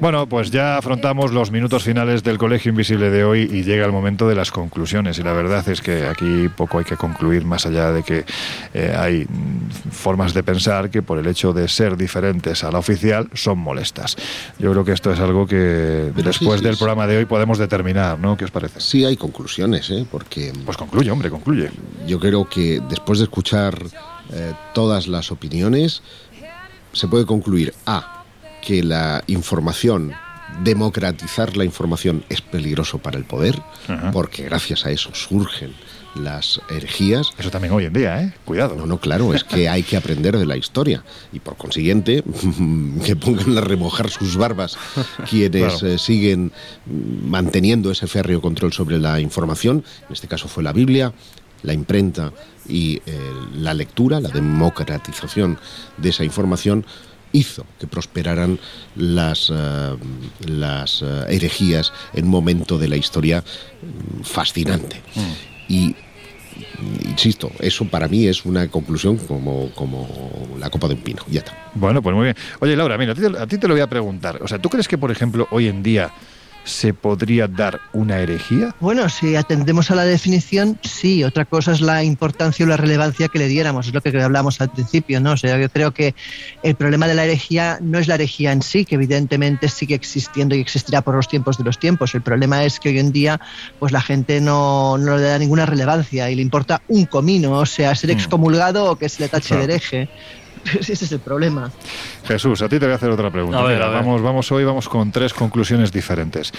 [0.00, 3.92] Bueno, pues ya afrontamos los minutos finales del Colegio Invisible de hoy y llega el
[3.92, 5.18] momento de las conclusiones.
[5.18, 8.24] Y la verdad es que aquí poco hay que concluir más allá de que
[8.74, 12.78] eh, hay mm, formas de pensar que por el hecho de ser diferentes a la
[12.78, 14.16] oficial son molestas.
[14.58, 16.78] Yo creo que esto es algo que Pero después sí, sí, del sí.
[16.78, 18.36] programa de hoy podemos determinar, ¿no?
[18.36, 18.80] ¿Qué os parece?
[18.80, 20.06] Sí hay conclusiones, ¿eh?
[20.10, 21.70] porque Pues concluye, hombre, concluye.
[22.06, 23.78] yo creo que después de escuchar
[24.32, 26.02] eh, todas las opiniones,
[26.92, 28.21] se puede concluir A,
[28.62, 30.12] que la información,
[30.62, 33.60] democratizar la información es peligroso para el poder,
[34.12, 35.74] porque gracias a eso surgen
[36.14, 37.28] las herejías.
[37.38, 38.34] Eso también hoy en día, ¿eh?
[38.44, 38.76] Cuidado.
[38.76, 41.02] No, no, claro, es que hay que aprender de la historia
[41.32, 42.22] y por consiguiente
[43.04, 44.76] que pongan a remojar sus barbas
[45.30, 45.94] quienes Claro.
[45.94, 46.52] eh, siguen
[46.86, 51.14] manteniendo ese férreo control sobre la información, en este caso fue la Biblia,
[51.62, 52.32] la imprenta
[52.68, 53.18] y eh,
[53.54, 55.58] la lectura, la democratización
[55.96, 56.84] de esa información
[57.32, 58.58] hizo que prosperaran
[58.96, 59.96] las, eh,
[60.46, 65.00] las eh, herejías en un momento de la historia mm, fascinante.
[65.68, 65.94] Y
[67.08, 70.06] insisto, eso para mí es una conclusión como, como
[70.58, 71.22] la copa de un pino.
[71.30, 71.56] Ya está.
[71.74, 72.36] Bueno, pues muy bien.
[72.60, 74.38] Oye, Laura, mira, a ti, te- a ti te lo voy a preguntar.
[74.42, 76.10] O sea, ¿tú crees que, por ejemplo, hoy en día
[76.64, 78.74] se podría dar una herejía?
[78.80, 81.24] Bueno, si atendemos a la definición, sí.
[81.24, 83.88] Otra cosa es la importancia o la relevancia que le diéramos.
[83.88, 85.32] Es lo que hablamos al principio, ¿no?
[85.32, 86.14] O sea, yo creo que
[86.62, 90.54] el problema de la herejía no es la herejía en sí, que evidentemente sigue existiendo
[90.54, 92.14] y existirá por los tiempos de los tiempos.
[92.14, 93.40] El problema es que hoy en día,
[93.78, 97.66] pues la gente no, no le da ninguna relevancia y le importa un comino, o
[97.66, 98.12] sea, ser Mm.
[98.12, 99.66] excomulgado o que se le tache Claro.
[99.66, 100.08] de hereje.
[100.80, 101.70] Ese es el problema.
[102.24, 103.58] Jesús, a ti te voy a hacer otra pregunta.
[103.58, 103.98] A ver, Mira, a ver.
[104.00, 106.52] Vamos, vamos hoy, vamos con tres conclusiones diferentes.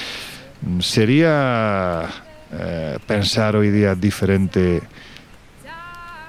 [0.80, 2.10] ¿Sería
[2.52, 4.82] eh, pensar hoy día diferente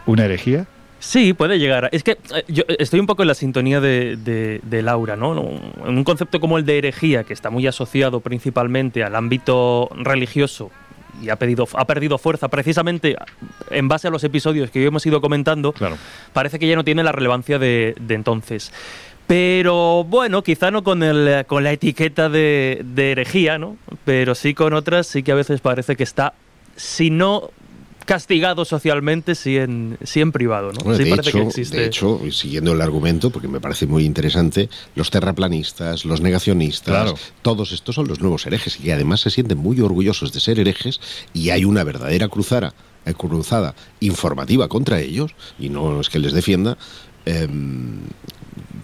[0.07, 0.67] una herejía?
[0.99, 1.85] Sí, puede llegar.
[1.85, 5.17] a- Es que eh, yo estoy un poco en la sintonía de, de- de Laura,
[5.17, 5.35] ¿no?
[5.35, 5.43] No,
[5.87, 10.71] En un concepto como el de herejía, que está muy asociado principalmente al ámbito religioso
[11.23, 13.17] y ha, pedido, ha perdido fuerza precisamente
[13.71, 15.97] en base a los episodios que hoy hemos ido comentando, Claro.
[16.33, 18.73] parece que ya no tiene la relevancia de, de entonces.
[19.27, 23.77] Pero bueno, quizá no con, el, con la etiqueta de, de herejía, ¿no?
[24.05, 26.35] Pero sí con otras, sí que a veces parece que está,
[26.77, 27.51] si no
[28.05, 30.81] castigado socialmente, sí en, sí en privado, ¿no?
[30.85, 31.77] Bueno, sí de, parece hecho, que existe.
[31.77, 36.85] de hecho, y siguiendo el argumento, porque me parece muy interesante, los terraplanistas, los negacionistas,
[37.13, 37.15] Claro.
[37.43, 41.01] todos estos son los nuevos herejes y además se sienten muy orgullosos de ser herejes
[41.33, 42.75] y hay una verdadera cruzada,
[43.07, 46.77] eh, cruzada informativa contra ellos, y no es que les defienda,
[47.27, 48.01] em,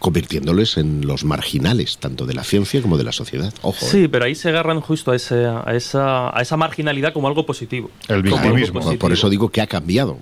[0.00, 3.54] convirtiéndoles en los marginales, tanto de la ciencia como de la sociedad.
[3.62, 4.08] Ojo, Sí, eh.
[4.08, 7.90] pero ahí se agarran justo a, ese- a, esa, a esa marginalidad como algo positivo.
[8.08, 8.72] El victimismo.
[8.74, 8.98] Por, positivo.
[8.98, 10.18] por eso digo que ha cambiado.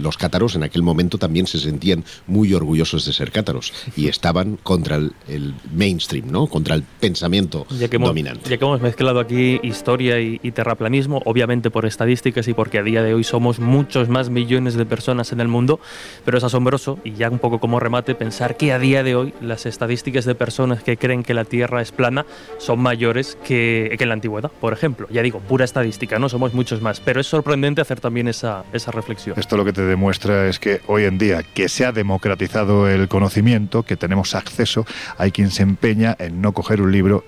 [0.00, 4.56] Los cátaros en aquel momento también se sentían muy orgullosos de ser cátaros y estaban
[4.62, 6.46] contra el, el mainstream, ¿no?
[6.46, 8.48] Contra el pensamiento Ya que, hemos, dominante.
[8.50, 12.82] ya que hemos mezclado aquí historia y, y terraplanismo, obviamente por estadísticas y porque a
[12.82, 15.80] día de hoy somos muchos más millones de personas en el mundo,
[16.24, 19.34] pero es asombroso, y ya un poco como remate, pensar que a día de hoy
[19.40, 22.26] las estadísticas de personas que creen que la Tierra es plana
[22.58, 25.06] son mayores que, que en la antigüedad, por ejemplo.
[25.10, 28.90] Ya digo, pura estadística, no somos muchos más, pero es sorprendente hacer también esa, esa
[28.90, 29.38] reflexión.
[29.38, 33.08] Esto lo que te demuestra es que hoy en día que se ha democratizado el
[33.08, 34.86] conocimiento, que tenemos acceso,
[35.18, 37.24] hay quien se empeña en no coger un libro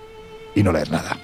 [0.55, 1.19] y no leer nada.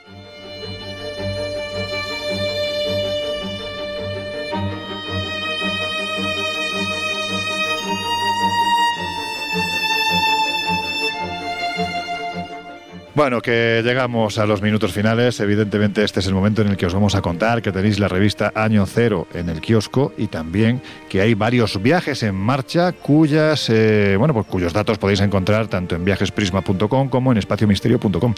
[13.15, 15.39] Bueno, que llegamos a los minutos finales.
[15.41, 18.09] Evidentemente este es el momento en el que os vamos a contar que tenéis la
[18.09, 20.81] revista Año Cero en el kiosco y también
[21.11, 25.95] que hay varios viajes en marcha cuyas, eh, bueno, pues cuyos datos podéis encontrar tanto
[25.95, 28.35] en viajesprisma.com como en espaciomisterio.com.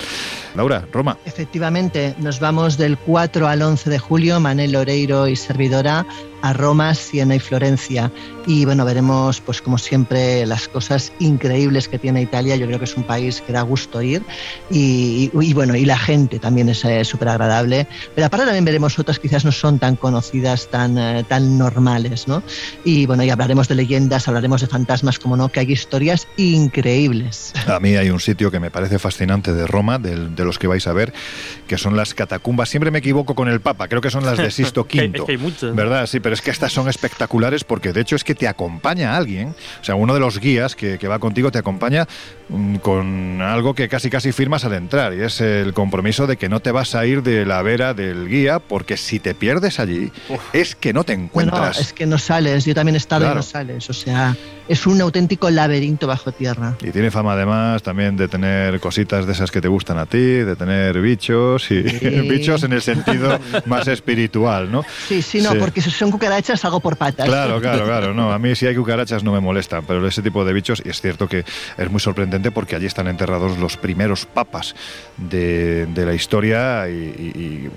[0.56, 1.18] Laura, Roma.
[1.24, 6.04] Efectivamente, nos vamos del 4 al 11 de julio, Manel Oreiro y servidora,
[6.44, 8.12] a Roma, Siena y Florencia.
[8.46, 12.54] Y bueno, veremos, pues como siempre, las cosas increíbles que tiene Italia.
[12.56, 14.22] Yo creo que es un país que da gusto ir.
[14.70, 17.86] Y, y- y bueno, y la gente también es eh, súper agradable.
[18.14, 22.28] Pero aparte también veremos otras que quizás no son tan conocidas, tan, eh, tan normales,
[22.28, 22.42] ¿no?
[22.84, 27.52] Y bueno, y hablaremos de leyendas, hablaremos de fantasmas, como no, que hay historias increíbles.
[27.66, 30.66] A mí hay un sitio que me parece fascinante de Roma, del- de, los que
[30.66, 31.12] vais a ver,
[31.66, 32.68] que son las catacumbas.
[32.68, 35.72] Siempre me equivoco con el Papa, creo que son las de Sisto V.
[35.74, 36.06] ¿Verdad?
[36.06, 39.54] Sí, pero es que estas son espectaculares porque de hecho es que te acompaña alguien,
[39.80, 42.06] o sea, uno de los guías que, que va contigo te acompaña
[42.48, 46.48] mm, con algo que casi casi firmas al entrar y es el compromiso de que
[46.48, 50.12] no te vas a ir de la vera del guía porque si te pierdes allí
[50.52, 51.78] es que no te No, no, encuentras.
[51.78, 52.64] es que no sales.
[52.64, 53.34] Yo también he estado Claro.
[53.34, 53.88] y no sales.
[53.88, 54.36] O sea,
[54.68, 56.76] es un auténtico laberinto bajo tierra.
[56.82, 60.18] Y tiene fama además también de tener cositas de esas que te gustan a ti,
[60.18, 61.98] de tener bichos y Sí.
[62.28, 64.82] bichos en el sentido más espiritual, ¿no?
[65.08, 65.58] Sí, sí, no, Sí.
[65.58, 67.26] porque si son cucarachas hago por patas.
[67.26, 68.14] Claro, claro, claro.
[68.14, 70.88] No, a mí si hay cucarachas no me molestan, pero ese tipo de bichos, y
[70.88, 71.44] es cierto que
[71.78, 74.74] es muy sorprendente porque allí están enterrados los primeros papas
[75.16, 77.70] de, de la historia y, y- y,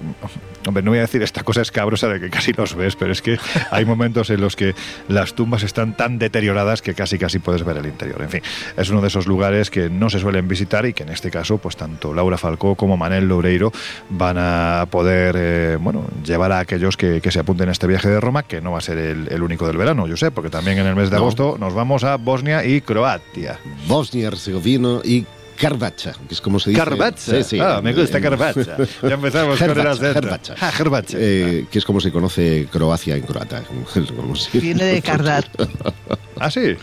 [0.67, 3.21] hombre, no voy a decir esta cosa escabrosa de que casi los ves, pero es
[3.21, 3.37] que
[3.71, 4.73] hay momentos en los que
[5.07, 8.21] las tumbas están tan deterioradas que casi casi puedes ver el interior.
[8.21, 8.41] En fin,
[8.75, 11.57] es uno de esos lugares que no se suelen visitar y que en este caso,
[11.57, 13.71] pues tanto Laura Falcó como Manel Loureiro
[14.09, 18.09] van a poder, eh, bueno, llevar a aquellos que, que se apunten a este viaje
[18.09, 20.49] de Roma, que no va a ser el, el único del verano, yo sé, porque
[20.49, 21.23] también en el mes de No.
[21.23, 23.59] agosto nos vamos a Bosnia y Croacia.
[23.87, 25.25] Bosnia, Herzegovina y
[25.57, 26.79] Carvacha, que es como se dice.
[26.81, 27.17] Carvacha.
[27.31, 27.59] Sí, sí.
[27.59, 28.77] Ah, me gusta En- Carvacha.
[29.03, 30.19] Ya empezamos con el acento.
[30.19, 30.55] Herbacha.
[30.61, 31.17] Ah, Herbacha.
[31.19, 33.63] Eh, que es como se conoce Croacia en croata.
[34.15, 35.45] como si- Viene de Cardar.
[36.39, 36.75] Ah, sí.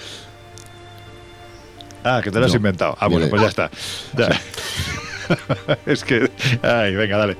[2.02, 2.56] Ah, que te lo has No.
[2.56, 2.96] inventado.
[3.00, 3.70] Ah, bueno, pues ya está.
[4.18, 4.28] Ya.
[5.86, 6.30] es que.
[6.62, 7.36] Ay, venga, dale.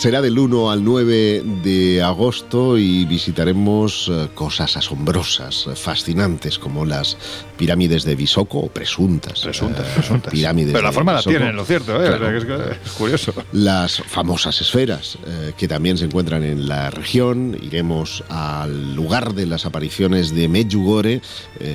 [0.00, 7.18] Será del 1 al 9 de agosto y visitaremos eh, cosas asombrosas, fascinantes, como las
[7.58, 9.40] pirámides de Visoko, o presuntas.
[9.40, 10.32] Presuntas, eh, presuntas.
[10.32, 12.06] Pirámides Pero la de forma la tienen, lo cierto, ¿eh?
[12.16, 12.30] Claro.
[12.30, 13.34] Es, curioso.
[13.52, 17.58] Las famosas esferas, eh, que también se encuentran en la región.
[17.60, 21.20] Iremos al lugar de las apariciones de Medjugorje,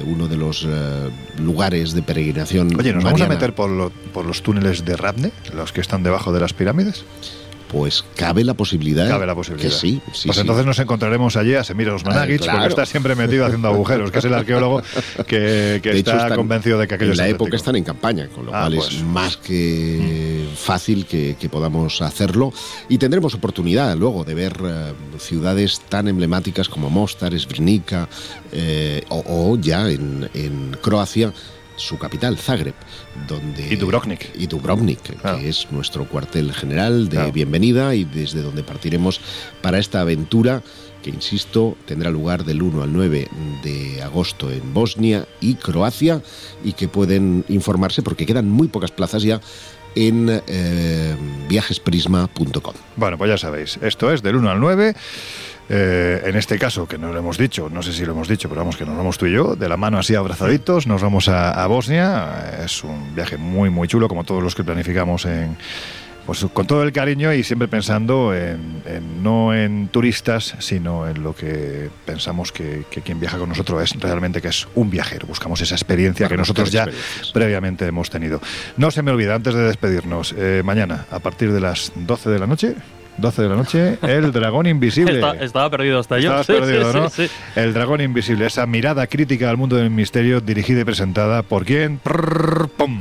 [0.04, 0.68] uno de los
[1.38, 2.76] lugares de peregrinación.
[2.80, 6.02] Oye, ¿nos vamos a meter por, lo- por los túneles de Radne, los que están
[6.02, 7.06] debajo de las pirámides?
[7.68, 9.08] Pues cabe la posibilidad.
[9.08, 9.70] Cabe la posibilidad.
[9.70, 10.40] Que sí, sí, pues sí.
[10.42, 12.60] entonces nos encontraremos allí a Semir Osmanagic, Ah, claro.
[12.60, 14.82] porque está siempre metido haciendo agujeros, que es el arqueólogo
[15.28, 17.76] que, que De hecho, está están- convencido de que aquello en la es época están
[17.76, 18.88] en campaña, con lo Ah, cual pues.
[18.94, 22.54] es más que fácil que, que podamos hacerlo.
[22.90, 28.08] Y tendremos oportunidad luego de ver eh, ciudades tan emblemáticas como Mostar, Svrnica
[28.52, 31.34] eh, o, o ya en, en Croacia
[31.78, 32.74] su capital, Zagreb,
[33.28, 33.68] donde...
[33.72, 34.30] Y Dubrovnik.
[34.36, 35.40] Y Dubrovnik, Claro.
[35.40, 37.32] que es nuestro cuartel general de Claro.
[37.32, 39.20] bienvenida y desde donde partiremos
[39.62, 40.62] para esta aventura
[41.04, 43.28] que, insisto, tendrá lugar del 1 al 9
[43.64, 46.22] de agosto en Bosnia y Croacia
[46.64, 49.40] y que pueden informarse porque quedan muy pocas plazas ya
[49.96, 51.16] en eh,
[51.48, 52.74] viajesprisma.com.
[52.96, 54.96] Bueno, pues ya sabéis, esto es del 1 al 9.
[55.70, 58.48] Eh, en este caso, que no lo hemos dicho, no sé si lo hemos dicho,
[58.50, 61.28] pero vamos que nos vamos tú y yo, de la mano así abrazaditos, nos vamos
[61.28, 62.62] a, a Bosnia.
[62.64, 65.58] Es un viaje muy, muy chulo, como todos los que planificamos en,
[66.26, 71.22] pues con todo el cariño y siempre pensando en, en- no en turistas, sino en
[71.24, 75.28] lo que pensamos que, que quien viaja con nosotros es realmente que es un viajero.
[75.28, 76.86] Buscamos esa experiencia que Para nosotros ya
[77.34, 78.40] previamente hemos tenido.
[78.78, 82.40] No se me olvida, antes de despedirnos, eh, mañana, a partir de las 12 de
[82.40, 82.76] la noche,
[83.18, 85.16] 12 de la noche, el dragón invisible.
[85.16, 86.44] Está- estaba perdido hasta yo.
[86.44, 87.10] Sí, perdido, sí, ¿no?
[87.10, 87.34] sí, sí.
[87.56, 91.98] El dragón invisible, esa mirada crítica al mundo del misterio, dirigida y presentada por quién?
[92.00, 93.00] Prrr, pum.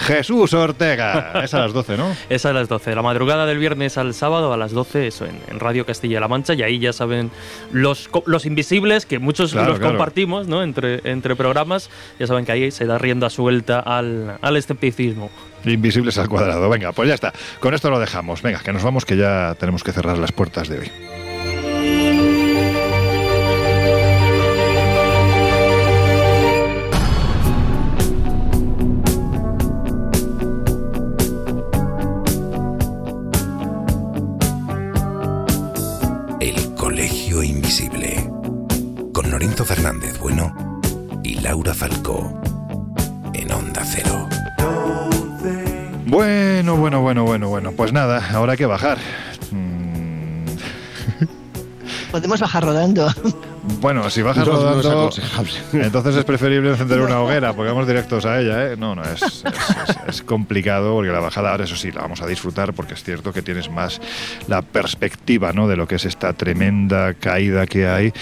[0.00, 1.40] Jesús Ortega.
[1.44, 2.16] Es a las 12, ¿no?
[2.28, 2.94] Es a las 12.
[2.94, 6.54] La madrugada del viernes al sábado a las 12, eso en, en Radio Castilla-La Mancha.
[6.54, 7.30] Y ahí ya saben
[7.72, 9.94] los, los invisibles, que muchos Claro, los claro.
[9.94, 10.62] compartimos ¿no?
[10.62, 11.90] entre, entre programas.
[12.18, 15.30] Ya saben que ahí se da rienda suelta al, al escepticismo.
[15.64, 16.68] Invisibles al cuadrado.
[16.70, 17.32] Venga, pues ya está.
[17.60, 18.42] Con esto lo dejamos.
[18.42, 20.90] Venga, que nos vamos, que ya tenemos que cerrar las puertas de hoy.
[39.64, 40.80] Fernández Bueno
[41.22, 42.40] y Laura Falcó.
[43.34, 44.28] En Onda Cero.
[46.06, 47.72] Bueno, bueno, bueno, bueno, bueno.
[47.72, 48.98] Pues nada, ahora hay que bajar.
[49.52, 50.44] Mm,
[52.10, 53.08] Podemos bajar rodando.
[53.80, 55.10] Bueno, si bajas No, no es rodando,
[55.74, 58.76] entonces es preferible encender una hoguera, porque vamos directos a ella, ¿eh?
[58.76, 62.20] No, no, es, es- es- es complicado, porque la bajada ahora, eso sí, la vamos
[62.22, 64.00] a disfrutar, porque es cierto que tienes más
[64.48, 68.12] la perspectiva, ¿no?, de lo que es esta tremenda caída que hay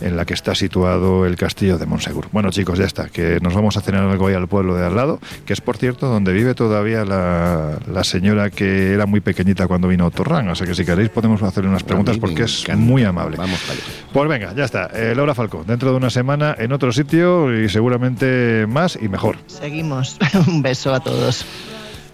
[0.00, 2.28] en la que está situado el castillo de Monsegur.
[2.32, 4.96] Bueno, chicos, ya está, que nos vamos a cenar algo ahí al pueblo de al
[4.96, 9.66] lado, que es, por cierto, donde vive todavía la, la señora que era muy pequeñita
[9.66, 12.68] cuando vino a Torrán, o sea que si queréis podemos hacerle unas preguntas, porque es
[12.76, 13.36] muy amable.
[13.36, 13.82] Vamos para allá.
[14.12, 14.90] Pues venga, ya está.
[14.94, 19.36] Eh, Laura Falcón, dentro de una semana en otro sitio y seguramente más y mejor.
[19.46, 20.18] Seguimos.
[20.46, 21.44] Un beso a todos.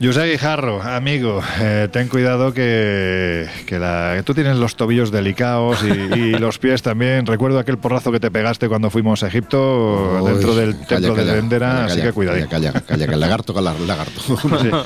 [0.03, 5.83] José Guijarro, amigo, eh, ten cuidado que, que la- que tú tienes los tobillos delicados
[5.83, 5.89] y,
[6.19, 7.25] y los pies también.
[7.25, 11.15] Recuerdo aquel porrazo que te pegaste cuando fuimos a Egipto Uy, dentro del calla, templo
[11.15, 12.49] de calla, Dendera, calla, así calla, que cuidadito.
[12.51, 14.21] Calla, calla, calla, que lagarto, calla, lagarto.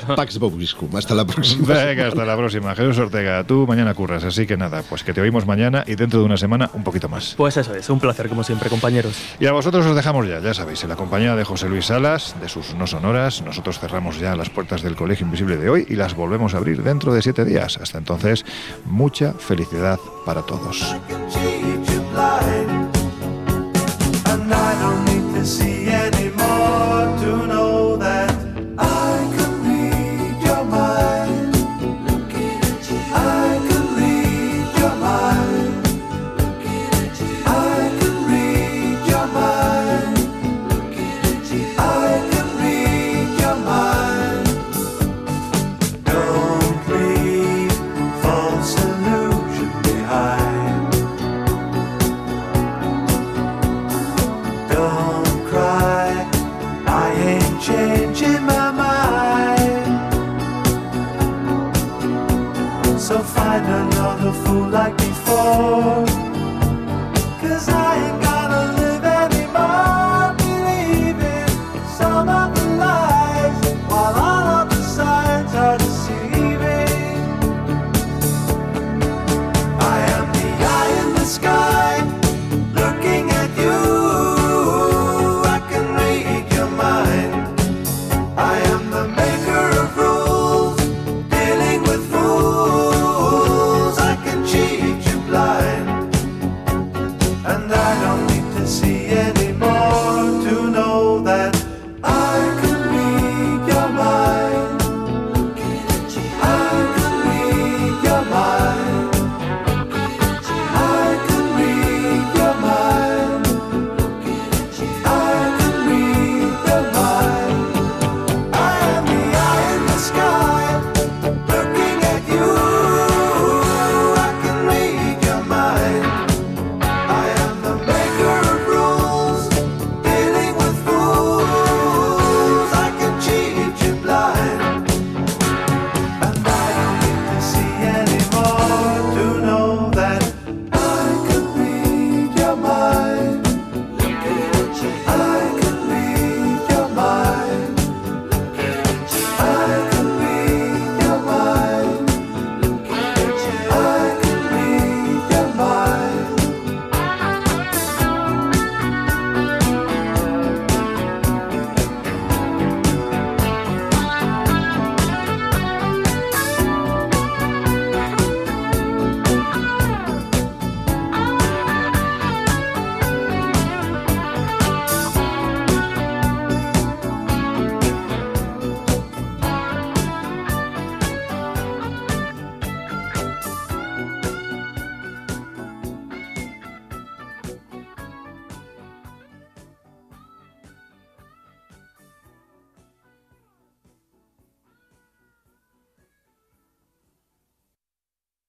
[0.15, 0.95] Pax Bobiscum.
[0.95, 1.67] Hasta la próxima.
[1.67, 2.73] Venga, hasta la próxima.
[2.75, 6.19] Jesús Ortega, tú mañana curras, así que nada, pues que te oímos mañana y dentro
[6.19, 7.33] de una semana un poquito más.
[7.35, 9.15] Pues eso es, un placer como siempre, compañeros.
[9.39, 12.35] Y a vosotros os dejamos ya, ya sabéis, en la compañía de José Luis Salas,
[12.39, 15.95] de sus no sonoras, nosotros cerramos ya las puertas del Colegio Invisible de hoy y
[15.95, 17.77] las volvemos a abrir dentro de siete días.
[17.77, 18.45] Hasta entonces,
[18.83, 20.93] mucha felicidad para todos.